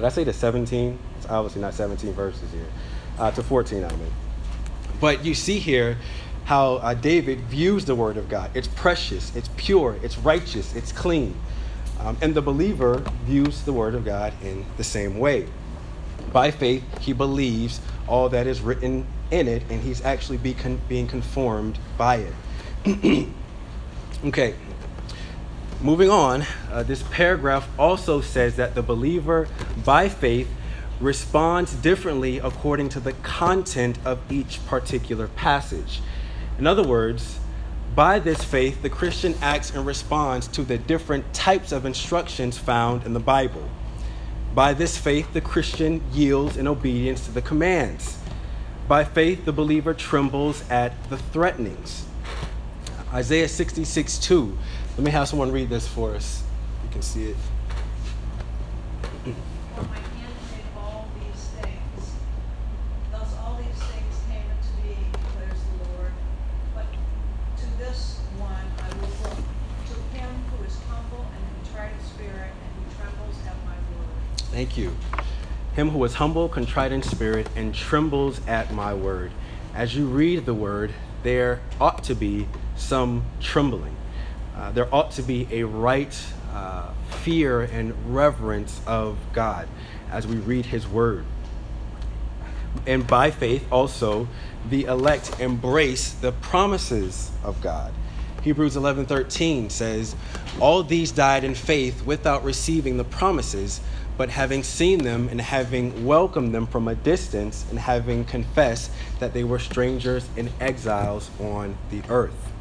I 0.02 0.08
say 0.08 0.24
to 0.24 0.32
17? 0.32 0.98
It's 1.18 1.26
obviously 1.26 1.60
not 1.60 1.74
17 1.74 2.12
verses 2.12 2.50
here. 2.50 2.66
Uh, 3.18 3.30
to 3.30 3.42
14, 3.42 3.84
I 3.84 3.90
mean. 3.90 4.12
But 5.00 5.24
you 5.24 5.34
see 5.34 5.58
here 5.58 5.96
how 6.46 6.74
uh, 6.76 6.94
David 6.94 7.40
views 7.40 7.84
the 7.84 7.94
Word 7.96 8.16
of 8.16 8.28
God. 8.28 8.52
It's 8.54 8.68
precious, 8.68 9.34
it's 9.34 9.50
pure, 9.56 9.98
it's 10.02 10.16
righteous, 10.16 10.76
it's 10.76 10.92
clean. 10.92 11.34
Um, 11.98 12.16
and 12.22 12.34
the 12.34 12.42
believer 12.42 13.02
views 13.24 13.62
the 13.62 13.72
Word 13.72 13.96
of 13.96 14.04
God 14.04 14.32
in 14.44 14.64
the 14.76 14.84
same 14.84 15.18
way. 15.18 15.48
By 16.32 16.52
faith, 16.52 16.84
he 17.00 17.12
believes 17.12 17.80
all 18.06 18.28
that 18.28 18.46
is 18.46 18.60
written 18.60 19.08
in 19.32 19.48
it, 19.48 19.64
and 19.70 19.82
he's 19.82 20.04
actually 20.04 20.36
be 20.36 20.54
con- 20.54 20.80
being 20.88 21.08
conformed 21.08 21.80
by 21.98 22.28
it. 22.84 23.28
okay, 24.24 24.54
moving 25.80 26.10
on, 26.10 26.44
uh, 26.70 26.84
this 26.84 27.02
paragraph 27.10 27.68
also 27.76 28.20
says 28.20 28.54
that 28.54 28.76
the 28.76 28.82
believer, 28.82 29.48
by 29.84 30.08
faith, 30.08 30.48
responds 31.00 31.74
differently 31.74 32.38
according 32.38 32.88
to 32.90 33.00
the 33.00 33.14
content 33.14 33.98
of 34.04 34.20
each 34.30 34.64
particular 34.66 35.26
passage. 35.26 36.00
In 36.58 36.66
other 36.66 36.82
words, 36.82 37.38
by 37.94 38.18
this 38.18 38.42
faith, 38.42 38.82
the 38.82 38.90
Christian 38.90 39.34
acts 39.40 39.74
and 39.74 39.86
responds 39.86 40.48
to 40.48 40.62
the 40.62 40.78
different 40.78 41.32
types 41.32 41.72
of 41.72 41.86
instructions 41.86 42.58
found 42.58 43.04
in 43.04 43.12
the 43.12 43.20
Bible. 43.20 43.68
By 44.54 44.72
this 44.72 44.96
faith, 44.96 45.32
the 45.32 45.40
Christian 45.40 46.02
yields 46.12 46.56
in 46.56 46.66
obedience 46.66 47.24
to 47.26 47.30
the 47.30 47.42
commands. 47.42 48.18
By 48.88 49.04
faith, 49.04 49.44
the 49.44 49.52
believer 49.52 49.94
trembles 49.94 50.68
at 50.70 50.92
the 51.10 51.18
threatenings. 51.18 52.06
Isaiah 53.12 53.48
66 53.48 54.18
2. 54.18 54.58
Let 54.96 55.04
me 55.04 55.10
have 55.10 55.28
someone 55.28 55.52
read 55.52 55.68
this 55.68 55.86
for 55.86 56.14
us. 56.14 56.42
You 56.84 56.90
can 56.90 57.02
see 57.02 57.24
it. 57.24 57.36
For 59.24 59.82
my 59.82 59.96
hand 59.96 60.34
made 60.52 60.64
all 60.76 61.08
these 61.18 61.44
things. 61.60 62.12
Thus 63.10 63.28
all 63.42 63.58
these 63.58 63.82
things 63.90 64.14
came 64.30 64.46
into 64.48 64.72
being, 64.82 65.10
declares 65.12 65.60
the 65.68 65.90
Lord. 65.90 66.12
But 66.74 66.86
to 67.58 67.78
this 67.78 68.20
one 68.38 68.66
I 68.80 68.88
will 68.96 69.12
look, 69.22 69.36
to 69.36 70.16
him 70.16 70.30
who 70.50 70.64
is 70.64 70.78
humble 70.88 71.26
and 71.26 71.42
contrite 71.66 71.92
of 71.92 72.06
spirit, 72.06 72.52
and 72.54 72.70
who 72.78 72.84
trembles 72.96 73.36
at 73.46 73.56
my 73.66 73.76
word. 73.92 74.45
Thank 74.56 74.78
you. 74.78 74.96
Him 75.74 75.90
who 75.90 76.02
is 76.04 76.14
humble, 76.14 76.48
contrite 76.48 76.90
in 76.90 77.02
spirit, 77.02 77.46
and 77.56 77.74
trembles 77.74 78.40
at 78.46 78.72
my 78.72 78.94
word. 78.94 79.30
As 79.74 79.94
you 79.94 80.06
read 80.06 80.46
the 80.46 80.54
word, 80.54 80.94
there 81.22 81.60
ought 81.78 82.04
to 82.04 82.14
be 82.14 82.48
some 82.74 83.22
trembling. 83.38 83.94
Uh, 84.56 84.70
there 84.70 84.88
ought 84.94 85.10
to 85.10 85.22
be 85.22 85.46
a 85.50 85.64
right 85.64 86.18
uh, 86.54 86.90
fear 87.20 87.60
and 87.64 87.92
reverence 88.14 88.80
of 88.86 89.18
God 89.34 89.68
as 90.10 90.26
we 90.26 90.36
read 90.36 90.64
his 90.64 90.88
word. 90.88 91.26
And 92.86 93.06
by 93.06 93.30
faith, 93.30 93.70
also, 93.70 94.26
the 94.70 94.84
elect 94.84 95.38
embrace 95.38 96.12
the 96.12 96.32
promises 96.32 97.30
of 97.44 97.60
God. 97.60 97.92
Hebrews 98.46 98.76
11:13 98.76 99.70
says, 99.70 100.14
"All 100.60 100.84
these 100.84 101.10
died 101.10 101.42
in 101.42 101.56
faith 101.56 102.06
without 102.06 102.44
receiving 102.44 102.96
the 102.96 103.02
promises, 103.02 103.80
but 104.16 104.30
having 104.30 104.62
seen 104.62 105.02
them 105.02 105.26
and 105.28 105.40
having 105.40 106.06
welcomed 106.06 106.54
them 106.54 106.68
from 106.68 106.86
a 106.86 106.94
distance 106.94 107.64
and 107.70 107.80
having 107.80 108.24
confessed 108.24 108.92
that 109.18 109.34
they 109.34 109.42
were 109.42 109.58
strangers 109.58 110.26
and 110.36 110.50
exiles 110.60 111.28
on 111.40 111.74
the 111.90 112.02
earth." 112.08 112.52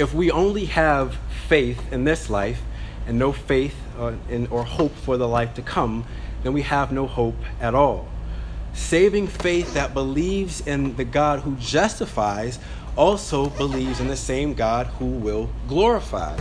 If 0.00 0.12
we 0.12 0.32
only 0.32 0.64
have 0.64 1.16
faith 1.46 1.92
in 1.92 2.02
this 2.02 2.28
life 2.28 2.60
and 3.06 3.20
no 3.20 3.30
faith 3.30 3.76
uh, 4.00 4.14
in, 4.28 4.48
or 4.48 4.64
hope 4.64 4.96
for 4.96 5.16
the 5.16 5.28
life 5.28 5.54
to 5.54 5.62
come, 5.62 6.06
then 6.42 6.52
we 6.52 6.62
have 6.62 6.90
no 6.90 7.06
hope 7.06 7.36
at 7.60 7.76
all. 7.76 8.08
Saving 8.72 9.28
faith 9.28 9.74
that 9.74 9.94
believes 9.94 10.60
in 10.60 10.96
the 10.96 11.04
God 11.04 11.40
who 11.40 11.54
justifies 11.54 12.58
also 12.96 13.50
believes 13.50 14.00
in 14.00 14.08
the 14.08 14.16
same 14.16 14.54
God 14.54 14.86
who 14.98 15.06
will 15.06 15.50
glorify, 15.68 16.36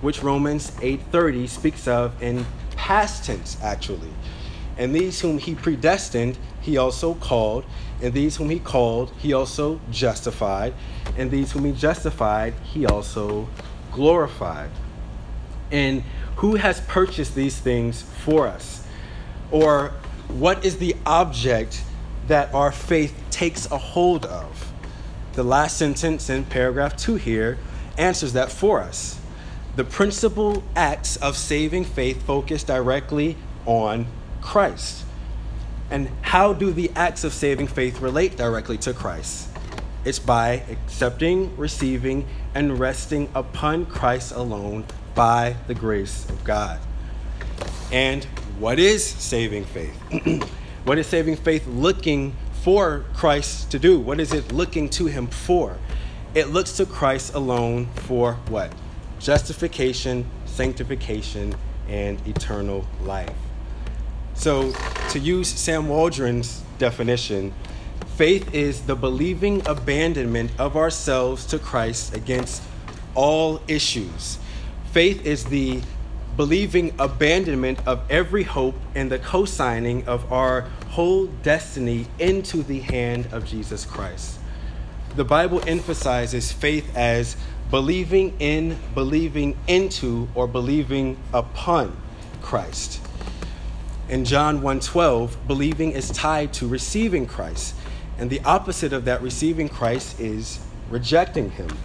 which 0.00 0.22
Romans 0.22 0.72
8:30 0.80 1.46
speaks 1.48 1.88
of 1.88 2.20
in 2.22 2.46
past 2.76 3.24
tense 3.24 3.56
actually. 3.62 4.12
And 4.76 4.94
these 4.94 5.20
whom 5.20 5.38
he 5.38 5.54
predestined, 5.54 6.38
he 6.60 6.76
also 6.76 7.14
called, 7.14 7.64
and 8.00 8.14
these 8.14 8.36
whom 8.36 8.50
he 8.50 8.60
called, 8.60 9.12
he 9.18 9.32
also 9.32 9.80
justified, 9.90 10.72
and 11.16 11.30
these 11.30 11.52
whom 11.52 11.64
he 11.64 11.72
justified, 11.72 12.54
he 12.62 12.86
also 12.86 13.48
glorified. 13.90 14.70
And 15.72 16.04
who 16.36 16.54
has 16.54 16.80
purchased 16.82 17.34
these 17.34 17.58
things 17.58 18.02
for 18.02 18.46
us? 18.46 18.86
Or 19.50 19.92
what 20.28 20.64
is 20.64 20.78
the 20.78 20.94
object 21.04 21.82
that 22.28 22.54
our 22.54 22.70
faith 22.70 23.14
takes 23.30 23.68
a 23.70 23.78
hold 23.78 24.24
of? 24.26 24.67
The 25.38 25.44
last 25.44 25.76
sentence 25.76 26.28
in 26.28 26.46
paragraph 26.46 26.96
two 26.96 27.14
here 27.14 27.58
answers 27.96 28.32
that 28.32 28.50
for 28.50 28.80
us. 28.80 29.20
The 29.76 29.84
principal 29.84 30.64
acts 30.74 31.14
of 31.14 31.36
saving 31.36 31.84
faith 31.84 32.24
focus 32.24 32.64
directly 32.64 33.36
on 33.64 34.08
Christ. 34.40 35.04
And 35.92 36.10
how 36.22 36.54
do 36.54 36.72
the 36.72 36.90
acts 36.96 37.22
of 37.22 37.32
saving 37.32 37.68
faith 37.68 38.00
relate 38.00 38.36
directly 38.36 38.78
to 38.78 38.92
Christ? 38.92 39.48
It's 40.04 40.18
by 40.18 40.64
accepting, 40.72 41.56
receiving, 41.56 42.26
and 42.52 42.76
resting 42.76 43.28
upon 43.32 43.86
Christ 43.86 44.32
alone 44.32 44.86
by 45.14 45.54
the 45.68 45.74
grace 45.74 46.28
of 46.28 46.42
God. 46.42 46.80
And 47.92 48.24
what 48.58 48.80
is 48.80 49.06
saving 49.06 49.66
faith? 49.66 50.42
what 50.84 50.98
is 50.98 51.06
saving 51.06 51.36
faith 51.36 51.64
looking 51.68 52.34
for 52.68 53.02
Christ 53.14 53.70
to 53.70 53.78
do? 53.78 53.98
What 53.98 54.20
is 54.20 54.34
it 54.34 54.52
looking 54.52 54.90
to 54.90 55.06
Him 55.06 55.26
for? 55.26 55.78
It 56.34 56.48
looks 56.50 56.76
to 56.76 56.84
Christ 56.84 57.32
alone 57.32 57.86
for 57.94 58.34
what? 58.50 58.70
Justification, 59.18 60.26
sanctification, 60.44 61.54
and 61.88 62.20
eternal 62.28 62.86
life. 63.04 63.34
So, 64.34 64.72
to 65.12 65.18
use 65.18 65.48
Sam 65.48 65.88
Waldron's 65.88 66.62
definition, 66.76 67.54
faith 68.16 68.54
is 68.54 68.82
the 68.82 68.94
believing 68.94 69.66
abandonment 69.66 70.50
of 70.58 70.76
ourselves 70.76 71.46
to 71.46 71.58
Christ 71.58 72.14
against 72.14 72.62
all 73.14 73.62
issues. 73.66 74.36
Faith 74.92 75.24
is 75.24 75.46
the 75.46 75.80
believing 76.38 76.94
abandonment 77.00 77.80
of 77.84 78.00
every 78.08 78.44
hope 78.44 78.76
and 78.94 79.10
the 79.10 79.18
co 79.18 79.44
signing 79.44 80.06
of 80.06 80.32
our 80.32 80.60
whole 80.86 81.26
destiny 81.26 82.06
into 82.20 82.62
the 82.62 82.78
hand 82.78 83.26
of 83.32 83.44
Jesus 83.44 83.84
Christ. 83.84 84.38
The 85.16 85.24
Bible 85.24 85.60
emphasizes 85.66 86.52
faith 86.52 86.96
as 86.96 87.36
believing 87.72 88.36
in, 88.38 88.78
believing 88.94 89.56
into, 89.66 90.28
or 90.36 90.46
believing 90.46 91.18
upon 91.34 91.96
Christ. 92.40 93.00
In 94.08 94.24
John 94.24 94.62
1:12, 94.62 95.36
believing 95.48 95.90
is 95.90 96.08
tied 96.08 96.52
to 96.54 96.68
receiving 96.68 97.26
Christ, 97.26 97.74
and 98.16 98.30
the 98.30 98.40
opposite 98.44 98.92
of 98.92 99.04
that 99.06 99.20
receiving 99.22 99.68
Christ 99.68 100.20
is 100.20 100.60
rejecting 100.88 101.50
him. 101.50 101.76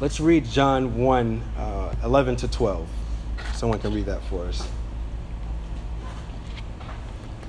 Let's 0.00 0.20
read 0.20 0.44
John 0.44 0.98
1 0.98 1.42
uh, 1.56 1.94
11 2.04 2.36
to 2.36 2.48
12. 2.48 2.86
Someone 3.62 3.78
can 3.78 3.94
read 3.94 4.06
that 4.06 4.20
for 4.24 4.44
us. 4.46 4.68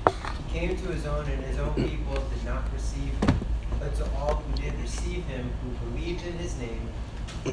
He 0.06 0.60
came 0.60 0.76
to 0.76 0.86
his 0.92 1.06
own, 1.06 1.28
and 1.28 1.42
his 1.42 1.58
own 1.58 1.74
people 1.74 2.14
did 2.14 2.44
not 2.44 2.62
receive 2.72 3.12
him. 3.24 3.36
But 3.80 3.96
to 3.96 4.04
all 4.12 4.36
who 4.36 4.62
did 4.62 4.78
receive 4.78 5.24
him, 5.24 5.50
who 5.60 5.90
believed 5.90 6.24
in 6.24 6.34
his 6.34 6.56
name, 6.56 6.88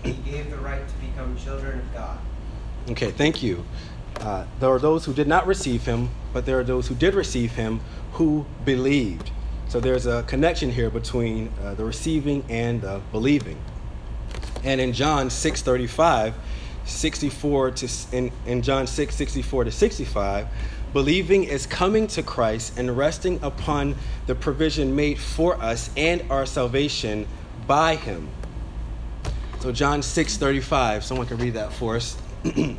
he 0.04 0.14
gave 0.30 0.52
the 0.52 0.58
right 0.58 0.88
to 0.88 0.94
become 1.04 1.36
children 1.38 1.80
of 1.80 1.92
God. 1.92 2.20
Okay, 2.92 3.10
thank 3.10 3.42
you. 3.42 3.66
Uh, 4.20 4.46
there 4.60 4.70
are 4.70 4.78
those 4.78 5.06
who 5.06 5.14
did 5.14 5.28
not 5.28 5.48
receive 5.48 5.84
him, 5.86 6.10
but 6.32 6.46
there 6.46 6.60
are 6.60 6.64
those 6.64 6.88
who 6.88 6.94
did 6.94 7.16
receive 7.16 7.54
him 7.54 7.80
who 8.12 8.46
believed. 8.64 9.32
So 9.70 9.80
there's 9.80 10.06
a 10.06 10.22
connection 10.28 10.70
here 10.70 10.92
between 10.92 11.52
uh, 11.64 11.74
the 11.74 11.84
receiving 11.84 12.46
and 12.48 12.80
the 12.82 13.02
believing. 13.12 13.60
And 14.64 14.80
in 14.80 14.94
John 14.94 15.30
6:35, 15.30 16.36
64 16.92 17.72
to 17.72 17.90
in, 18.12 18.32
in 18.46 18.62
John 18.62 18.88
6, 18.88 19.16
64 19.16 19.66
to 19.66 19.72
65, 19.72 20.48
believing 20.94 21.44
is 21.44 21.66
coming 21.66 22.08
to 22.08 22.24
Christ 22.24 22.78
and 22.78 22.98
resting 22.98 23.40
upon 23.42 23.96
the 24.28 24.36
provision 24.36 24.96
made 24.96 25.20
for 25.20 25.62
us 25.62 25.90
and 25.96 26.24
our 26.30 26.46
salvation 26.46 27.28
by 27.68 27.96
him. 27.96 28.30
So 29.62 29.72
John 29.72 30.02
6 30.02 30.38
35 30.38 31.04
someone 31.04 31.28
can 31.28 31.38
read 31.38 31.54
that 31.54 31.72
for 31.72 31.96
us. 31.96 32.18
Jesus 32.44 32.76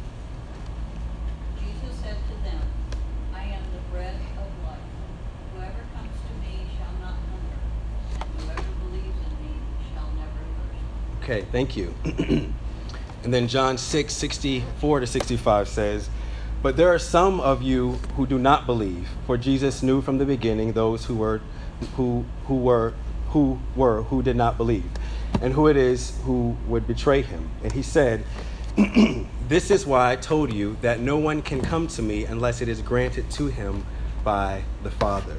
said 2.03 2.17
to 2.17 2.35
them, 2.43 2.61
I 3.33 3.45
am 3.45 3.63
the 3.73 3.81
bread 3.91 4.17
of 4.37 4.65
life. 4.65 4.81
Whoever 5.55 5.87
comes 5.95 6.17
to 6.27 6.33
me 6.41 6.67
shall 6.77 6.93
not 7.01 7.15
hunger, 7.15 7.61
and 8.21 8.25
whoever 8.41 8.69
believes 8.85 9.17
in 9.27 9.33
me 9.47 9.61
shall 9.95 10.11
never 10.17 10.43
thirst. 10.59 11.23
Okay, 11.23 11.43
thank 11.53 11.77
you. 11.77 11.95
and 13.25 13.33
then 13.33 13.47
John 13.47 13.79
6, 13.79 14.13
64 14.13 15.01
to 15.01 15.07
65 15.07 15.69
says, 15.69 16.11
But 16.63 16.77
there 16.77 16.93
are 16.93 16.99
some 16.99 17.41
of 17.41 17.63
you 17.63 17.93
who 18.17 18.27
do 18.27 18.39
not 18.39 18.67
believe, 18.67 19.09
for 19.27 19.37
Jesus 19.37 19.83
knew 19.83 20.01
from 20.03 20.19
the 20.19 20.25
beginning 20.25 20.73
those 20.73 21.05
who 21.07 21.17
were 21.17 21.41
who 21.97 22.25
who 22.47 22.57
were 22.57 22.95
who 23.29 23.59
were 23.75 24.03
who 24.03 24.23
did 24.23 24.37
not 24.37 24.57
believe, 24.57 24.91
and 25.41 25.55
who 25.55 25.69
it 25.69 25.77
is 25.77 26.19
who 26.25 26.57
would 26.67 26.87
betray 26.87 27.23
him. 27.23 27.51
And 27.63 27.73
he 27.73 27.83
said, 27.83 28.25
This 29.49 29.71
is 29.71 29.87
why 29.87 30.13
I 30.13 30.17
told 30.17 30.53
you 30.53 30.77
that 30.83 31.01
no 31.01 31.17
one 31.17 31.43
can 31.43 31.61
come 31.61 31.87
to 31.89 32.03
me 32.03 32.25
unless 32.25 32.61
it 32.61 32.69
is 32.69 32.81
granted 32.81 33.31
to 33.33 33.47
him 33.47 33.85
by 34.25 34.65
the 34.83 34.91
Father. 34.91 35.37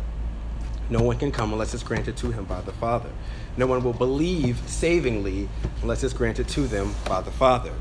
No 0.90 1.02
one 1.02 1.18
can 1.18 1.32
come 1.32 1.54
unless 1.54 1.74
it's 1.74 1.84
granted 1.84 2.18
to 2.18 2.32
him 2.32 2.46
by 2.46 2.62
the 2.62 2.74
Father. 2.74 3.10
No 3.58 3.68
one 3.68 3.84
will 3.84 3.94
believe 3.94 4.62
savingly 4.68 5.50
unless 5.82 6.04
it's 6.04 6.14
granted 6.14 6.48
to 6.50 6.68
them 6.68 6.94
by 7.06 7.22
the 7.22 7.32
Father. 7.32 7.74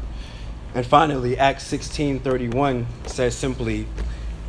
And 0.75 0.87
finally, 0.87 1.37
Acts 1.39 1.65
16:31 1.65 2.87
says 3.07 3.37
simply, 3.37 3.87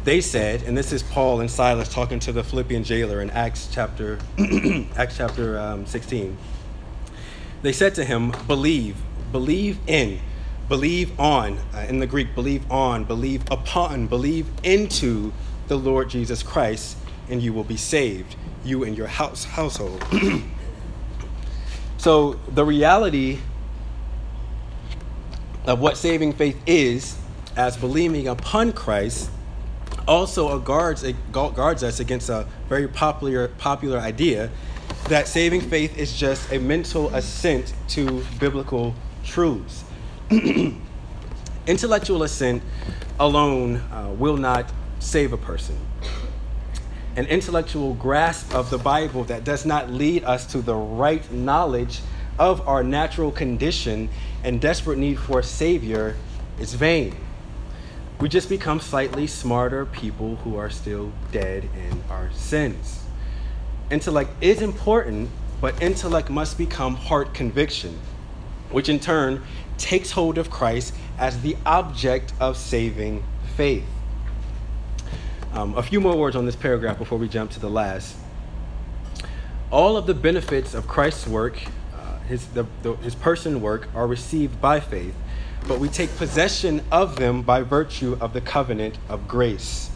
they 0.03 0.19
said, 0.19 0.63
and 0.63 0.77
this 0.77 0.91
is 0.91 1.01
Paul 1.01 1.39
and 1.39 1.49
Silas 1.49 1.87
talking 1.87 2.19
to 2.21 2.33
the 2.33 2.43
Philippian 2.43 2.83
jailer 2.83 3.21
in 3.21 3.29
Acts 3.29 3.69
chapter 3.71 4.19
Acts 4.97 5.17
chapter 5.17 5.57
um, 5.57 5.85
16. 5.85 6.37
They 7.61 7.71
said 7.71 7.95
to 7.95 8.03
him, 8.03 8.33
"Believe, 8.45 8.97
believe 9.31 9.79
in, 9.87 10.19
believe 10.67 11.17
on." 11.17 11.57
Uh, 11.73 11.85
in 11.87 11.99
the 11.99 12.07
Greek, 12.07 12.35
believe 12.35 12.69
on, 12.69 13.05
believe 13.05 13.43
upon, 13.49 14.07
believe 14.07 14.47
into 14.63 15.31
the 15.69 15.77
Lord 15.77 16.09
Jesus 16.09 16.43
Christ, 16.43 16.97
and 17.29 17.41
you 17.41 17.53
will 17.53 17.63
be 17.63 17.77
saved, 17.77 18.35
you 18.63 18.83
and 18.83 18.97
your 18.97 19.07
house 19.07 19.43
household. 19.43 20.03
so 21.97 22.39
the 22.49 22.65
reality 22.65 23.39
of 25.65 25.79
what 25.79 25.97
saving 25.97 26.33
faith 26.33 26.61
is, 26.65 27.17
as 27.55 27.77
believing 27.77 28.27
upon 28.27 28.73
Christ 28.73 29.29
also 30.07 30.59
guards, 30.59 31.05
guards 31.31 31.83
us 31.83 31.99
against 31.99 32.29
a 32.29 32.47
very 32.67 32.87
popular, 32.87 33.47
popular 33.47 33.99
idea 33.99 34.49
that 35.07 35.27
saving 35.27 35.61
faith 35.61 35.97
is 35.97 36.15
just 36.15 36.51
a 36.51 36.59
mental 36.59 37.13
assent 37.15 37.73
to 37.89 38.23
biblical 38.39 38.93
truths. 39.23 39.83
Intellectual 41.67 42.23
assent 42.23 42.61
alone 43.19 43.77
uh, 43.77 44.13
will 44.17 44.37
not 44.37 44.71
save 44.99 45.33
a 45.33 45.37
person. 45.37 45.77
An 47.15 47.27
intellectual 47.27 47.93
grasp 47.93 48.55
of 48.55 48.71
the 48.71 48.79
Bible 48.79 49.23
that 49.25 49.43
does 49.43 49.67
not 49.67 49.91
lead 49.91 50.23
us 50.23 50.47
to 50.47 50.61
the 50.61 50.73
right 50.73 51.31
knowledge 51.31 52.01
of 52.39 52.67
our 52.67 52.83
natural 52.83 53.31
condition 53.31 54.09
and 54.43 54.59
desperate 54.59 54.97
need 54.97 55.19
for 55.19 55.39
a 55.39 55.43
Savior 55.43 56.15
is 56.59 56.73
vain. 56.73 57.15
We 58.19 58.29
just 58.29 58.49
become 58.49 58.79
slightly 58.79 59.27
smarter 59.27 59.85
people 59.85 60.37
who 60.37 60.55
are 60.55 60.71
still 60.71 61.11
dead 61.31 61.69
in 61.75 62.03
our 62.09 62.31
sins. 62.31 63.03
Intellect 63.91 64.31
is 64.41 64.63
important, 64.63 65.29
but 65.61 65.79
intellect 65.83 66.31
must 66.31 66.57
become 66.57 66.95
heart 66.95 67.35
conviction, 67.35 67.99
which 68.71 68.89
in 68.89 68.99
turn 68.99 69.43
takes 69.77 70.09
hold 70.11 70.39
of 70.39 70.49
Christ 70.49 70.95
as 71.19 71.41
the 71.41 71.57
object 71.63 72.33
of 72.39 72.57
saving 72.57 73.23
faith. 73.55 73.85
Um, 75.53 75.77
a 75.77 75.83
few 75.83 76.01
more 76.01 76.15
words 76.15 76.35
on 76.35 76.45
this 76.45 76.55
paragraph 76.55 76.97
before 76.97 77.17
we 77.17 77.29
jump 77.29 77.51
to 77.51 77.59
the 77.59 77.69
last. 77.69 78.15
All 79.71 79.97
of 79.97 80.07
the 80.07 80.13
benefits 80.13 80.73
of 80.73 80.87
Christ's 80.87 81.27
work, 81.27 81.57
uh, 81.95 82.19
his, 82.19 82.45
the, 82.47 82.65
the, 82.81 82.95
his 82.97 83.15
person 83.15 83.61
work, 83.61 83.87
are 83.95 84.07
received 84.07 84.59
by 84.59 84.79
faith 84.79 85.15
but 85.67 85.79
we 85.79 85.87
take 85.87 86.15
possession 86.17 86.81
of 86.91 87.15
them 87.15 87.41
by 87.41 87.61
virtue 87.61 88.17
of 88.19 88.33
the 88.33 88.41
covenant 88.41 88.97
of 89.07 89.27
grace. 89.27 89.89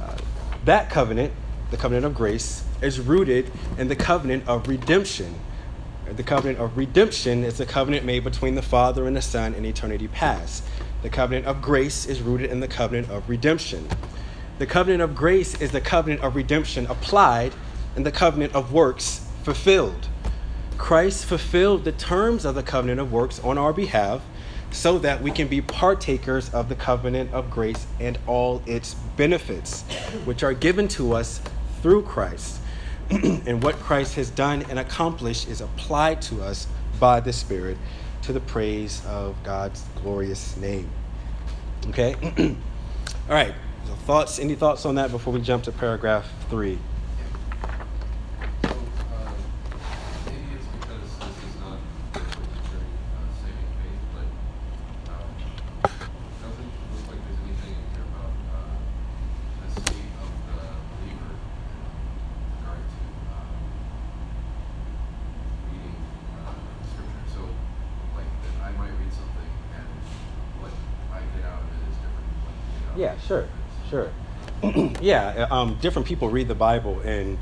Uh, 0.00 0.16
that 0.64 0.90
covenant, 0.90 1.32
the 1.70 1.76
covenant 1.76 2.06
of 2.06 2.14
grace, 2.14 2.64
is 2.82 2.98
rooted 2.98 3.50
in 3.78 3.88
the 3.88 3.96
covenant 3.96 4.46
of 4.48 4.68
redemption. 4.68 5.34
The 6.06 6.22
covenant 6.24 6.58
of 6.58 6.76
redemption 6.76 7.44
is 7.44 7.58
the 7.58 7.66
covenant 7.66 8.04
made 8.04 8.24
between 8.24 8.56
the 8.56 8.62
Father 8.62 9.06
and 9.06 9.16
the 9.16 9.22
Son 9.22 9.54
in 9.54 9.64
eternity 9.64 10.08
past. 10.08 10.64
The 11.02 11.08
covenant 11.08 11.46
of 11.46 11.62
grace 11.62 12.06
is 12.06 12.20
rooted 12.20 12.50
in 12.50 12.58
the 12.58 12.68
covenant 12.68 13.10
of 13.10 13.28
redemption. 13.28 13.88
The 14.60 14.66
covenant 14.66 15.00
of 15.00 15.14
grace 15.14 15.58
is 15.58 15.70
the 15.70 15.80
covenant 15.80 16.20
of 16.20 16.36
redemption 16.36 16.86
applied 16.88 17.54
and 17.96 18.04
the 18.04 18.12
covenant 18.12 18.54
of 18.54 18.74
works 18.74 19.26
fulfilled. 19.42 20.08
Christ 20.76 21.24
fulfilled 21.24 21.84
the 21.84 21.92
terms 21.92 22.44
of 22.44 22.56
the 22.56 22.62
covenant 22.62 23.00
of 23.00 23.10
works 23.10 23.40
on 23.40 23.56
our 23.56 23.72
behalf 23.72 24.20
so 24.70 24.98
that 24.98 25.22
we 25.22 25.30
can 25.30 25.48
be 25.48 25.62
partakers 25.62 26.52
of 26.52 26.68
the 26.68 26.74
covenant 26.74 27.32
of 27.32 27.50
grace 27.50 27.86
and 28.00 28.18
all 28.26 28.60
its 28.66 28.92
benefits, 29.16 29.80
which 30.26 30.42
are 30.42 30.52
given 30.52 30.88
to 30.88 31.14
us 31.14 31.40
through 31.80 32.02
Christ. 32.02 32.60
and 33.10 33.62
what 33.62 33.76
Christ 33.76 34.14
has 34.16 34.28
done 34.28 34.66
and 34.68 34.78
accomplished 34.78 35.48
is 35.48 35.62
applied 35.62 36.20
to 36.20 36.42
us 36.42 36.66
by 36.98 37.20
the 37.20 37.32
Spirit 37.32 37.78
to 38.24 38.34
the 38.34 38.40
praise 38.40 39.02
of 39.06 39.42
God's 39.42 39.82
glorious 40.02 40.54
name. 40.58 40.90
Okay? 41.88 42.14
all 43.26 43.34
right. 43.34 43.54
Thoughts, 43.96 44.38
any 44.38 44.54
thoughts 44.54 44.84
on 44.86 44.96
that 44.96 45.10
before 45.10 45.32
we 45.32 45.40
jump 45.40 45.64
to 45.64 45.72
paragraph 45.72 46.28
three? 46.48 46.78
Yeah, 75.10 75.48
uh, 75.50 75.54
um, 75.54 75.74
different 75.80 76.06
people 76.06 76.28
read 76.28 76.46
the 76.46 76.54
Bible, 76.54 77.00
and 77.00 77.36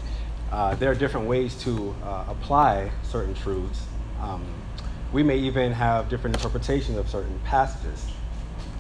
uh, 0.51 0.75
there 0.77 0.91
are 0.91 0.95
different 0.95 1.27
ways 1.27 1.55
to 1.65 1.95
uh, 2.03 2.25
apply 2.29 2.91
certain 3.03 3.35
truths. 3.35 3.85
Um, 4.23 4.43
we 5.13 5.23
may 5.23 5.37
even 5.37 5.73
have 5.73 6.09
different 6.09 6.37
interpretations 6.37 6.97
of 6.97 7.11
certain 7.11 7.39
passages. 7.45 8.07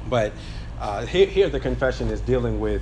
But 0.08 0.32
uh, 0.80 1.04
here, 1.04 1.26
here, 1.26 1.50
the 1.50 1.60
confession 1.60 2.08
is 2.08 2.22
dealing 2.22 2.60
with 2.60 2.80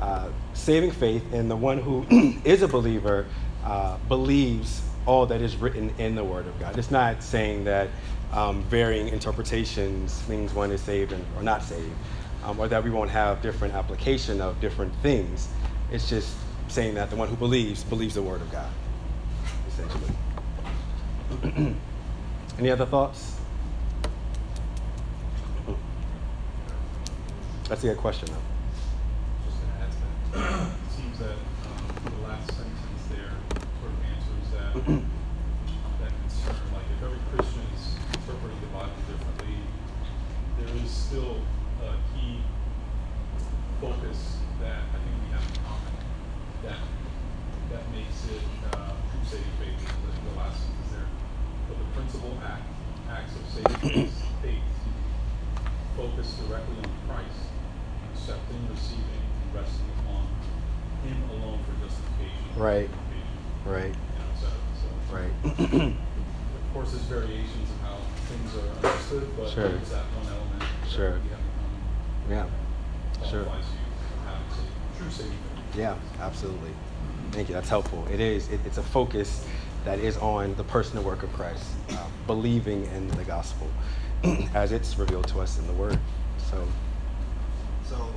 uh, 0.00 0.30
saving 0.54 0.92
faith, 0.92 1.34
and 1.34 1.50
the 1.50 1.56
one 1.56 1.78
who 1.78 2.06
is 2.44 2.62
a 2.62 2.68
believer 2.68 3.26
uh, 3.62 3.98
believes 4.08 4.82
all 5.04 5.26
that 5.26 5.42
is 5.42 5.56
written 5.56 5.90
in 5.98 6.14
the 6.14 6.24
Word 6.24 6.46
of 6.46 6.58
God. 6.58 6.78
It's 6.78 6.90
not 6.90 7.22
saying 7.22 7.64
that 7.64 7.90
um, 8.32 8.62
varying 8.64 9.08
interpretations 9.08 10.26
means 10.30 10.54
one 10.54 10.72
is 10.72 10.80
saved 10.80 11.12
and, 11.12 11.22
or 11.36 11.42
not 11.42 11.62
saved 11.62 11.92
um, 12.44 12.58
or 12.58 12.68
that 12.68 12.82
we 12.82 12.90
won't 12.90 13.10
have 13.10 13.40
different 13.42 13.74
application 13.74 14.40
of 14.40 14.60
different 14.60 14.94
things. 14.96 15.48
It's 15.90 16.08
just 16.08 16.34
saying 16.68 16.94
that 16.94 17.10
the 17.10 17.16
one 17.16 17.28
who 17.28 17.36
believes 17.36 17.84
believes 17.84 18.14
the 18.14 18.22
word 18.22 18.40
of 18.40 18.50
God, 18.50 18.70
essentially. 19.68 20.10
Any 22.58 22.70
other 22.70 22.86
thoughts? 22.86 23.36
That's 27.68 27.84
a 27.84 27.88
good 27.88 27.98
question, 27.98 28.28
though. 28.28 28.42
Just 29.46 29.62
to 29.62 29.66
add 29.80 29.90
to 29.90 30.38
that, 30.38 30.66
it 30.86 30.92
seems 30.92 31.18
that 31.20 31.30
um, 31.30 31.38
the 32.04 32.28
last 32.28 32.46
sentence 32.48 33.02
there 33.08 33.32
sort 33.80 33.92
of 33.92 33.98
answers 34.12 34.46
that 34.52 34.74
that 36.00 36.12
concern. 36.20 36.56
Like 36.74 36.84
if 36.98 37.02
every 37.02 37.22
Christian 37.32 37.62
is 37.74 37.96
interpreting 38.12 38.60
the 38.60 38.66
Bible 38.66 38.92
differently, 39.08 39.56
there 40.58 40.84
is 40.84 40.90
still 40.90 41.38
focus 43.82 44.38
that 44.60 44.78
I 44.78 44.98
think 45.02 45.10
we 45.26 45.34
have 45.34 45.42
in 45.42 45.58
common 45.66 45.90
that 46.62 46.78
that 47.74 47.82
makes 47.90 48.14
it 48.30 48.46
uh, 48.70 48.94
true 49.10 49.26
saving 49.26 49.56
faith. 49.58 49.74
The, 49.74 50.30
the 50.30 50.38
last 50.38 50.62
sentence 50.62 50.94
there, 50.94 51.10
but 51.66 51.78
the 51.82 51.88
principal 51.90 52.38
act 52.46 52.62
acts 53.10 53.34
of 53.34 53.42
saving 53.50 54.06
faith 54.40 54.62
focus 55.96 56.38
directly 56.46 56.78
on 56.78 56.94
Christ, 57.10 57.50
accepting, 58.14 58.62
receiving, 58.70 59.26
and 59.42 59.50
resting 59.50 59.90
upon 59.98 60.30
Him 61.02 61.18
alone 61.34 61.58
for 61.66 61.74
justification. 61.82 62.54
Right. 62.54 62.88
Right. 63.66 63.90
You 63.90 64.18
know, 64.22 64.30
so, 64.38 64.46
so 64.78 64.86
right. 65.10 65.34
of 65.90 66.72
course, 66.72 66.92
there's 66.92 67.02
variations 67.10 67.68
of 67.68 67.80
how 67.82 67.98
things 68.30 68.54
are 68.54 68.86
understood, 68.86 69.26
but 69.36 69.50
sure. 69.50 69.68
there's 69.68 69.90
that 69.90 70.06
one 70.14 70.26
element. 70.30 70.62
Sure. 70.88 71.18
yeah. 72.30 72.46
Sure. 73.28 73.46
Yeah, 75.76 75.96
absolutely. 76.42 76.70
Thank 77.30 77.48
you. 77.48 77.54
That's 77.54 77.68
helpful. 77.68 78.04
It 78.12 78.20
is. 78.20 78.48
It, 78.48 78.58
it's 78.66 78.78
a 78.78 78.82
focus 78.82 79.46
that 79.84 80.00
is 80.00 80.16
on 80.18 80.56
the 80.56 80.64
person 80.64 80.96
and 80.96 81.06
work 81.06 81.22
of 81.22 81.32
Christ, 81.34 81.64
uh, 81.90 82.06
believing 82.26 82.84
in 82.86 83.08
the 83.08 83.22
gospel 83.24 83.68
as 84.54 84.72
it's 84.72 84.98
revealed 84.98 85.28
to 85.28 85.40
us 85.40 85.58
in 85.58 85.66
the 85.68 85.72
Word. 85.74 85.98
So. 86.50 86.66
So 87.84 88.12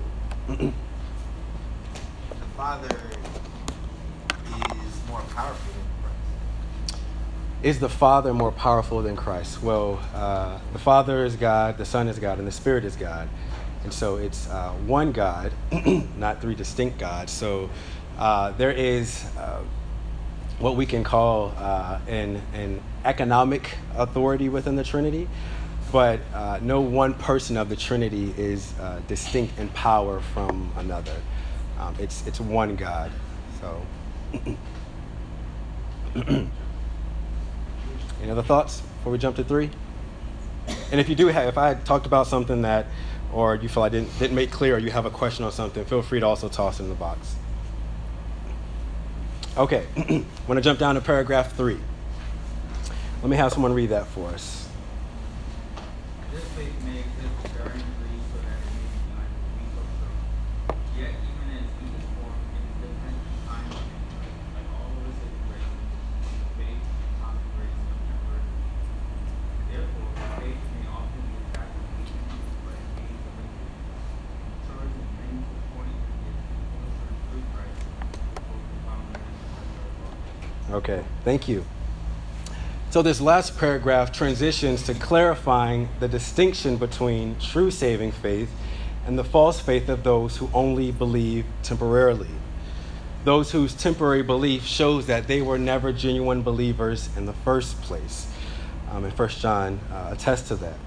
the 0.48 0.74
Father 2.58 2.98
is 4.48 5.08
more 5.08 5.22
powerful 5.22 5.74
than 5.74 5.84
Christ. 6.02 7.02
Is 7.62 7.80
the 7.80 7.90
Father 7.90 8.34
more 8.34 8.52
powerful 8.52 9.04
than 9.04 9.16
Christ? 9.16 9.62
Well, 9.62 10.02
uh, 10.16 10.60
the 10.74 10.80
Father 10.80 11.26
is 11.26 11.36
God, 11.36 11.78
the 11.78 11.86
Son 11.86 12.08
is 12.08 12.18
God, 12.18 12.40
and 12.40 12.48
the 12.48 12.52
Spirit 12.52 12.86
is 12.86 12.96
God. 12.96 13.30
And 13.86 13.94
so 13.94 14.18
it's 14.18 14.50
uh, 14.50 14.72
one 14.88 15.12
God, 15.12 15.54
not 16.18 16.42
three 16.42 16.56
distinct 16.56 16.98
gods. 16.98 17.32
So 17.32 17.70
uh, 18.18 18.52
there 18.52 18.72
is 18.72 19.26
uh, 19.38 19.62
what 20.60 20.76
we 20.76 20.86
can 20.86 21.04
call 21.04 21.54
uh, 21.58 22.00
an, 22.08 22.42
an 22.54 22.82
economic 23.04 23.78
authority 23.96 24.50
within 24.50 24.76
the 24.76 24.84
Trinity, 24.84 25.28
but 25.92 26.20
uh, 26.34 26.60
no 26.62 26.82
one 26.82 27.14
person 27.14 27.58
of 27.58 27.70
the 27.70 27.76
Trinity 27.76 28.34
is 28.38 28.74
uh, 28.80 29.02
distinct 29.08 29.58
in 29.60 29.70
power 29.70 30.22
from 30.34 30.72
another. 30.78 31.16
Um, 31.80 31.96
it's, 32.00 32.26
it's 32.26 32.40
one 32.40 32.76
God. 32.76 33.12
So. 33.60 33.86
Any 38.22 38.32
other 38.32 38.44
thoughts 38.44 38.80
before 38.80 39.12
we 39.12 39.18
jump 39.18 39.36
to 39.36 39.44
three? 39.44 39.70
And 40.92 41.00
if 41.00 41.10
you 41.10 41.16
do 41.16 41.28
have, 41.28 41.48
if 41.48 41.58
I 41.58 41.74
talked 41.74 42.06
about 42.06 42.28
something 42.28 42.62
that, 42.62 42.88
or 43.34 43.56
you 43.56 43.68
feel 43.68 43.84
I 43.84 43.90
didn't, 43.90 44.18
didn't 44.18 44.36
make 44.36 44.52
clear, 44.52 44.76
or 44.76 44.80
you 44.80 44.92
have 44.92 45.06
a 45.06 45.10
question 45.10 45.46
on 45.46 45.52
something, 45.52 45.84
feel 45.86 46.02
free 46.02 46.22
to 46.22 46.26
also 46.26 46.48
toss 46.48 46.80
it 46.80 46.84
in 46.84 46.90
the 46.90 46.96
box. 46.96 47.36
Okay, 49.58 49.88
I'm 49.96 50.26
going 50.48 50.58
to 50.58 50.62
jump 50.62 50.80
down 50.80 50.96
to 50.96 51.02
paragraph 51.02 51.56
three. 51.56 51.80
Let 53.22 53.30
me 53.30 53.38
have 53.38 53.54
someone 53.54 53.74
read 53.74 53.88
that 53.90 54.06
for 54.06 54.28
us. 54.28 54.68
This 56.34 56.44
faith 56.60 56.76
may 56.84 57.00
exist 57.00 57.56
varying 57.56 57.80
degrees 57.80 58.20
so 58.36 58.44
that 58.44 58.60
it 58.60 58.68
may 58.76 58.84
be 58.84 59.00
neither 59.16 59.40
weak 59.56 59.72
or 59.80 59.88
strong. 59.96 60.20
Yet 61.00 61.16
even 61.24 61.48
as 61.56 61.72
each 61.72 61.96
is 61.96 62.04
formed 62.20 62.52
in 62.52 62.68
different 62.84 63.16
times 63.48 63.80
and 63.80 64.04
places, 64.12 64.44
like 64.60 64.68
all 64.76 64.92
of 64.92 65.08
the 65.08 65.16
situations, 65.24 65.88
faith 66.60 66.84
common 67.24 67.48
grace 67.56 67.80
of 67.80 68.00
temporary. 68.12 68.52
Therefore, 69.72 70.12
faith 70.36 70.60
may 70.76 70.84
often 70.92 71.22
be 71.32 71.36
attacked 71.48 71.72
with 71.80 71.96
weakness, 71.96 72.44
but 72.60 72.76
it 72.76 72.92
gains 73.00 73.24
a 73.24 73.32
victory. 73.40 73.72
Matures 74.52 74.92
in 75.00 75.08
things 75.16 75.48
according 75.48 75.96
to 75.96 76.12
its 76.28 76.44
closer 76.76 77.08
through 77.32 77.46
Christ, 77.56 77.80
both 78.52 78.68
the 78.68 78.80
foundation 78.84 79.48
and 79.48 79.72
the 79.80 80.76
Okay, 80.76 81.08
thank 81.26 81.50
you. 81.50 81.66
So, 82.92 83.02
this 83.02 83.20
last 83.20 83.58
paragraph 83.58 84.14
transitions 84.14 84.84
to 84.84 84.94
clarifying 84.94 85.90
the 86.00 86.08
distinction 86.08 86.78
between 86.78 87.38
true 87.40 87.70
saving 87.70 88.14
faith 88.14 88.50
and 89.06 89.20
the 89.20 89.24
false 89.24 89.60
faith 89.60 89.90
of 89.90 90.04
those 90.04 90.38
who 90.38 90.50
only 90.54 90.92
believe 90.92 91.46
temporarily. 91.62 92.30
Those 93.26 93.52
whose 93.52 93.74
temporary 93.74 94.22
belief 94.22 94.64
shows 94.64 95.08
that 95.08 95.28
they 95.28 95.42
were 95.42 95.58
never 95.58 95.92
genuine 95.92 96.42
believers 96.42 97.10
in 97.18 97.26
the 97.26 97.34
first 97.34 97.82
place. 97.82 98.28
Um, 98.92 99.04
and 99.04 99.18
1 99.18 99.30
John 99.30 99.80
uh, 99.92 100.12
attests 100.14 100.48
to 100.48 100.56
that. 100.58 100.78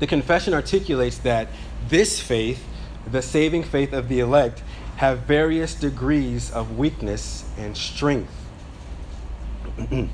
The 0.00 0.06
confession 0.06 0.54
articulates 0.54 1.18
that 1.18 1.48
this 1.88 2.18
faith, 2.20 2.66
the 3.06 3.22
saving 3.22 3.62
faith 3.62 3.92
of 3.92 4.08
the 4.08 4.20
elect, 4.20 4.62
have 4.96 5.20
various 5.20 5.74
degrees 5.74 6.50
of 6.50 6.76
weakness 6.76 7.44
and 7.56 7.76
strength. 7.76 8.47
Mm-hmm. 9.78 10.06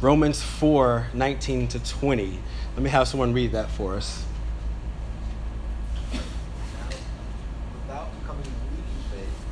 Romans 0.00 0.40
4 0.40 1.08
19 1.12 1.68
to 1.68 1.80
20. 1.80 2.38
Let 2.74 2.82
me 2.82 2.90
have 2.90 3.08
someone 3.08 3.32
read 3.32 3.50
that 3.52 3.68
for 3.68 3.96
us. 3.96 4.24
Without 7.82 8.08
becoming 8.20 8.44
weak 8.70 8.86
in 8.86 9.18
faith, 9.18 9.44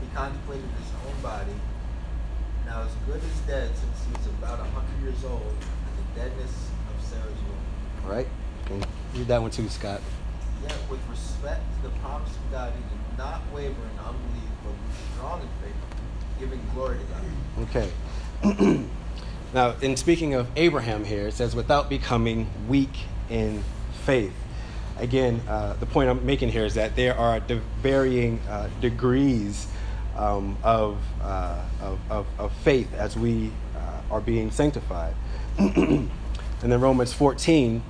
he 0.00 0.12
contemplated 0.12 0.64
his 0.64 0.90
own 1.06 1.22
body, 1.22 1.54
now 2.66 2.82
as 2.82 2.90
good 3.06 3.22
as 3.22 3.40
dead 3.46 3.70
since 3.76 4.04
he 4.06 4.12
was 4.12 4.26
about 4.26 4.58
a 4.58 4.64
hundred 4.64 5.00
years 5.04 5.24
old, 5.24 5.40
and 5.40 5.94
the 6.02 6.20
deadness 6.20 6.68
of 6.90 7.06
Sarah's 7.06 7.40
womb. 7.46 8.04
All 8.04 8.10
right? 8.10 8.26
Read 9.14 9.28
that 9.28 9.40
one 9.40 9.52
too, 9.52 9.68
Scott. 9.68 10.00
Yet 10.64 10.76
with 10.90 11.00
respect 11.08 11.62
to 11.76 11.88
the 11.88 11.94
promise 12.00 12.30
of 12.30 12.50
God, 12.50 12.72
he 12.72 12.82
did 12.82 13.18
not 13.18 13.40
waver 13.54 13.70
in 13.70 13.98
unbelief, 14.00 14.50
but 14.64 14.72
was 14.72 14.96
strong 15.14 15.40
in 15.42 15.48
faith, 15.62 16.40
giving 16.40 16.60
glory 16.74 16.98
to 16.98 17.04
God. 17.04 17.22
Okay. 17.68 17.88
now, 19.54 19.74
in 19.80 19.96
speaking 19.96 20.34
of 20.34 20.48
Abraham 20.56 21.04
here, 21.04 21.28
it 21.28 21.32
says, 21.32 21.54
without 21.54 21.88
becoming 21.88 22.48
weak 22.68 22.90
in 23.30 23.62
faith. 24.04 24.32
Again, 24.98 25.42
uh, 25.48 25.74
the 25.74 25.86
point 25.86 26.08
I'm 26.08 26.24
making 26.24 26.50
here 26.50 26.64
is 26.64 26.74
that 26.74 26.96
there 26.96 27.16
are 27.16 27.40
de- 27.40 27.60
varying 27.82 28.40
uh, 28.48 28.68
degrees 28.80 29.66
um, 30.16 30.56
of, 30.62 30.98
uh, 31.22 31.62
of, 31.82 31.98
of, 32.10 32.26
of 32.38 32.52
faith 32.58 32.92
as 32.94 33.16
we 33.16 33.50
uh, 33.76 34.14
are 34.14 34.20
being 34.20 34.50
sanctified. 34.50 35.14
and 35.58 36.10
then 36.62 36.80
Romans 36.80 37.12
14, 37.12 37.82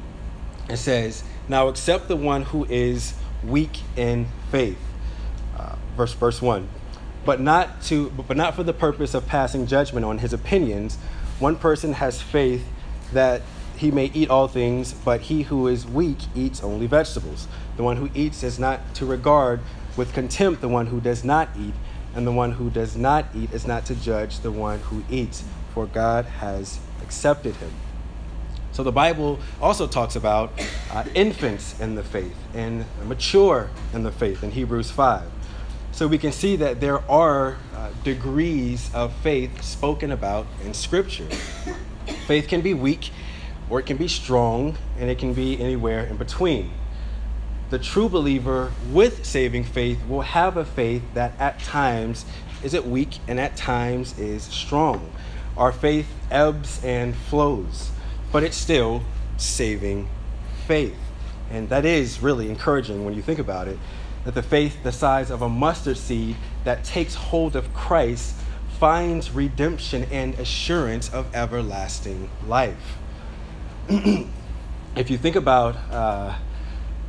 it 0.68 0.76
says, 0.78 1.22
Now 1.48 1.68
accept 1.68 2.08
the 2.08 2.16
one 2.16 2.42
who 2.42 2.64
is 2.64 3.14
weak 3.44 3.78
in 3.96 4.26
faith. 4.50 4.78
Uh, 5.56 5.76
verse, 5.96 6.12
verse 6.14 6.42
1 6.42 6.68
but 7.26 7.40
not 7.40 7.82
to 7.82 8.08
but 8.10 8.36
not 8.36 8.54
for 8.54 8.62
the 8.62 8.72
purpose 8.72 9.12
of 9.12 9.26
passing 9.26 9.66
judgment 9.66 10.06
on 10.06 10.18
his 10.18 10.32
opinions. 10.32 10.96
One 11.40 11.56
person 11.56 11.94
has 11.94 12.22
faith 12.22 12.66
that 13.12 13.42
he 13.76 13.90
may 13.90 14.06
eat 14.14 14.30
all 14.30 14.48
things 14.48 14.94
but 14.94 15.22
he 15.22 15.42
who 15.42 15.66
is 15.66 15.84
weak 15.84 16.18
eats 16.34 16.62
only 16.62 16.86
vegetables. 16.86 17.48
The 17.76 17.82
one 17.82 17.96
who 17.96 18.08
eats 18.14 18.42
is 18.42 18.58
not 18.58 18.94
to 18.94 19.04
regard 19.04 19.60
with 19.96 20.14
contempt 20.14 20.60
the 20.60 20.68
one 20.68 20.86
who 20.86 21.00
does 21.00 21.24
not 21.24 21.48
eat 21.58 21.74
and 22.14 22.26
the 22.26 22.32
one 22.32 22.52
who 22.52 22.70
does 22.70 22.96
not 22.96 23.26
eat 23.34 23.52
is 23.52 23.66
not 23.66 23.84
to 23.86 23.94
judge 23.96 24.38
the 24.38 24.52
one 24.52 24.78
who 24.78 25.02
eats 25.10 25.44
for 25.74 25.86
god 25.86 26.24
has 26.24 26.78
accepted 27.02 27.56
him. 27.56 27.72
So 28.70 28.84
the 28.84 28.92
bible 28.92 29.40
also 29.60 29.88
talks 29.88 30.14
about 30.14 30.52
uh, 30.92 31.04
infants 31.14 31.78
in 31.80 31.96
the 31.96 32.04
faith 32.04 32.36
and 32.54 32.84
mature 33.04 33.70
in 33.92 34.04
the 34.04 34.12
faith 34.12 34.44
in 34.44 34.52
hebrews 34.52 34.90
5 34.92 35.35
so 35.96 36.06
we 36.06 36.18
can 36.18 36.30
see 36.30 36.56
that 36.56 36.78
there 36.78 37.10
are 37.10 37.56
uh, 37.74 37.88
degrees 38.04 38.90
of 38.92 39.14
faith 39.14 39.62
spoken 39.62 40.12
about 40.12 40.46
in 40.62 40.74
Scripture. 40.74 41.26
faith 42.26 42.48
can 42.48 42.60
be 42.60 42.74
weak, 42.74 43.10
or 43.70 43.80
it 43.80 43.86
can 43.86 43.96
be 43.96 44.06
strong, 44.06 44.76
and 44.98 45.08
it 45.08 45.18
can 45.18 45.32
be 45.32 45.58
anywhere 45.58 46.04
in 46.04 46.18
between. 46.18 46.70
The 47.70 47.78
true 47.78 48.10
believer 48.10 48.72
with 48.92 49.24
saving 49.24 49.64
faith 49.64 50.06
will 50.06 50.20
have 50.20 50.58
a 50.58 50.66
faith 50.66 51.02
that 51.14 51.32
at 51.40 51.60
times 51.60 52.26
is 52.62 52.74
it 52.74 52.86
weak 52.86 53.18
and 53.26 53.40
at 53.40 53.56
times 53.56 54.18
is 54.18 54.42
strong. 54.42 55.10
Our 55.56 55.72
faith 55.72 56.12
ebbs 56.30 56.78
and 56.84 57.16
flows, 57.16 57.90
but 58.32 58.42
it's 58.42 58.58
still 58.58 59.02
saving 59.38 60.10
faith. 60.66 60.98
And 61.50 61.70
that 61.70 61.86
is 61.86 62.20
really 62.20 62.50
encouraging 62.50 63.06
when 63.06 63.14
you 63.14 63.22
think 63.22 63.38
about 63.38 63.66
it 63.66 63.78
that 64.26 64.34
the 64.34 64.42
faith 64.42 64.82
the 64.82 64.90
size 64.90 65.30
of 65.30 65.40
a 65.40 65.48
mustard 65.48 65.96
seed 65.96 66.34
that 66.64 66.82
takes 66.82 67.14
hold 67.14 67.54
of 67.54 67.72
Christ 67.72 68.34
finds 68.80 69.30
redemption 69.30 70.04
and 70.10 70.34
assurance 70.34 71.08
of 71.14 71.32
everlasting 71.32 72.28
life. 72.44 72.98
if 73.88 75.10
you 75.10 75.16
think 75.16 75.36
about 75.36 75.76
uh, 75.92 76.34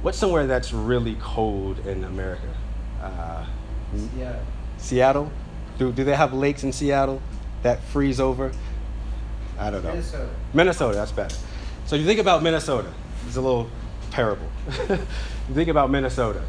what's 0.03 0.17
somewhere 0.19 0.45
that's 0.45 0.71
really 0.71 1.17
cold 1.19 1.79
in 1.87 2.03
America? 2.03 2.55
Uh, 3.01 3.45
Seattle. 3.95 4.45
Seattle? 4.77 5.31
Do, 5.79 5.91
do 5.91 6.03
they 6.03 6.15
have 6.15 6.33
lakes 6.33 6.63
in 6.63 6.71
Seattle 6.71 7.19
that 7.63 7.81
freeze 7.85 8.19
over? 8.19 8.51
I 9.57 9.71
don't 9.71 9.83
know. 9.83 9.89
Minnesota. 9.89 10.29
Minnesota, 10.53 10.95
that's 10.95 11.11
better. 11.11 11.35
So 11.87 11.95
you 11.95 12.05
think 12.05 12.19
about 12.19 12.43
Minnesota. 12.43 12.93
It's 13.25 13.37
a 13.37 13.41
little 13.41 13.67
parable. 14.11 14.47
you 14.89 15.55
think 15.55 15.69
about 15.69 15.89
Minnesota. 15.89 16.43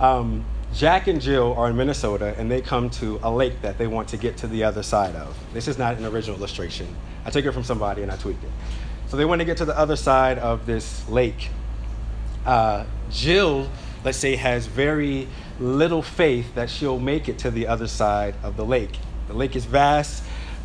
Um, 0.00 0.44
Jack 0.72 1.08
and 1.08 1.20
Jill 1.20 1.54
are 1.54 1.68
in 1.68 1.76
Minnesota 1.76 2.34
and 2.38 2.50
they 2.50 2.62
come 2.62 2.90
to 2.90 3.20
a 3.22 3.30
lake 3.30 3.60
that 3.62 3.76
they 3.76 3.86
want 3.86 4.08
to 4.08 4.16
get 4.16 4.38
to 4.38 4.46
the 4.46 4.64
other 4.64 4.82
side 4.82 5.14
of. 5.14 5.36
This 5.52 5.68
is 5.68 5.78
not 5.78 5.96
an 5.98 6.06
original 6.06 6.36
illustration. 6.38 6.96
I 7.24 7.30
took 7.30 7.44
it 7.44 7.52
from 7.52 7.64
somebody 7.64 8.02
and 8.02 8.10
I 8.10 8.16
tweaked 8.16 8.42
it. 8.42 8.50
So 9.08 9.16
they 9.16 9.24
want 9.24 9.40
to 9.40 9.44
get 9.44 9.58
to 9.58 9.64
the 9.64 9.76
other 9.76 9.96
side 9.96 10.38
of 10.38 10.64
this 10.66 11.06
lake. 11.08 11.50
Uh, 12.46 12.86
Jill, 13.10 13.68
let's 14.04 14.16
say, 14.16 14.36
has 14.36 14.66
very 14.66 15.28
little 15.58 16.00
faith 16.00 16.54
that 16.54 16.70
she'll 16.70 17.00
make 17.00 17.28
it 17.28 17.38
to 17.40 17.50
the 17.50 17.66
other 17.66 17.88
side 17.88 18.34
of 18.42 18.56
the 18.56 18.64
lake. 18.64 18.96
The 19.26 19.34
lake 19.34 19.56
is 19.56 19.64
vast. 19.64 20.22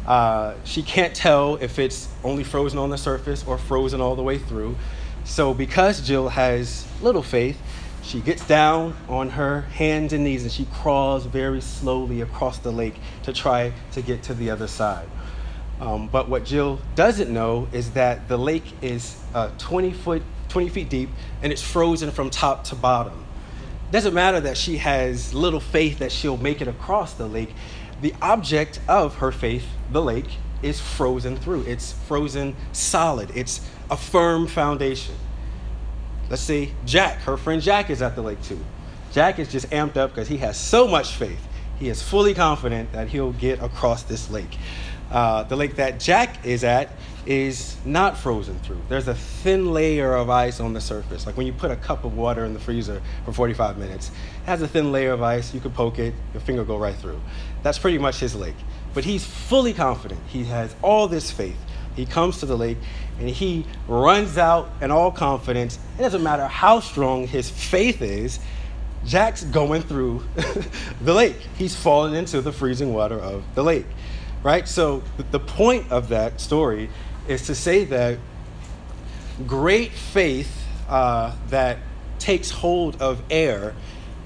Uh, 0.07 0.53
she 0.63 0.83
can't 0.83 1.15
tell 1.15 1.55
if 1.55 1.79
it's 1.79 2.07
only 2.23 2.43
frozen 2.43 2.77
on 2.77 2.91
the 2.91 2.97
surface 2.97 3.43
or 3.45 3.57
frozen 3.57 3.99
all 3.99 4.15
the 4.15 4.23
way 4.23 4.37
through. 4.37 4.75
So, 5.23 5.55
because 5.55 6.01
Jill 6.01 6.29
has 6.29 6.87
little 7.01 7.23
faith, 7.23 7.59
she 8.05 8.19
gets 8.19 8.45
down 8.47 8.95
on 9.09 9.29
her 9.29 9.61
hands 9.61 10.13
and 10.13 10.23
knees 10.23 10.43
and 10.43 10.51
she 10.51 10.65
crawls 10.65 11.25
very 11.25 11.59
slowly 11.59 12.21
across 12.21 12.59
the 12.59 12.71
lake 12.71 12.95
to 13.23 13.33
try 13.33 13.73
to 13.93 14.01
get 14.01 14.21
to 14.23 14.35
the 14.35 14.51
other 14.51 14.67
side. 14.67 15.09
Um, 15.81 16.07
but 16.07 16.29
what 16.29 16.45
Jill 16.45 16.79
doesn't 16.93 17.33
know 17.33 17.67
is 17.71 17.91
that 17.91 18.27
the 18.27 18.37
lake 18.37 18.63
is 18.83 19.19
uh, 19.33 19.49
20 19.57 19.91
foot, 19.91 20.21
20 20.49 20.69
feet 20.69 20.89
deep, 20.89 21.09
and 21.41 21.51
it's 21.51 21.63
frozen 21.63 22.11
from 22.11 22.29
top 22.29 22.63
to 22.65 22.75
bottom. 22.75 23.25
doesn't 23.91 24.13
matter 24.13 24.39
that 24.39 24.55
she 24.55 24.77
has 24.77 25.33
little 25.33 25.59
faith 25.59 25.97
that 25.97 26.11
she'll 26.11 26.37
make 26.37 26.61
it 26.61 26.67
across 26.67 27.15
the 27.15 27.27
lake. 27.27 27.53
The 28.01 28.13
object 28.21 28.79
of 28.87 29.15
her 29.15 29.31
faith, 29.31 29.65
the 29.91 30.01
lake, 30.01 30.29
is 30.61 30.79
frozen 30.79 31.37
through. 31.37 31.63
It's 31.63 31.93
frozen 31.93 32.55
solid. 32.71 33.31
It's 33.33 33.67
a 33.89 33.97
firm 33.97 34.45
foundation. 34.45 35.15
Let's 36.29 36.41
see, 36.41 36.73
Jack, 36.85 37.19
her 37.19 37.37
friend 37.37 37.61
Jack 37.61 37.89
is 37.89 38.01
at 38.01 38.15
the 38.15 38.21
lake 38.21 38.41
too. 38.41 38.59
Jack 39.11 39.39
is 39.39 39.51
just 39.51 39.69
amped 39.69 39.95
up 39.95 40.11
because 40.11 40.27
he 40.27 40.37
has 40.37 40.57
so 40.57 40.87
much 40.87 41.13
faith. 41.13 41.47
He 41.79 41.89
is 41.89 42.01
fully 42.01 42.33
confident 42.33 42.91
that 42.93 43.09
he'll 43.09 43.33
get 43.33 43.61
across 43.61 44.03
this 44.03 44.29
lake. 44.29 44.57
Uh, 45.11 45.43
the 45.43 45.55
lake 45.55 45.75
that 45.75 45.99
Jack 45.99 46.45
is 46.45 46.63
at 46.63 46.89
is 47.25 47.77
not 47.85 48.17
frozen 48.17 48.57
through. 48.59 48.81
There's 48.89 49.07
a 49.07 49.15
thin 49.15 49.71
layer 49.71 50.13
of 50.13 50.29
ice 50.29 50.59
on 50.59 50.73
the 50.73 50.81
surface. 50.81 51.25
Like 51.25 51.37
when 51.37 51.47
you 51.47 51.53
put 51.53 51.71
a 51.71 51.75
cup 51.75 52.05
of 52.05 52.15
water 52.15 52.43
in 52.45 52.53
the 52.53 52.59
freezer 52.59 53.01
for 53.23 53.33
45 53.33 53.77
minutes, 53.77 54.09
it 54.09 54.45
has 54.45 54.61
a 54.61 54.67
thin 54.67 54.91
layer 54.91 55.11
of 55.11 55.21
ice. 55.21 55.53
You 55.53 55.59
could 55.59 55.73
poke 55.73 55.99
it, 55.99 56.13
your 56.33 56.41
finger 56.41 56.63
go 56.63 56.77
right 56.77 56.95
through. 56.95 57.21
That's 57.63 57.79
pretty 57.79 57.97
much 57.97 58.19
his 58.19 58.35
lake. 58.35 58.55
But 58.93 59.05
he's 59.05 59.25
fully 59.25 59.73
confident. 59.73 60.21
He 60.27 60.45
has 60.45 60.75
all 60.81 61.07
this 61.07 61.31
faith. 61.31 61.57
He 61.95 62.05
comes 62.05 62.39
to 62.39 62.45
the 62.45 62.57
lake 62.57 62.77
and 63.19 63.29
he 63.29 63.65
runs 63.87 64.37
out 64.37 64.69
in 64.81 64.91
all 64.91 65.11
confidence. 65.11 65.79
It 65.97 66.01
doesn't 66.01 66.23
matter 66.23 66.47
how 66.47 66.79
strong 66.79 67.27
his 67.27 67.49
faith 67.49 68.01
is, 68.01 68.39
Jack's 69.05 69.43
going 69.43 69.83
through 69.83 70.23
the 71.01 71.13
lake. 71.13 71.37
He's 71.57 71.75
fallen 71.75 72.15
into 72.15 72.41
the 72.41 72.51
freezing 72.51 72.93
water 72.93 73.19
of 73.19 73.43
the 73.53 73.63
lake, 73.63 73.85
right? 74.43 74.67
So 74.67 75.03
the 75.31 75.39
point 75.39 75.91
of 75.91 76.09
that 76.09 76.41
story 76.41 76.89
is 77.27 77.43
to 77.47 77.55
say 77.55 77.85
that 77.85 78.17
great 79.45 79.91
faith 79.91 80.65
uh, 80.89 81.35
that 81.49 81.77
takes 82.19 82.49
hold 82.49 83.01
of 83.01 83.21
air 83.29 83.75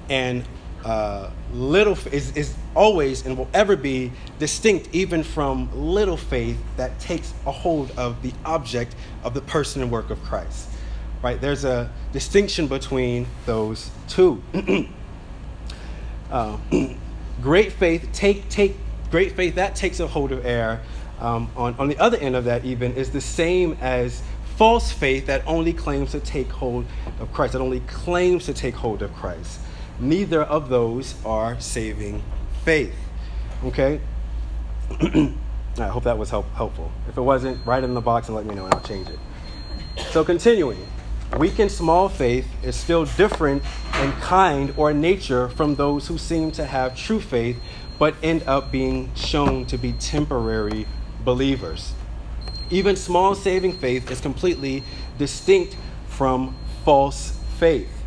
and 0.08 0.44
uh, 0.84 1.30
little 1.52 1.96
is, 2.12 2.36
is 2.36 2.54
always 2.74 3.26
and 3.26 3.36
will 3.36 3.48
ever 3.52 3.76
be 3.76 4.12
distinct 4.38 4.88
even 4.92 5.22
from 5.22 5.68
little 5.74 6.16
faith 6.16 6.58
that 6.76 6.98
takes 6.98 7.32
a 7.46 7.52
hold 7.52 7.90
of 7.96 8.22
the 8.22 8.32
object 8.44 8.94
of 9.22 9.34
the 9.34 9.42
person 9.42 9.82
and 9.82 9.90
work 9.90 10.10
of 10.10 10.22
Christ. 10.24 10.68
Right? 11.22 11.40
There's 11.40 11.64
a 11.64 11.90
distinction 12.12 12.66
between 12.66 13.26
those 13.44 13.90
two. 14.08 14.42
uh, 16.30 16.56
great 17.42 17.72
faith 17.72 18.08
take 18.12 18.48
take 18.48 18.76
great 19.10 19.32
faith 19.32 19.56
that 19.56 19.74
takes 19.74 20.00
a 20.00 20.06
hold 20.06 20.32
of 20.32 20.46
air 20.46 20.80
um, 21.20 21.50
on, 21.54 21.74
on 21.78 21.88
the 21.88 21.98
other 21.98 22.16
end 22.16 22.34
of 22.34 22.44
that, 22.44 22.64
even, 22.64 22.94
is 22.94 23.10
the 23.10 23.20
same 23.20 23.76
as 23.80 24.22
false 24.56 24.90
faith 24.90 25.26
that 25.26 25.42
only 25.46 25.72
claims 25.72 26.12
to 26.12 26.20
take 26.20 26.50
hold 26.50 26.86
of 27.20 27.32
Christ, 27.32 27.52
that 27.52 27.60
only 27.60 27.80
claims 27.80 28.46
to 28.46 28.54
take 28.54 28.74
hold 28.74 29.02
of 29.02 29.12
Christ. 29.14 29.60
Neither 30.00 30.42
of 30.42 30.68
those 30.68 31.14
are 31.24 31.60
saving 31.60 32.22
faith. 32.64 32.94
Okay? 33.64 34.00
I 35.78 35.88
hope 35.88 36.04
that 36.04 36.18
was 36.18 36.30
help, 36.30 36.50
helpful. 36.54 36.90
If 37.08 37.16
it 37.16 37.20
wasn't, 37.20 37.64
write 37.66 37.84
it 37.84 37.86
in 37.86 37.94
the 37.94 38.00
box 38.00 38.28
and 38.28 38.36
let 38.36 38.46
me 38.46 38.54
know, 38.54 38.64
and 38.64 38.74
I'll 38.74 38.80
change 38.80 39.08
it. 39.08 39.18
So, 40.10 40.24
continuing. 40.24 40.86
Weak 41.38 41.58
and 41.60 41.70
small 41.70 42.08
faith 42.08 42.46
is 42.64 42.74
still 42.74 43.04
different 43.04 43.62
in 44.02 44.12
kind 44.12 44.74
or 44.76 44.92
nature 44.92 45.48
from 45.50 45.76
those 45.76 46.08
who 46.08 46.18
seem 46.18 46.50
to 46.52 46.64
have 46.64 46.96
true 46.96 47.20
faith 47.20 47.56
but 48.00 48.14
end 48.22 48.42
up 48.46 48.72
being 48.72 49.14
shown 49.14 49.66
to 49.66 49.76
be 49.76 49.92
temporary 49.92 50.86
believers. 51.22 51.92
Even 52.70 52.96
small 52.96 53.34
saving 53.34 53.74
faith 53.74 54.10
is 54.10 54.22
completely 54.22 54.82
distinct 55.18 55.76
from 56.08 56.56
false 56.82 57.38
faith. 57.58 57.99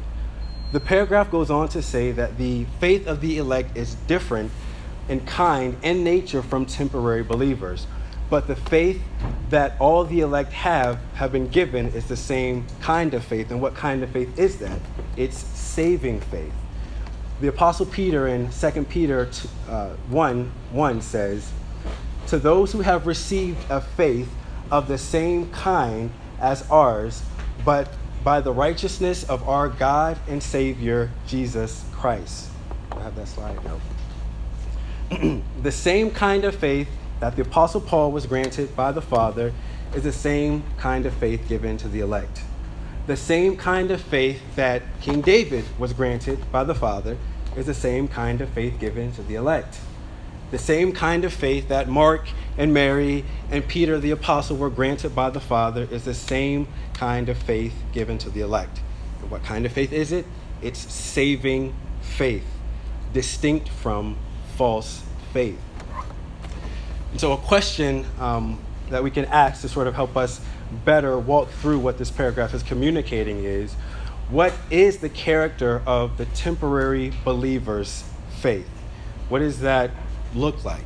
The 0.74 0.80
paragraph 0.80 1.30
goes 1.30 1.51
on 1.51 1.69
to 1.69 1.84
say 1.84 2.11
that 2.13 2.39
the 2.39 2.65
faith 2.80 3.05
of 3.05 3.21
the 3.21 3.38
elect 3.38 3.78
is 3.78 3.93
different 4.07 4.51
in 5.07 5.19
kind 5.19 5.78
and 5.84 6.03
nature 6.03 6.41
from 6.41 6.65
temporary 6.65 7.21
believers. 7.21 7.86
But 8.28 8.47
the 8.47 8.55
faith 8.55 8.99
that 9.51 9.76
all 9.80 10.03
the 10.03 10.21
elect 10.21 10.51
have 10.53 10.97
have 11.13 11.32
been 11.32 11.47
given 11.47 11.89
is 11.89 12.07
the 12.07 12.17
same 12.17 12.65
kind 12.82 13.13
of 13.13 13.24
faith. 13.24 13.51
And 13.51 13.61
what 13.61 13.76
kind 13.76 14.01
of 14.01 14.09
faith 14.09 14.39
is 14.39 14.57
that? 14.57 14.80
It's 15.15 15.38
saving 15.38 16.21
faith. 16.21 16.53
The 17.39 17.49
Apostle 17.49 17.86
Peter 17.86 18.28
in 18.28 18.49
2 18.49 18.86
Peter 18.86 19.30
uh, 19.69 19.89
1 20.09 20.51
1 20.71 21.01
says, 21.01 21.51
to 22.26 22.39
those 22.39 22.71
who 22.71 22.82
have 22.82 23.05
received 23.05 23.63
a 23.69 23.80
faith 23.80 24.34
of 24.71 24.88
the 24.88 24.97
same 24.97 25.51
kind 25.51 26.09
as 26.39 26.67
ours, 26.71 27.21
but 27.63 27.93
by 28.24 28.39
the 28.39 28.51
righteousness 28.51 29.24
of 29.24 29.47
our 29.47 29.67
God 29.69 30.17
and 30.28 30.41
Savior, 30.41 31.11
Jesus 31.28 31.86
Christ. 31.91 32.49
I 32.91 33.01
have 33.01 33.15
that 33.15 33.28
slide? 33.28 33.57
No. 35.11 35.41
the 35.61 35.71
same 35.71 36.09
kind 36.09 36.45
of 36.45 36.55
faith 36.55 36.88
that 37.19 37.36
the 37.36 37.41
Apostle 37.41 37.82
Paul 37.82 38.11
was 38.11 38.26
granted 38.26 38.76
by 38.76 38.91
the 38.91 39.01
Father 39.01 39.53
is 39.93 40.03
the 40.03 40.11
same 40.11 40.63
kind 40.78 41.05
of 41.05 41.13
faith 41.13 41.47
given 41.47 41.78
to 41.78 41.88
the 41.88 41.99
elect. 41.99 42.41
The 43.07 43.17
same 43.17 43.57
kind 43.57 43.91
of 43.91 44.01
faith 44.01 44.41
that 44.55 44.82
King 45.01 45.21
David 45.21 45.65
was 45.78 45.91
granted 45.91 46.51
by 46.51 46.63
the 46.63 46.76
Father 46.76 47.17
is 47.57 47.65
the 47.65 47.74
same 47.74 48.07
kind 48.07 48.41
of 48.41 48.49
faith 48.49 48.80
given 48.80 49.11
to 49.13 49.24
the 49.24 49.36
elect 49.36 49.80
the 50.54 50.60
same 50.60 50.91
kind 50.91 51.26
of 51.26 51.34
faith 51.34 51.70
that 51.70 51.89
Mark 51.89 52.28
and 52.60 52.72
Mary 52.76 53.26
and 53.49 53.68
Peter 53.68 53.97
the 53.97 54.12
apostle 54.12 54.56
were 54.56 54.70
granted 54.70 55.16
by 55.16 55.32
the 55.32 55.39
Father 55.39 55.88
is 55.89 56.06
the 56.06 56.14
same 56.14 56.68
kind 56.93 57.28
of 57.28 57.39
faith 57.39 57.74
given 57.91 58.20
to 58.20 58.30
the 58.30 58.41
elect. 58.41 58.80
And 59.20 59.32
what 59.32 59.43
kind 59.43 59.66
of 59.66 59.72
faith 59.72 59.91
is 59.91 60.12
it? 60.12 60.28
It's 60.62 60.78
saving 60.93 61.74
faith, 62.01 62.45
distinct 63.14 63.68
from 63.68 64.16
false 64.56 65.01
faith. 65.32 65.60
And 67.10 67.20
so, 67.20 67.34
a 67.34 67.38
question 67.38 68.06
um, 68.20 68.62
that 68.91 69.04
we 69.04 69.10
can 69.10 69.26
ask 69.26 69.62
to 69.62 69.70
sort 69.70 69.88
of 69.88 69.95
help 69.95 70.16
us 70.16 70.39
better 70.86 71.18
walk 71.18 71.49
through 71.49 71.80
what 71.80 71.97
this 71.97 72.12
paragraph 72.12 72.54
is 72.54 72.62
communicating 72.62 73.43
is 73.43 73.74
what 74.30 74.54
is 74.70 74.99
the 74.99 75.10
character 75.10 75.82
of 75.88 76.18
the 76.18 76.26
temporary 76.26 77.12
believer's 77.26 78.04
faith? 78.39 78.70
What 79.30 79.41
is 79.41 79.62
that 79.62 79.89
look 80.36 80.64
like. 80.64 80.86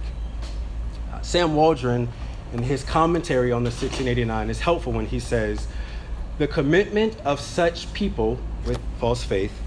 Uh, 1.12 1.22
Sam 1.22 1.56
Waldron, 1.56 2.10
in 2.54 2.64
his 2.64 2.84
commentary 2.84 3.52
on 3.52 3.64
the 3.64 3.70
1689, 3.70 4.50
is 4.50 4.60
helpful 4.62 4.94
when 4.94 5.06
he 5.06 5.20
says, 5.20 5.68
The 6.38 6.48
commitment 6.48 7.18
of 7.26 7.40
such 7.40 7.92
people 7.94 8.40
with 8.66 8.80
false 9.00 9.24
faith 9.24 9.62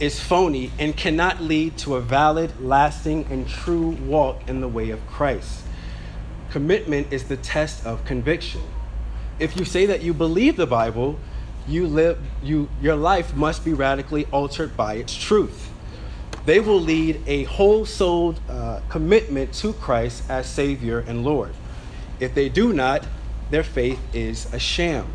is 0.00 0.20
phony 0.20 0.70
and 0.78 0.96
cannot 0.96 1.40
lead 1.40 1.76
to 1.78 1.94
a 1.94 2.00
valid, 2.00 2.52
lasting, 2.60 3.26
and 3.30 3.48
true 3.48 3.90
walk 4.06 4.48
in 4.48 4.60
the 4.60 4.68
way 4.68 4.90
of 4.90 5.06
Christ. 5.06 5.64
Commitment 6.50 7.12
is 7.12 7.24
the 7.24 7.36
test 7.36 7.86
of 7.86 8.04
conviction. 8.04 8.62
If 9.38 9.56
you 9.56 9.64
say 9.64 9.86
that 9.86 10.02
you 10.02 10.12
believe 10.12 10.56
the 10.56 10.66
Bible, 10.66 11.18
you 11.66 11.86
live, 11.86 12.18
you, 12.42 12.68
your 12.80 12.96
life 12.96 13.34
must 13.34 13.64
be 13.64 13.72
radically 13.72 14.26
altered 14.26 14.76
by 14.76 14.94
its 14.94 15.14
truth 15.14 15.71
they 16.44 16.60
will 16.60 16.80
lead 16.80 17.22
a 17.26 17.44
whole 17.44 17.84
souled 17.84 18.40
uh, 18.48 18.80
commitment 18.88 19.52
to 19.54 19.72
Christ 19.72 20.24
as 20.28 20.46
Savior 20.46 21.00
and 21.00 21.24
Lord. 21.24 21.54
If 22.18 22.34
they 22.34 22.48
do 22.48 22.72
not, 22.72 23.06
their 23.50 23.62
faith 23.62 24.00
is 24.14 24.52
a 24.52 24.58
sham. 24.58 25.06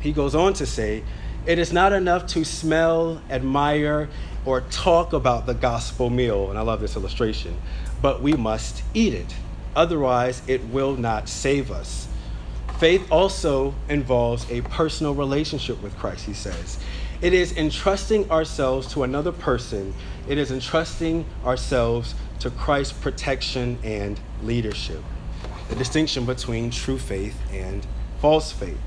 He 0.00 0.12
goes 0.12 0.34
on 0.34 0.52
to 0.54 0.66
say, 0.66 1.04
It 1.46 1.58
is 1.58 1.72
not 1.72 1.92
enough 1.92 2.26
to 2.28 2.44
smell, 2.44 3.22
admire, 3.30 4.08
or 4.44 4.60
talk 4.60 5.12
about 5.12 5.46
the 5.46 5.54
gospel 5.54 6.10
meal, 6.10 6.50
and 6.50 6.58
I 6.58 6.62
love 6.62 6.80
this 6.80 6.96
illustration, 6.96 7.56
but 8.00 8.20
we 8.20 8.32
must 8.32 8.82
eat 8.92 9.14
it. 9.14 9.36
Otherwise, 9.76 10.42
it 10.48 10.64
will 10.66 10.96
not 10.96 11.28
save 11.28 11.70
us. 11.70 12.08
Faith 12.78 13.06
also 13.12 13.74
involves 13.88 14.50
a 14.50 14.60
personal 14.62 15.14
relationship 15.14 15.80
with 15.82 15.96
Christ, 15.96 16.26
he 16.26 16.34
says. 16.34 16.78
It 17.20 17.32
is 17.32 17.56
entrusting 17.56 18.28
ourselves 18.28 18.88
to 18.88 19.04
another 19.04 19.30
person, 19.30 19.94
it 20.28 20.38
is 20.38 20.50
entrusting 20.50 21.24
ourselves 21.44 22.14
to 22.40 22.50
Christ's 22.50 22.92
protection 22.92 23.78
and 23.82 24.18
leadership. 24.42 25.02
The 25.68 25.76
distinction 25.76 26.26
between 26.26 26.70
true 26.70 26.98
faith 26.98 27.38
and 27.52 27.86
false 28.20 28.52
faith. 28.52 28.78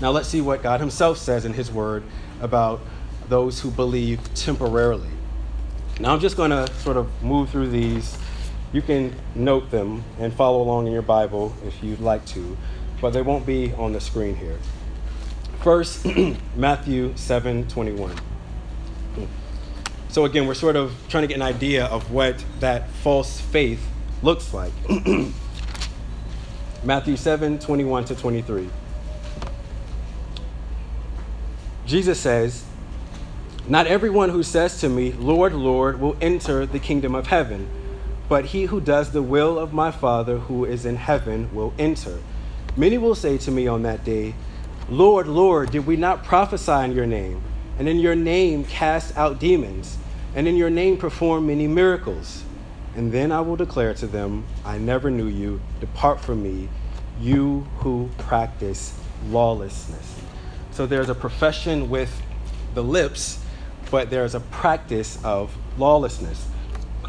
Now 0.00 0.10
let's 0.10 0.28
see 0.28 0.40
what 0.40 0.62
God 0.62 0.80
Himself 0.80 1.18
says 1.18 1.44
in 1.44 1.54
His 1.54 1.70
Word 1.70 2.04
about 2.40 2.80
those 3.28 3.60
who 3.60 3.70
believe 3.70 4.20
temporarily. 4.34 5.10
Now 6.00 6.14
I'm 6.14 6.20
just 6.20 6.36
going 6.36 6.50
to 6.50 6.72
sort 6.76 6.96
of 6.96 7.22
move 7.22 7.50
through 7.50 7.70
these. 7.70 8.16
You 8.72 8.82
can 8.82 9.14
note 9.34 9.70
them 9.70 10.04
and 10.18 10.32
follow 10.32 10.62
along 10.62 10.86
in 10.86 10.92
your 10.92 11.02
Bible 11.02 11.54
if 11.66 11.82
you'd 11.82 12.00
like 12.00 12.24
to, 12.26 12.56
but 13.00 13.10
they 13.10 13.22
won't 13.22 13.44
be 13.44 13.72
on 13.74 13.92
the 13.92 14.00
screen 14.00 14.36
here. 14.36 14.58
First, 15.62 16.06
Matthew 16.56 17.16
7 17.16 17.66
21. 17.66 18.14
So, 20.10 20.24
again, 20.24 20.46
we're 20.46 20.54
sort 20.54 20.76
of 20.76 20.94
trying 21.08 21.22
to 21.22 21.28
get 21.28 21.36
an 21.36 21.42
idea 21.42 21.84
of 21.86 22.10
what 22.10 22.42
that 22.60 22.88
false 22.88 23.40
faith 23.40 23.86
looks 24.22 24.54
like. 24.54 24.72
Matthew 26.84 27.16
7 27.16 27.58
21 27.58 28.04
to 28.06 28.14
23. 28.14 28.70
Jesus 31.84 32.20
says, 32.20 32.64
Not 33.66 33.86
everyone 33.86 34.28
who 34.28 34.42
says 34.42 34.80
to 34.80 34.88
me, 34.88 35.12
Lord, 35.12 35.54
Lord, 35.54 36.00
will 36.00 36.16
enter 36.20 36.66
the 36.66 36.78
kingdom 36.78 37.14
of 37.14 37.28
heaven, 37.28 37.68
but 38.28 38.46
he 38.46 38.64
who 38.64 38.80
does 38.80 39.12
the 39.12 39.22
will 39.22 39.58
of 39.58 39.72
my 39.72 39.90
Father 39.90 40.38
who 40.38 40.64
is 40.64 40.84
in 40.84 40.96
heaven 40.96 41.52
will 41.54 41.72
enter. 41.78 42.18
Many 42.76 42.98
will 42.98 43.14
say 43.14 43.38
to 43.38 43.50
me 43.50 43.66
on 43.66 43.82
that 43.82 44.04
day, 44.04 44.34
Lord, 44.88 45.26
Lord, 45.26 45.70
did 45.70 45.86
we 45.86 45.96
not 45.96 46.24
prophesy 46.24 46.84
in 46.84 46.92
your 46.92 47.06
name, 47.06 47.42
and 47.78 47.88
in 47.88 47.98
your 47.98 48.14
name 48.14 48.64
cast 48.64 49.16
out 49.16 49.38
demons, 49.38 49.98
and 50.34 50.46
in 50.46 50.56
your 50.56 50.70
name 50.70 50.96
perform 50.96 51.46
many 51.46 51.66
miracles? 51.66 52.44
And 52.96 53.12
then 53.12 53.30
I 53.30 53.40
will 53.40 53.56
declare 53.56 53.94
to 53.94 54.06
them, 54.06 54.44
I 54.64 54.78
never 54.78 55.10
knew 55.10 55.28
you. 55.28 55.60
Depart 55.80 56.20
from 56.20 56.42
me, 56.42 56.68
you 57.20 57.66
who 57.78 58.10
practice 58.18 58.98
lawlessness. 59.28 60.20
So 60.72 60.86
there's 60.86 61.08
a 61.08 61.14
profession 61.14 61.88
with 61.88 62.22
the 62.74 62.82
lips 62.82 63.40
but 63.90 64.10
there 64.10 64.24
is 64.24 64.34
a 64.34 64.40
practice 64.40 65.18
of 65.24 65.56
lawlessness, 65.78 66.46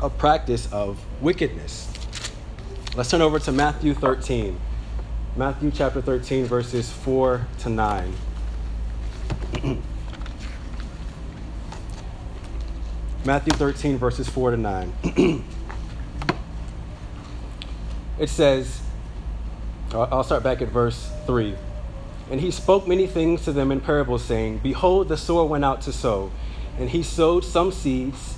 a 0.02 0.10
practice 0.10 0.72
of 0.72 1.04
wickedness. 1.22 1.92
Let's 2.96 3.12
turn 3.12 3.22
over 3.22 3.40
to 3.40 3.52
Matthew 3.52 3.94
13. 3.94 4.60
Matthew 5.36 5.72
chapter 5.72 6.02
13, 6.02 6.46
verses 6.46 6.92
4 6.92 7.48
to 7.60 7.70
9. 7.70 8.14
Matthew 13.26 13.54
13, 13.54 13.98
verses 13.98 14.30
4 14.30 14.52
to 14.52 14.58
9. 14.58 14.94
it 18.20 18.30
says, 18.30 18.82
I'll 19.92 20.24
start 20.24 20.44
back 20.44 20.62
at 20.62 20.70
verse 20.70 21.12
3. 21.26 21.56
And 22.32 22.40
he 22.42 22.52
spoke 22.52 22.88
many 22.88 23.08
things 23.08 23.44
to 23.46 23.52
them 23.52 23.72
in 23.72 23.82
parables, 23.82 24.24
saying, 24.24 24.60
Behold, 24.60 25.10
the 25.10 25.18
sower 25.18 25.46
went 25.46 25.66
out 25.66 25.82
to 25.82 25.92
sow 25.92 26.32
and 26.80 26.90
he 26.90 27.04
sowed 27.04 27.44
some 27.44 27.72
seeds 27.72 28.38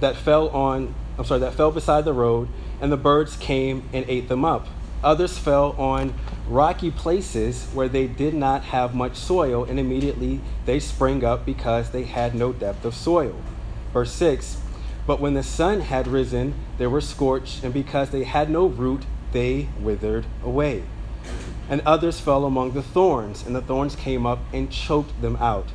that 0.00 0.14
fell 0.14 0.48
on 0.50 0.94
I'm 1.18 1.24
sorry, 1.24 1.40
that 1.40 1.54
fell 1.54 1.70
beside 1.70 2.04
the 2.04 2.12
road, 2.12 2.48
and 2.78 2.92
the 2.92 2.96
birds 2.98 3.36
came 3.38 3.88
and 3.94 4.04
ate 4.06 4.28
them 4.28 4.44
up. 4.44 4.66
Others 5.02 5.38
fell 5.38 5.72
on 5.78 6.12
rocky 6.46 6.90
places 6.90 7.64
where 7.72 7.88
they 7.88 8.06
did 8.06 8.34
not 8.34 8.64
have 8.64 8.94
much 8.94 9.16
soil, 9.16 9.64
and 9.64 9.80
immediately 9.80 10.42
they 10.66 10.78
sprang 10.78 11.24
up 11.24 11.46
because 11.46 11.90
they 11.90 12.04
had 12.04 12.34
no 12.34 12.52
depth 12.52 12.84
of 12.84 12.94
soil. 12.94 13.34
Verse 13.96 14.12
6 14.12 14.58
But 15.06 15.20
when 15.20 15.32
the 15.32 15.42
sun 15.42 15.80
had 15.80 16.06
risen, 16.06 16.52
they 16.76 16.86
were 16.86 17.00
scorched, 17.00 17.64
and 17.64 17.72
because 17.72 18.10
they 18.10 18.24
had 18.24 18.50
no 18.50 18.66
root, 18.66 19.06
they 19.32 19.70
withered 19.80 20.26
away. 20.44 20.82
And 21.70 21.80
others 21.86 22.20
fell 22.20 22.44
among 22.44 22.72
the 22.72 22.82
thorns, 22.82 23.46
and 23.46 23.56
the 23.56 23.62
thorns 23.62 23.96
came 23.96 24.26
up 24.26 24.40
and 24.52 24.70
choked 24.70 25.22
them 25.22 25.36
out 25.36 25.68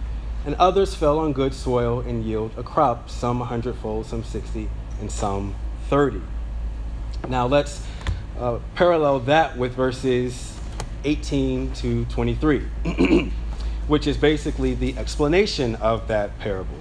and 0.45 0.53
others 0.55 0.93
fell 0.93 1.17
on 1.17 1.33
good 1.33 1.53
soil 1.53 1.99
and 1.99 2.23
yield 2.23 2.51
a 2.57 2.63
crop, 2.63 3.09
some 3.09 3.41
a 3.41 3.45
hundredfold, 3.45 4.05
some 4.05 4.23
sixty, 4.23 4.69
and 4.99 5.11
some 5.11 5.55
thirty. 5.87 6.21
Now 7.27 7.47
let's 7.47 7.83
uh, 8.37 8.59
parallel 8.75 9.21
that 9.21 9.57
with 9.57 9.73
verses 9.73 10.59
18 11.05 11.73
to 11.73 12.05
23, 12.05 12.59
which 13.87 14.05
is 14.05 14.17
basically 14.17 14.75
the 14.75 14.95
explanation 14.97 15.73
of 15.75 16.07
that 16.07 16.37
parable. 16.37 16.77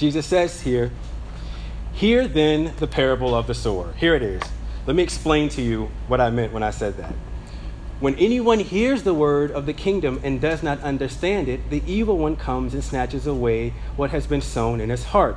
Jesus 0.00 0.24
says 0.24 0.62
here, 0.62 0.90
Hear 1.92 2.26
then 2.26 2.72
the 2.78 2.86
parable 2.86 3.34
of 3.34 3.46
the 3.46 3.52
sower. 3.52 3.92
Here 3.98 4.14
it 4.14 4.22
is. 4.22 4.40
Let 4.86 4.96
me 4.96 5.02
explain 5.02 5.50
to 5.50 5.60
you 5.60 5.90
what 6.08 6.22
I 6.22 6.30
meant 6.30 6.54
when 6.54 6.62
I 6.62 6.70
said 6.70 6.96
that. 6.96 7.12
When 8.00 8.14
anyone 8.14 8.60
hears 8.60 9.02
the 9.02 9.12
word 9.12 9.50
of 9.50 9.66
the 9.66 9.74
kingdom 9.74 10.18
and 10.24 10.40
does 10.40 10.62
not 10.62 10.80
understand 10.80 11.50
it, 11.50 11.68
the 11.68 11.82
evil 11.86 12.16
one 12.16 12.36
comes 12.36 12.72
and 12.72 12.82
snatches 12.82 13.26
away 13.26 13.74
what 13.96 14.08
has 14.08 14.26
been 14.26 14.40
sown 14.40 14.80
in 14.80 14.88
his 14.88 15.04
heart. 15.04 15.36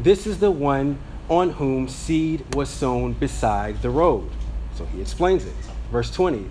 This 0.00 0.26
is 0.26 0.40
the 0.40 0.50
one 0.50 0.98
on 1.28 1.50
whom 1.50 1.86
seed 1.86 2.52
was 2.56 2.68
sown 2.68 3.12
beside 3.12 3.80
the 3.80 3.90
road. 3.90 4.28
So 4.74 4.86
he 4.86 5.00
explains 5.00 5.44
it. 5.44 5.54
Verse 5.92 6.10
20 6.10 6.50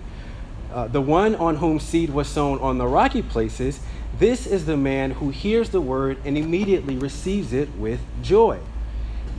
uh, 0.72 0.88
The 0.88 1.02
one 1.02 1.34
on 1.34 1.56
whom 1.56 1.78
seed 1.78 2.08
was 2.08 2.26
sown 2.26 2.58
on 2.60 2.78
the 2.78 2.86
rocky 2.86 3.20
places, 3.20 3.80
this 4.20 4.46
is 4.46 4.66
the 4.66 4.76
man 4.76 5.12
who 5.12 5.30
hears 5.30 5.70
the 5.70 5.80
word 5.80 6.18
and 6.24 6.38
immediately 6.38 6.96
receives 6.96 7.52
it 7.52 7.74
with 7.76 8.00
joy. 8.22 8.60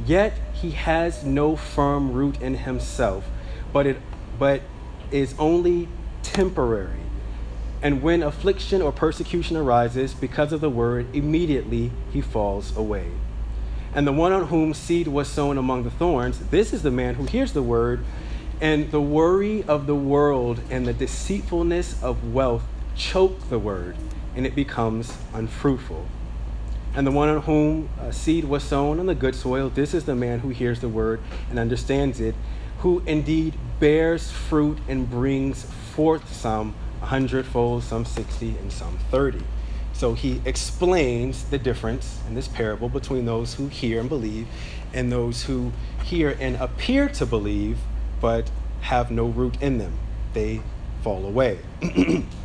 Yet 0.05 0.33
he 0.53 0.71
has 0.71 1.23
no 1.23 1.55
firm 1.55 2.11
root 2.11 2.41
in 2.41 2.55
himself, 2.55 3.25
but 3.71 3.85
it 3.85 3.97
but 4.37 4.63
is 5.11 5.35
only 5.37 5.87
temporary. 6.23 6.97
And 7.83 8.01
when 8.01 8.23
affliction 8.23 8.81
or 8.81 8.91
persecution 8.91 9.55
arises 9.55 10.13
because 10.13 10.51
of 10.51 10.61
the 10.61 10.69
word, 10.69 11.15
immediately 11.15 11.91
he 12.11 12.21
falls 12.21 12.75
away. 12.75 13.11
And 13.93 14.07
the 14.07 14.11
one 14.11 14.31
on 14.31 14.47
whom 14.47 14.73
seed 14.73 15.07
was 15.07 15.27
sown 15.27 15.57
among 15.57 15.83
the 15.83 15.91
thorns, 15.91 16.39
this 16.49 16.73
is 16.73 16.81
the 16.81 16.91
man 16.91 17.15
who 17.15 17.25
hears 17.25 17.53
the 17.53 17.63
word, 17.63 18.03
and 18.59 18.89
the 18.91 19.01
worry 19.01 19.63
of 19.63 19.85
the 19.85 19.95
world 19.95 20.59
and 20.69 20.87
the 20.87 20.93
deceitfulness 20.93 22.01
of 22.01 22.33
wealth 22.33 22.63
choke 22.95 23.49
the 23.49 23.59
word, 23.59 23.95
and 24.35 24.45
it 24.45 24.55
becomes 24.55 25.17
unfruitful. 25.33 26.05
And 26.93 27.07
the 27.07 27.11
one 27.11 27.29
on 27.29 27.41
whom 27.43 27.89
uh, 27.99 28.11
seed 28.11 28.45
was 28.45 28.63
sown 28.63 28.99
on 28.99 29.05
the 29.05 29.15
good 29.15 29.35
soil, 29.35 29.69
this 29.69 29.93
is 29.93 30.05
the 30.05 30.15
man 30.15 30.39
who 30.39 30.49
hears 30.49 30.81
the 30.81 30.89
word 30.89 31.21
and 31.49 31.57
understands 31.57 32.19
it, 32.19 32.35
who 32.79 33.01
indeed 33.05 33.53
bears 33.79 34.29
fruit 34.29 34.79
and 34.87 35.09
brings 35.09 35.63
forth 35.63 36.33
some 36.33 36.75
a 37.01 37.05
hundredfold, 37.05 37.83
some 37.83 38.05
60, 38.05 38.49
and 38.57 38.71
some 38.71 38.97
30. 39.09 39.41
So 39.93 40.13
he 40.13 40.41
explains 40.45 41.43
the 41.45 41.57
difference 41.57 42.19
in 42.27 42.35
this 42.35 42.47
parable 42.47 42.89
between 42.89 43.25
those 43.25 43.55
who 43.55 43.67
hear 43.67 43.99
and 43.99 44.09
believe 44.09 44.47
and 44.93 45.11
those 45.11 45.43
who 45.43 45.71
hear 46.03 46.35
and 46.39 46.55
appear 46.57 47.07
to 47.09 47.25
believe 47.25 47.77
but 48.19 48.49
have 48.81 49.11
no 49.11 49.25
root 49.25 49.61
in 49.61 49.77
them. 49.77 49.97
They 50.33 50.61
fall 51.03 51.25
away. 51.25 51.59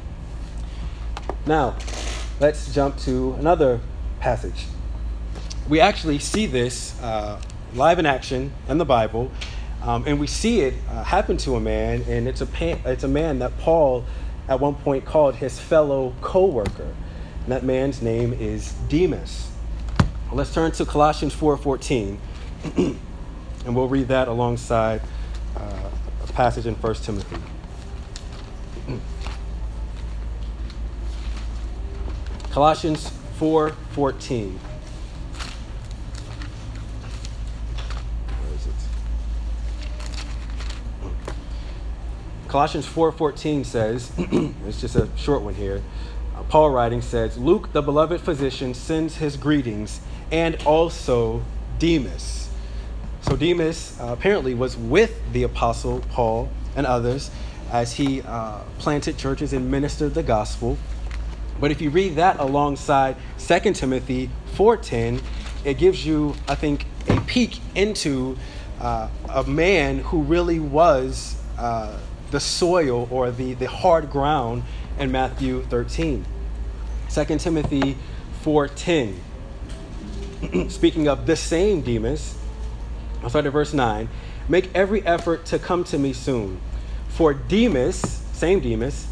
now, 1.46 1.76
let's 2.40 2.72
jump 2.74 2.98
to 3.00 3.34
another 3.34 3.80
passage. 4.20 4.66
We 5.68 5.80
actually 5.80 6.18
see 6.18 6.46
this 6.46 7.00
uh, 7.00 7.40
live 7.74 7.98
in 7.98 8.06
action 8.06 8.52
in 8.68 8.78
the 8.78 8.84
Bible 8.84 9.30
um, 9.86 10.02
and 10.04 10.18
we 10.18 10.26
see 10.26 10.62
it 10.62 10.74
uh, 10.90 11.04
happen 11.04 11.36
to 11.38 11.54
a 11.54 11.60
man, 11.60 12.02
and 12.08 12.26
it's 12.26 12.40
a, 12.40 12.46
pa- 12.46 12.78
it's 12.84 13.04
a 13.04 13.08
man 13.08 13.38
that 13.38 13.56
Paul 13.58 14.04
at 14.48 14.58
one 14.58 14.74
point 14.74 15.04
called 15.04 15.36
his 15.36 15.60
fellow 15.60 16.12
co 16.20 16.46
worker. 16.46 16.94
And 17.44 17.52
that 17.52 17.62
man's 17.62 18.02
name 18.02 18.32
is 18.32 18.72
Demas. 18.88 19.48
Let's 20.32 20.52
turn 20.52 20.72
to 20.72 20.84
Colossians 20.84 21.34
4.14, 21.34 22.18
and 23.64 23.76
we'll 23.76 23.86
read 23.86 24.08
that 24.08 24.26
alongside 24.26 25.00
uh, 25.56 25.90
a 26.24 26.32
passage 26.32 26.66
in 26.66 26.74
1 26.74 26.94
Timothy. 26.94 27.36
Colossians 32.56 33.10
4.14. 33.38 34.56
Colossians 42.48 42.86
4:14 42.86 43.66
says, 43.66 44.10
it's 44.66 44.80
just 44.80 44.96
a 44.96 45.06
short 45.18 45.42
one 45.42 45.54
here. 45.54 45.82
Uh, 46.34 46.44
Paul 46.44 46.70
writing 46.70 47.02
says, 47.02 47.36
Luke, 47.36 47.74
the 47.74 47.82
beloved 47.82 48.22
physician, 48.22 48.72
sends 48.72 49.16
his 49.16 49.36
greetings, 49.36 50.00
and 50.32 50.56
also 50.64 51.42
Demas. 51.78 52.48
So 53.20 53.36
Demas 53.36 54.00
uh, 54.00 54.14
apparently 54.14 54.54
was 54.54 54.78
with 54.78 55.20
the 55.34 55.42
apostle 55.42 56.00
Paul 56.08 56.48
and 56.74 56.86
others 56.86 57.30
as 57.70 57.92
he 57.92 58.22
uh, 58.22 58.60
planted 58.78 59.18
churches 59.18 59.52
and 59.52 59.70
ministered 59.70 60.14
the 60.14 60.22
gospel. 60.22 60.78
But 61.60 61.70
if 61.70 61.80
you 61.80 61.90
read 61.90 62.16
that 62.16 62.38
alongside 62.38 63.16
2 63.38 63.72
Timothy 63.72 64.30
4:10, 64.54 65.20
it 65.64 65.78
gives 65.78 66.06
you, 66.06 66.34
I 66.48 66.54
think, 66.54 66.86
a 67.08 67.20
peek 67.22 67.60
into 67.74 68.36
uh, 68.80 69.08
a 69.28 69.44
man 69.44 69.98
who 69.98 70.22
really 70.22 70.60
was 70.60 71.36
uh, 71.58 71.98
the 72.30 72.40
soil 72.40 73.08
or 73.10 73.30
the, 73.30 73.54
the 73.54 73.68
hard 73.68 74.10
ground 74.10 74.62
in 74.98 75.10
Matthew 75.10 75.62
13. 75.64 76.24
2 77.10 77.24
Timothy 77.38 77.96
4.10. 78.44 80.70
Speaking 80.76 81.08
of 81.08 81.26
the 81.26 81.36
same 81.36 81.80
Demas, 81.80 82.36
I'll 83.22 83.30
start 83.30 83.46
at 83.46 83.52
verse 83.52 83.72
9. 83.72 84.08
Make 84.48 84.70
every 84.74 85.04
effort 85.06 85.46
to 85.46 85.58
come 85.58 85.84
to 85.84 85.98
me 85.98 86.12
soon. 86.12 86.60
For 87.08 87.34
Demas, 87.34 87.96
same 88.32 88.60
Demas, 88.60 89.08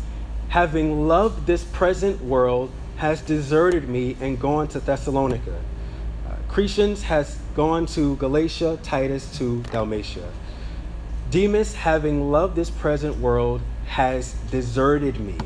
having 0.48 1.08
loved 1.08 1.46
this 1.46 1.64
present 1.64 2.22
world, 2.22 2.70
has 2.96 3.20
deserted 3.20 3.88
me 3.88 4.16
and 4.20 4.40
gone 4.40 4.68
to 4.68 4.80
Thessalonica. 4.80 5.60
Uh, 6.26 6.36
Crescens 6.48 7.02
has 7.02 7.38
gone 7.54 7.86
to 7.86 8.16
Galatia, 8.16 8.78
Titus 8.82 9.36
to 9.38 9.62
Dalmatia. 9.64 10.32
Demas, 11.30 11.74
having 11.74 12.30
loved 12.30 12.54
this 12.54 12.70
present 12.70 13.18
world, 13.18 13.60
has 13.86 14.34
deserted 14.50 15.18
me. 15.20 15.36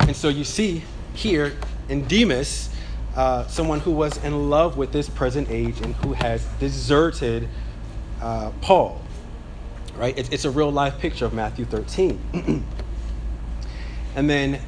And 0.00 0.14
so 0.14 0.28
you 0.28 0.44
see 0.44 0.82
here 1.14 1.56
in 1.88 2.06
Demas, 2.06 2.70
uh, 3.16 3.46
someone 3.46 3.80
who 3.80 3.90
was 3.90 4.22
in 4.24 4.50
love 4.50 4.76
with 4.76 4.92
this 4.92 5.08
present 5.08 5.50
age 5.50 5.80
and 5.80 5.94
who 5.96 6.12
has 6.12 6.44
deserted 6.60 7.48
uh, 8.20 8.50
Paul. 8.60 9.00
Right? 9.96 10.16
It's, 10.16 10.28
it's 10.28 10.44
a 10.44 10.50
real 10.50 10.70
life 10.70 10.98
picture 10.98 11.24
of 11.24 11.32
Matthew 11.32 11.64
13. 11.64 12.64
and 14.18 14.28
then 14.28 14.60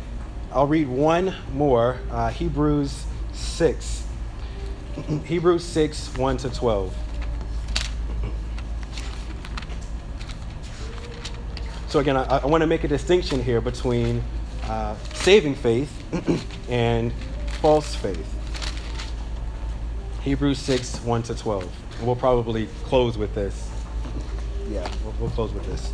I'll 0.52 0.68
read 0.68 0.86
one 0.86 1.34
more 1.52 1.98
uh, 2.12 2.30
Hebrews 2.30 3.04
6. 3.32 4.06
Hebrews 5.24 5.64
6, 5.64 6.16
1 6.16 6.36
to 6.36 6.50
12. 6.50 6.96
So, 11.88 11.98
again, 11.98 12.16
I, 12.16 12.22
I 12.22 12.46
want 12.46 12.60
to 12.60 12.68
make 12.68 12.84
a 12.84 12.88
distinction 12.88 13.42
here 13.42 13.60
between 13.60 14.22
uh, 14.66 14.94
saving 15.14 15.56
faith 15.56 15.90
and 16.70 17.12
false 17.60 17.96
faith. 17.96 18.32
Hebrews 20.22 20.60
6, 20.60 21.00
1 21.00 21.22
to 21.24 21.34
12. 21.34 21.64
And 21.98 22.06
we'll 22.06 22.14
probably 22.14 22.68
close 22.84 23.18
with 23.18 23.34
this. 23.34 23.68
Yeah, 24.68 24.88
we'll, 25.02 25.14
we'll 25.18 25.30
close 25.30 25.52
with 25.52 25.66
this. 25.66 25.92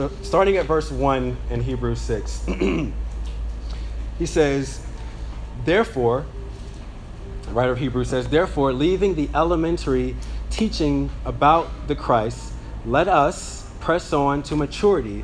So, 0.00 0.10
starting 0.22 0.56
at 0.56 0.64
verse 0.64 0.90
1 0.90 1.36
in 1.50 1.60
Hebrews 1.60 2.00
6, 2.00 2.46
he 4.18 4.24
says, 4.24 4.82
Therefore, 5.66 6.24
the 7.42 7.50
writer 7.50 7.72
of 7.72 7.78
Hebrews 7.80 8.08
says, 8.08 8.26
Therefore, 8.28 8.72
leaving 8.72 9.14
the 9.14 9.28
elementary 9.34 10.16
teaching 10.48 11.10
about 11.26 11.86
the 11.86 11.94
Christ, 11.94 12.54
let 12.86 13.08
us 13.08 13.70
press 13.80 14.10
on 14.14 14.42
to 14.44 14.56
maturity, 14.56 15.22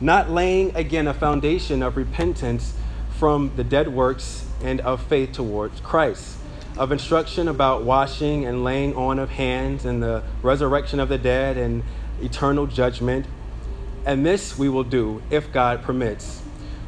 not 0.00 0.28
laying 0.28 0.74
again 0.74 1.06
a 1.06 1.14
foundation 1.14 1.80
of 1.80 1.96
repentance 1.96 2.74
from 3.20 3.52
the 3.54 3.62
dead 3.62 3.94
works 3.94 4.44
and 4.60 4.80
of 4.80 5.04
faith 5.04 5.30
towards 5.30 5.78
Christ, 5.82 6.36
of 6.76 6.90
instruction 6.90 7.46
about 7.46 7.84
washing 7.84 8.44
and 8.44 8.64
laying 8.64 8.92
on 8.96 9.20
of 9.20 9.30
hands 9.30 9.84
and 9.84 10.02
the 10.02 10.24
resurrection 10.42 10.98
of 10.98 11.08
the 11.08 11.16
dead 11.16 11.56
and 11.56 11.84
eternal 12.20 12.66
judgment. 12.66 13.24
And 14.06 14.24
this 14.24 14.56
we 14.56 14.68
will 14.68 14.84
do 14.84 15.20
if 15.30 15.52
God 15.52 15.82
permits. 15.82 16.40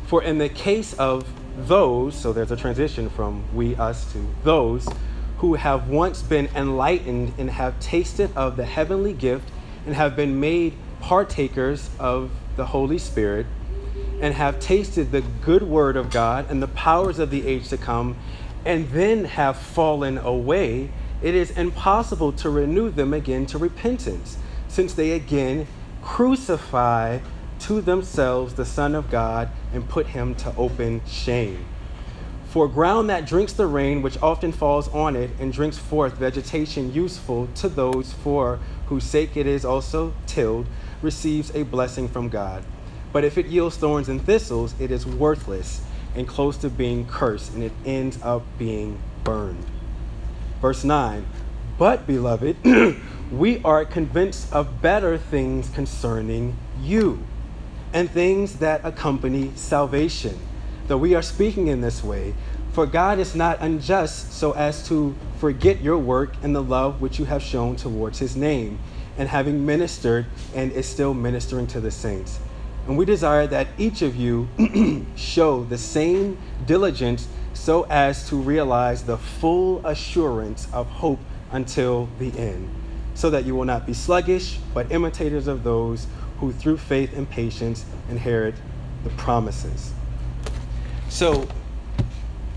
For 0.07 0.23
in 0.23 0.39
the 0.39 0.49
case 0.49 0.95
of 0.95 1.29
those, 1.67 2.15
so 2.15 2.33
there's 2.33 2.53
a 2.53 2.57
transition 2.57 3.11
from 3.11 3.45
we, 3.53 3.75
us 3.77 4.11
to 4.13 4.25
those 4.45 4.89
who 5.39 5.55
have 5.55 5.89
once 5.89 6.23
been 6.23 6.49
enlightened 6.55 7.35
and 7.37 7.51
have 7.51 7.79
tasted 7.81 8.31
of 8.37 8.57
the 8.57 8.65
heavenly 8.65 9.13
gift 9.13 9.51
and 9.85 9.95
have 9.97 10.15
been 10.15 10.39
made 10.39 10.75
partakers 11.01 11.91
of 11.99 12.31
the 12.57 12.67
Holy 12.67 12.99
Spirit 12.99 13.47
and 14.21 14.35
have 14.35 14.59
tasted 14.61 15.11
the 15.13 15.21
good 15.21 15.63
word 15.63 15.97
of 15.97 16.11
God 16.11 16.47
and 16.49 16.63
the 16.63 16.69
powers 16.69 17.19
of 17.19 17.31
the 17.31 17.47
age 17.47 17.69
to 17.69 17.77
come, 17.77 18.17
and 18.65 18.89
then 18.91 19.25
have 19.25 19.57
fallen 19.57 20.19
away, 20.19 20.91
it 21.23 21.35
is 21.35 21.51
impossible 21.53 22.33
to 22.33 22.51
renew 22.51 22.91
them 22.91 23.13
again 23.13 23.47
to 23.47 23.59
repentance, 23.59 24.39
since 24.67 24.95
they 24.95 25.13
again 25.13 25.67
crucify 26.03 27.21
to 27.61 27.81
themselves 27.81 28.55
the 28.55 28.65
Son 28.65 28.95
of 28.95 29.11
God 29.11 29.51
and 29.73 29.89
put 29.89 30.09
him 30.09 30.35
to 30.37 30.55
open 30.57 31.03
shame. 31.07 31.67
For 32.49 32.67
ground 32.67 33.11
that 33.11 33.27
drinks 33.27 33.53
the 33.53 33.67
rain 33.67 34.01
which 34.01 34.21
often 34.23 34.53
falls 34.53 34.89
on 34.89 35.17
it 35.17 35.31
and 35.39 35.53
drinks 35.53 35.77
forth 35.77 36.15
vegetation 36.15 36.93
useful 36.93 37.47
to 37.57 37.69
those 37.69 38.13
for 38.13 38.59
whose 38.87 39.05
sake 39.05 39.37
it 39.37 39.47
is 39.47 39.65
also 39.65 40.15
tilled 40.27 40.67
receives 41.03 41.55
a 41.55 41.65
blessing 41.65 42.09
from 42.09 42.29
God. 42.29 42.65
But 43.13 43.25
if 43.25 43.37
it 43.37 43.47
yields 43.47 43.77
thorns 43.77 44.09
and 44.09 44.25
thistles, 44.25 44.75
it 44.79 44.91
is 44.91 45.07
worthless 45.07 45.83
and 46.15 46.27
close 46.27 46.57
to 46.59 46.71
being 46.71 47.07
cursed, 47.07 47.55
and 47.55 47.63
it 47.63 47.73
ends 47.85 48.19
up 48.23 48.43
being 48.59 48.99
burned. 49.25 49.65
Verse 50.61 50.85
9 50.85 51.27
But, 51.79 52.07
beloved, 52.07 52.57
we 53.33 53.63
are 53.63 53.85
convinced 53.85 54.53
of 54.53 54.83
better 54.83 55.17
things 55.17 55.71
concerning 55.71 56.57
you, 56.83 57.25
and 57.93 58.11
things 58.11 58.59
that 58.59 58.81
accompany 58.85 59.53
salvation 59.55 60.39
though 60.89 60.97
we 60.97 61.15
are 61.15 61.23
speaking 61.23 61.69
in 61.69 61.81
this 61.83 62.03
way, 62.03 62.35
for 62.73 62.87
God 62.87 63.19
is 63.19 63.35
not 63.35 63.61
unjust 63.61 64.33
so 64.33 64.53
as 64.53 64.87
to 64.89 65.15
forget 65.39 65.81
your 65.83 65.99
work 65.99 66.35
and 66.43 66.57
the 66.57 66.63
love 66.63 67.01
which 67.01 67.19
you 67.19 67.27
have 67.27 67.43
shown 67.43 67.77
towards 67.77 68.19
his 68.19 68.35
name, 68.35 68.79
and 69.19 69.29
having 69.29 69.65
ministered 69.65 70.27
and 70.55 70.73
is 70.73 70.89
still 70.89 71.13
ministering 71.13 71.67
to 71.69 71.81
the 71.81 71.91
saints. 71.91 72.41
And 72.87 72.97
we 72.97 73.05
desire 73.05 73.47
that 73.49 73.69
each 73.77 74.01
of 74.01 74.17
you 74.17 74.49
show 75.17 75.65
the 75.65 75.77
same 75.77 76.39
diligence 76.67 77.29
so 77.53 77.83
as 77.91 78.27
to 78.31 78.37
realize 78.37 79.03
the 79.03 79.19
full 79.19 79.85
assurance 79.85 80.69
of 80.73 80.87
hope 80.87 81.21
until 81.53 82.09
the 82.19 82.37
end, 82.39 82.69
so 83.15 83.31
that 83.31 83.45
you 83.45 83.55
will 83.55 83.65
not 83.65 83.87
be 83.87 83.93
sluggish, 83.93 84.59
but 84.75 84.91
imitators 84.93 85.47
of 85.47 85.65
those 85.65 86.07
who 86.41 86.53
through 86.53 86.77
faith 86.77 87.17
and 87.17 87.29
patience 87.29 87.85
inherit 88.09 88.55
the 89.05 89.11
promises. 89.11 89.93
So, 91.09 91.49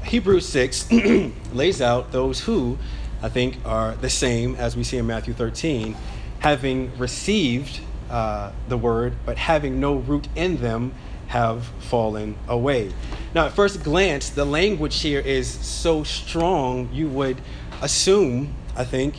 Hebrews 0.04 0.48
6 0.50 0.92
lays 1.54 1.82
out 1.82 2.12
those 2.12 2.42
who, 2.42 2.78
I 3.22 3.30
think, 3.30 3.58
are 3.66 3.96
the 3.96 4.10
same 4.10 4.56
as 4.56 4.76
we 4.76 4.84
see 4.84 4.98
in 4.98 5.08
Matthew 5.08 5.34
13, 5.34 5.96
having 6.40 6.98
received 6.98 7.82
uh, 8.10 8.52
the 8.68 8.78
word, 8.78 9.14
but 9.26 9.38
having 9.38 9.80
no 9.80 9.96
root 9.96 10.28
in 10.36 10.58
them, 10.58 10.94
have 11.32 11.64
fallen 11.80 12.36
away. 12.50 12.92
Now, 13.34 13.46
at 13.46 13.54
first 13.54 13.84
glance, 13.84 14.30
the 14.30 14.44
language 14.44 15.00
here 15.00 15.22
is 15.22 15.48
so 15.50 16.04
strong, 16.04 16.90
you 16.92 17.08
would 17.08 17.40
assume, 17.82 18.54
I 18.82 18.84
think, 18.84 19.16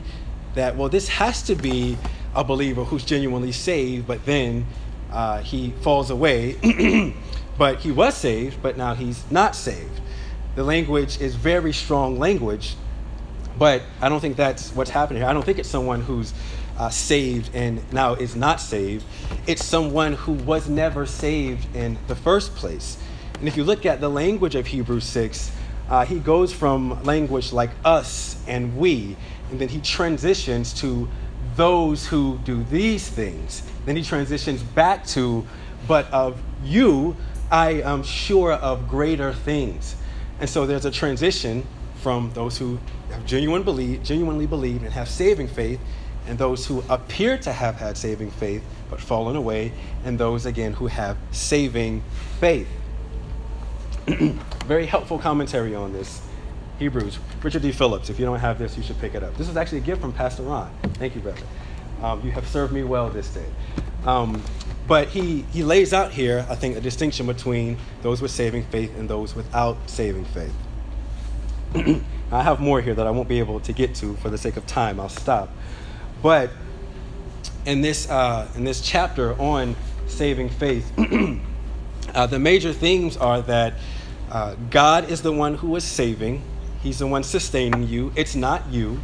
that, 0.54 0.76
well, 0.76 0.88
this 0.88 1.08
has 1.08 1.42
to 1.44 1.54
be 1.54 1.96
a 2.34 2.44
believer 2.44 2.84
who's 2.84 3.04
genuinely 3.04 3.52
saved, 3.52 4.06
but 4.06 4.24
then 4.26 4.66
uh, 5.10 5.38
he 5.38 5.70
falls 5.82 6.10
away. 6.10 6.56
but 7.58 7.78
he 7.78 7.92
was 7.92 8.16
saved, 8.16 8.62
but 8.62 8.76
now 8.76 8.94
he's 8.94 9.30
not 9.30 9.54
saved. 9.54 10.00
The 10.54 10.64
language 10.64 11.20
is 11.20 11.34
very 11.34 11.72
strong 11.72 12.18
language, 12.18 12.76
but 13.58 13.82
I 14.00 14.08
don't 14.08 14.20
think 14.20 14.36
that's 14.36 14.74
what's 14.74 14.90
happening 14.90 15.22
here. 15.22 15.30
I 15.30 15.32
don't 15.32 15.44
think 15.44 15.58
it's 15.58 15.68
someone 15.68 16.00
who's 16.02 16.34
uh, 16.78 16.90
saved 16.90 17.54
and 17.54 17.80
now 17.92 18.14
is 18.14 18.34
not 18.34 18.60
saved. 18.60 19.04
It's 19.46 19.64
someone 19.64 20.14
who 20.14 20.32
was 20.32 20.68
never 20.68 21.06
saved 21.06 21.74
in 21.76 21.98
the 22.08 22.16
first 22.16 22.54
place. 22.54 22.98
And 23.38 23.48
if 23.48 23.56
you 23.56 23.64
look 23.64 23.86
at 23.86 24.00
the 24.00 24.08
language 24.08 24.54
of 24.54 24.66
Hebrews 24.66 25.04
6, 25.04 25.52
uh, 25.88 26.04
he 26.06 26.18
goes 26.18 26.52
from 26.52 27.02
language 27.02 27.52
like 27.52 27.70
us 27.84 28.36
and 28.46 28.76
we, 28.76 29.16
and 29.52 29.60
then 29.60 29.68
he 29.68 29.80
transitions 29.82 30.72
to 30.72 31.08
those 31.56 32.06
who 32.06 32.38
do 32.38 32.64
these 32.64 33.06
things. 33.06 33.62
Then 33.84 33.96
he 33.96 34.02
transitions 34.02 34.62
back 34.62 35.06
to, 35.08 35.46
but 35.86 36.10
of 36.10 36.40
you 36.64 37.16
I 37.50 37.82
am 37.82 38.02
sure 38.02 38.54
of 38.54 38.88
greater 38.88 39.34
things. 39.34 39.94
And 40.40 40.48
so 40.48 40.64
there's 40.64 40.86
a 40.86 40.90
transition 40.90 41.66
from 41.96 42.32
those 42.32 42.56
who 42.56 42.78
have 43.10 43.26
genuine 43.26 43.62
believe, 43.62 44.02
genuinely 44.02 44.46
believed 44.46 44.84
and 44.84 44.92
have 44.94 45.06
saving 45.06 45.48
faith, 45.48 45.78
and 46.26 46.38
those 46.38 46.66
who 46.66 46.82
appear 46.88 47.36
to 47.36 47.52
have 47.52 47.76
had 47.76 47.98
saving 47.98 48.30
faith 48.30 48.64
but 48.88 49.00
fallen 49.00 49.36
away, 49.36 49.72
and 50.02 50.18
those 50.18 50.46
again 50.46 50.72
who 50.72 50.86
have 50.86 51.18
saving 51.30 52.02
faith. 52.40 52.68
Very 54.06 54.86
helpful 54.86 55.18
commentary 55.18 55.74
on 55.74 55.92
this. 55.92 56.22
Hebrews. 56.78 57.18
Richard 57.42 57.62
D. 57.62 57.72
Phillips. 57.72 58.10
If 58.10 58.18
you 58.18 58.24
don't 58.24 58.38
have 58.38 58.58
this, 58.58 58.76
you 58.76 58.82
should 58.82 58.98
pick 58.98 59.14
it 59.14 59.22
up. 59.22 59.36
This 59.36 59.48
is 59.48 59.56
actually 59.56 59.78
a 59.78 59.82
gift 59.82 60.00
from 60.00 60.12
Pastor 60.12 60.42
Ron. 60.42 60.72
Thank 60.94 61.14
you, 61.14 61.20
brother. 61.20 61.42
Um, 62.02 62.24
you 62.24 62.32
have 62.32 62.46
served 62.48 62.72
me 62.72 62.82
well 62.82 63.08
this 63.10 63.28
day. 63.28 63.46
Um, 64.04 64.42
but 64.88 65.08
he, 65.08 65.42
he 65.52 65.62
lays 65.62 65.92
out 65.92 66.10
here, 66.10 66.44
I 66.48 66.56
think, 66.56 66.76
a 66.76 66.80
distinction 66.80 67.26
between 67.26 67.78
those 68.02 68.20
with 68.20 68.32
saving 68.32 68.64
faith 68.64 68.96
and 68.98 69.08
those 69.08 69.34
without 69.34 69.76
saving 69.88 70.24
faith. 70.26 70.54
I 72.32 72.42
have 72.42 72.60
more 72.60 72.80
here 72.80 72.94
that 72.94 73.06
I 73.06 73.10
won't 73.10 73.28
be 73.28 73.38
able 73.38 73.60
to 73.60 73.72
get 73.72 73.94
to 73.96 74.16
for 74.16 74.30
the 74.30 74.38
sake 74.38 74.56
of 74.56 74.66
time. 74.66 74.98
I'll 74.98 75.08
stop. 75.08 75.50
But 76.22 76.50
in 77.64 77.80
this, 77.80 78.10
uh, 78.10 78.48
in 78.56 78.64
this 78.64 78.80
chapter 78.80 79.40
on 79.40 79.76
saving 80.06 80.48
faith, 80.48 80.90
uh, 82.14 82.26
the 82.26 82.38
major 82.38 82.72
themes 82.72 83.16
are 83.16 83.40
that 83.42 83.74
uh, 84.30 84.56
God 84.70 85.10
is 85.10 85.22
the 85.22 85.32
one 85.32 85.54
who 85.54 85.76
is 85.76 85.84
saving, 85.84 86.42
He's 86.82 86.98
the 86.98 87.06
one 87.06 87.22
sustaining 87.22 87.88
you. 87.88 88.12
It's 88.16 88.34
not 88.34 88.68
you. 88.70 89.00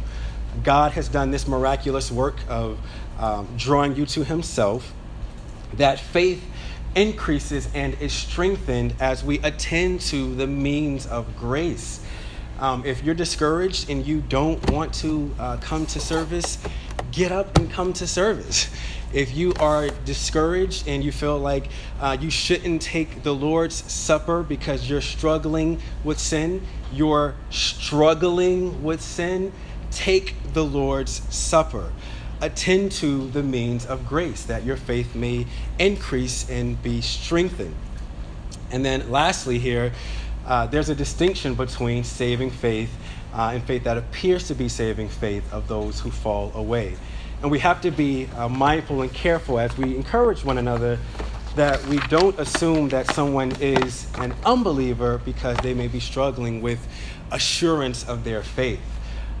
God 0.63 0.91
has 0.93 1.07
done 1.07 1.31
this 1.31 1.47
miraculous 1.47 2.11
work 2.11 2.37
of 2.49 2.79
um, 3.17 3.47
drawing 3.57 3.95
you 3.95 4.05
to 4.07 4.23
Himself 4.23 4.93
that 5.73 5.99
faith 5.99 6.43
increases 6.95 7.69
and 7.73 7.93
is 8.01 8.11
strengthened 8.11 8.95
as 8.99 9.23
we 9.23 9.39
attend 9.39 10.01
to 10.01 10.35
the 10.35 10.47
means 10.47 11.05
of 11.05 11.37
grace. 11.37 12.03
Um, 12.59 12.85
if 12.85 13.05
you're 13.05 13.15
discouraged 13.15 13.89
and 13.89 14.05
you 14.05 14.19
don't 14.19 14.69
want 14.69 14.93
to 14.95 15.33
uh, 15.39 15.57
come 15.61 15.85
to 15.87 15.99
service, 15.99 16.57
get 17.11 17.31
up 17.31 17.57
and 17.57 17.71
come 17.71 17.93
to 17.93 18.05
service. 18.05 18.69
If 19.13 19.33
you 19.33 19.53
are 19.59 19.89
discouraged 19.89 20.87
and 20.87 21.01
you 21.01 21.11
feel 21.13 21.39
like 21.39 21.69
uh, 22.01 22.17
you 22.19 22.29
shouldn't 22.29 22.81
take 22.81 23.23
the 23.23 23.33
Lord's 23.33 23.75
Supper 23.91 24.43
because 24.43 24.89
you're 24.89 25.01
struggling 25.01 25.79
with 26.03 26.19
sin, 26.19 26.61
you're 26.91 27.35
struggling 27.49 28.83
with 28.83 29.01
sin, 29.01 29.53
take 29.89 30.35
the 30.53 30.63
Lord's 30.63 31.21
Supper. 31.33 31.93
Attend 32.41 32.91
to 32.93 33.29
the 33.29 33.41
means 33.41 33.85
of 33.85 34.05
grace 34.05 34.43
that 34.43 34.63
your 34.63 34.77
faith 34.77 35.15
may 35.15 35.47
increase 35.79 36.49
and 36.49 36.81
be 36.83 37.01
strengthened. 37.01 37.75
And 38.71 38.85
then, 38.85 39.09
lastly, 39.09 39.59
here, 39.59 39.93
uh, 40.45 40.67
there's 40.67 40.89
a 40.89 40.95
distinction 40.95 41.55
between 41.55 42.03
saving 42.03 42.51
faith 42.51 42.91
uh, 43.33 43.51
and 43.53 43.63
faith 43.63 43.83
that 43.83 43.97
appears 43.97 44.47
to 44.47 44.55
be 44.55 44.67
saving 44.69 45.09
faith 45.09 45.51
of 45.53 45.67
those 45.67 45.99
who 45.99 46.09
fall 46.09 46.51
away. 46.55 46.97
And 47.41 47.51
we 47.51 47.59
have 47.59 47.81
to 47.81 47.91
be 47.91 48.27
uh, 48.35 48.49
mindful 48.49 49.01
and 49.01 49.13
careful 49.13 49.59
as 49.59 49.77
we 49.77 49.95
encourage 49.95 50.43
one 50.43 50.57
another 50.57 50.99
that 51.55 51.83
we 51.85 51.99
don't 52.09 52.37
assume 52.39 52.89
that 52.89 53.07
someone 53.07 53.51
is 53.59 54.07
an 54.17 54.33
unbeliever 54.45 55.19
because 55.19 55.57
they 55.57 55.73
may 55.73 55.87
be 55.87 55.99
struggling 55.99 56.61
with 56.61 56.87
assurance 57.31 58.07
of 58.07 58.23
their 58.23 58.43
faith. 58.43 58.81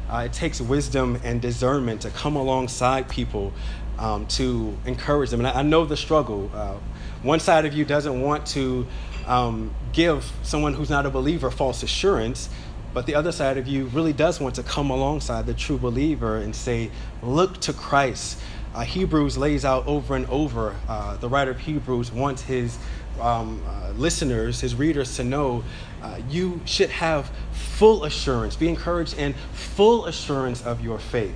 Uh, 0.09 0.23
it 0.25 0.33
takes 0.33 0.59
wisdom 0.59 1.19
and 1.23 1.41
discernment 1.41 2.01
to 2.01 2.09
come 2.09 2.35
alongside 2.35 3.07
people 3.09 3.53
um, 3.99 4.25
to 4.27 4.75
encourage 4.85 5.29
them. 5.29 5.39
And 5.39 5.47
I, 5.47 5.59
I 5.59 5.61
know 5.61 5.85
the 5.85 5.97
struggle. 5.97 6.49
Uh, 6.53 6.75
one 7.21 7.39
side 7.39 7.65
of 7.65 7.73
you 7.73 7.85
doesn't 7.85 8.21
want 8.21 8.45
to 8.47 8.87
um, 9.29 9.73
give 9.93 10.33
someone 10.43 10.73
who's 10.73 10.89
not 10.89 11.05
a 11.05 11.09
believer 11.09 11.49
false 11.51 11.83
assurance, 11.83 12.49
but 12.93 13.05
the 13.05 13.13
other 13.13 13.31
side 13.31 13.57
of 13.57 13.67
you 13.67 13.85
really 13.85 14.11
does 14.11 14.39
want 14.39 14.55
to 14.55 14.63
come 14.63 14.89
alongside 14.89 15.45
the 15.45 15.53
true 15.53 15.77
believer 15.77 16.37
and 16.37 16.55
say, 16.55 16.89
Look 17.21 17.61
to 17.61 17.73
Christ. 17.73 18.39
Uh, 18.73 18.81
Hebrews 18.81 19.37
lays 19.37 19.63
out 19.65 19.87
over 19.87 20.15
and 20.15 20.25
over, 20.27 20.75
uh, 20.87 21.17
the 21.17 21.29
writer 21.29 21.51
of 21.51 21.59
Hebrews 21.59 22.11
wants 22.11 22.41
his 22.43 22.77
um, 23.19 23.63
uh, 23.67 23.91
listeners, 23.91 24.61
his 24.61 24.75
readers 24.75 25.15
to 25.17 25.23
know 25.23 25.63
uh, 26.01 26.19
you 26.29 26.61
should 26.65 26.89
have 26.89 27.31
full 27.51 28.05
assurance, 28.05 28.55
be 28.55 28.69
encouraged 28.69 29.17
in 29.17 29.33
full 29.53 30.05
assurance 30.05 30.63
of 30.65 30.81
your 30.81 30.99
faith. 30.99 31.35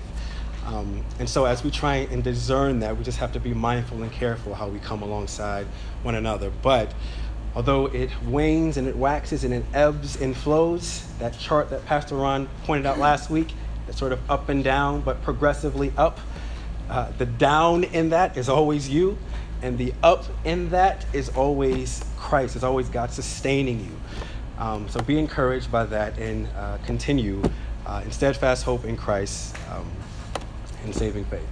Um, 0.65 1.03
and 1.19 1.27
so, 1.27 1.45
as 1.45 1.63
we 1.63 1.71
try 1.71 1.95
and 1.95 2.23
discern 2.23 2.79
that, 2.79 2.97
we 2.97 3.03
just 3.03 3.17
have 3.17 3.33
to 3.33 3.39
be 3.39 3.53
mindful 3.53 4.01
and 4.01 4.11
careful 4.11 4.55
how 4.55 4.69
we 4.69 4.79
come 4.79 5.01
alongside 5.01 5.67
one 6.03 6.15
another. 6.15 6.51
But 6.61 6.93
although 7.55 7.87
it 7.87 8.09
wanes 8.23 8.77
and 8.77 8.87
it 8.87 8.95
waxes 8.95 9.43
and 9.43 9.53
it 9.53 9.63
ebbs 9.73 10.19
and 10.19 10.35
flows, 10.35 11.05
that 11.19 11.37
chart 11.37 11.69
that 11.69 11.85
Pastor 11.85 12.15
Ron 12.15 12.47
pointed 12.63 12.85
out 12.85 12.99
last 12.99 13.29
week, 13.29 13.53
it's 13.87 13.97
sort 13.97 14.11
of 14.11 14.19
up 14.29 14.49
and 14.49 14.63
down, 14.63 15.01
but 15.01 15.21
progressively 15.21 15.93
up. 15.97 16.19
Uh, 16.89 17.11
the 17.17 17.25
down 17.25 17.83
in 17.83 18.09
that 18.09 18.37
is 18.37 18.49
always 18.49 18.89
you, 18.89 19.17
and 19.61 19.77
the 19.77 19.93
up 20.03 20.25
in 20.43 20.69
that 20.69 21.05
is 21.13 21.29
always 21.29 22.03
Christ. 22.17 22.55
It's 22.55 22.63
always 22.63 22.89
God 22.89 23.11
sustaining 23.11 23.79
you. 23.79 23.91
Um, 24.57 24.87
so 24.89 25.01
be 25.01 25.17
encouraged 25.17 25.71
by 25.71 25.85
that 25.85 26.17
and 26.17 26.47
uh, 26.55 26.77
continue 26.85 27.41
uh, 27.85 28.01
in 28.05 28.11
steadfast 28.11 28.63
hope 28.63 28.85
in 28.85 28.95
Christ 28.95 29.55
um, 29.71 29.89
and 30.83 30.93
saving 30.93 31.25
faith. 31.25 31.47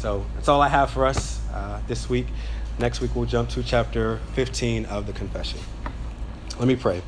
So 0.00 0.24
that's 0.34 0.48
all 0.48 0.60
I 0.60 0.68
have 0.68 0.90
for 0.90 1.06
us 1.06 1.40
uh, 1.52 1.80
this 1.88 2.08
week. 2.08 2.26
Next 2.78 3.00
week, 3.00 3.14
we'll 3.14 3.26
jump 3.26 3.50
to 3.50 3.62
chapter 3.62 4.18
15 4.32 4.86
of 4.86 5.06
the 5.06 5.12
confession. 5.12 5.60
Let 6.58 6.66
me 6.66 6.76
pray. 6.76 7.02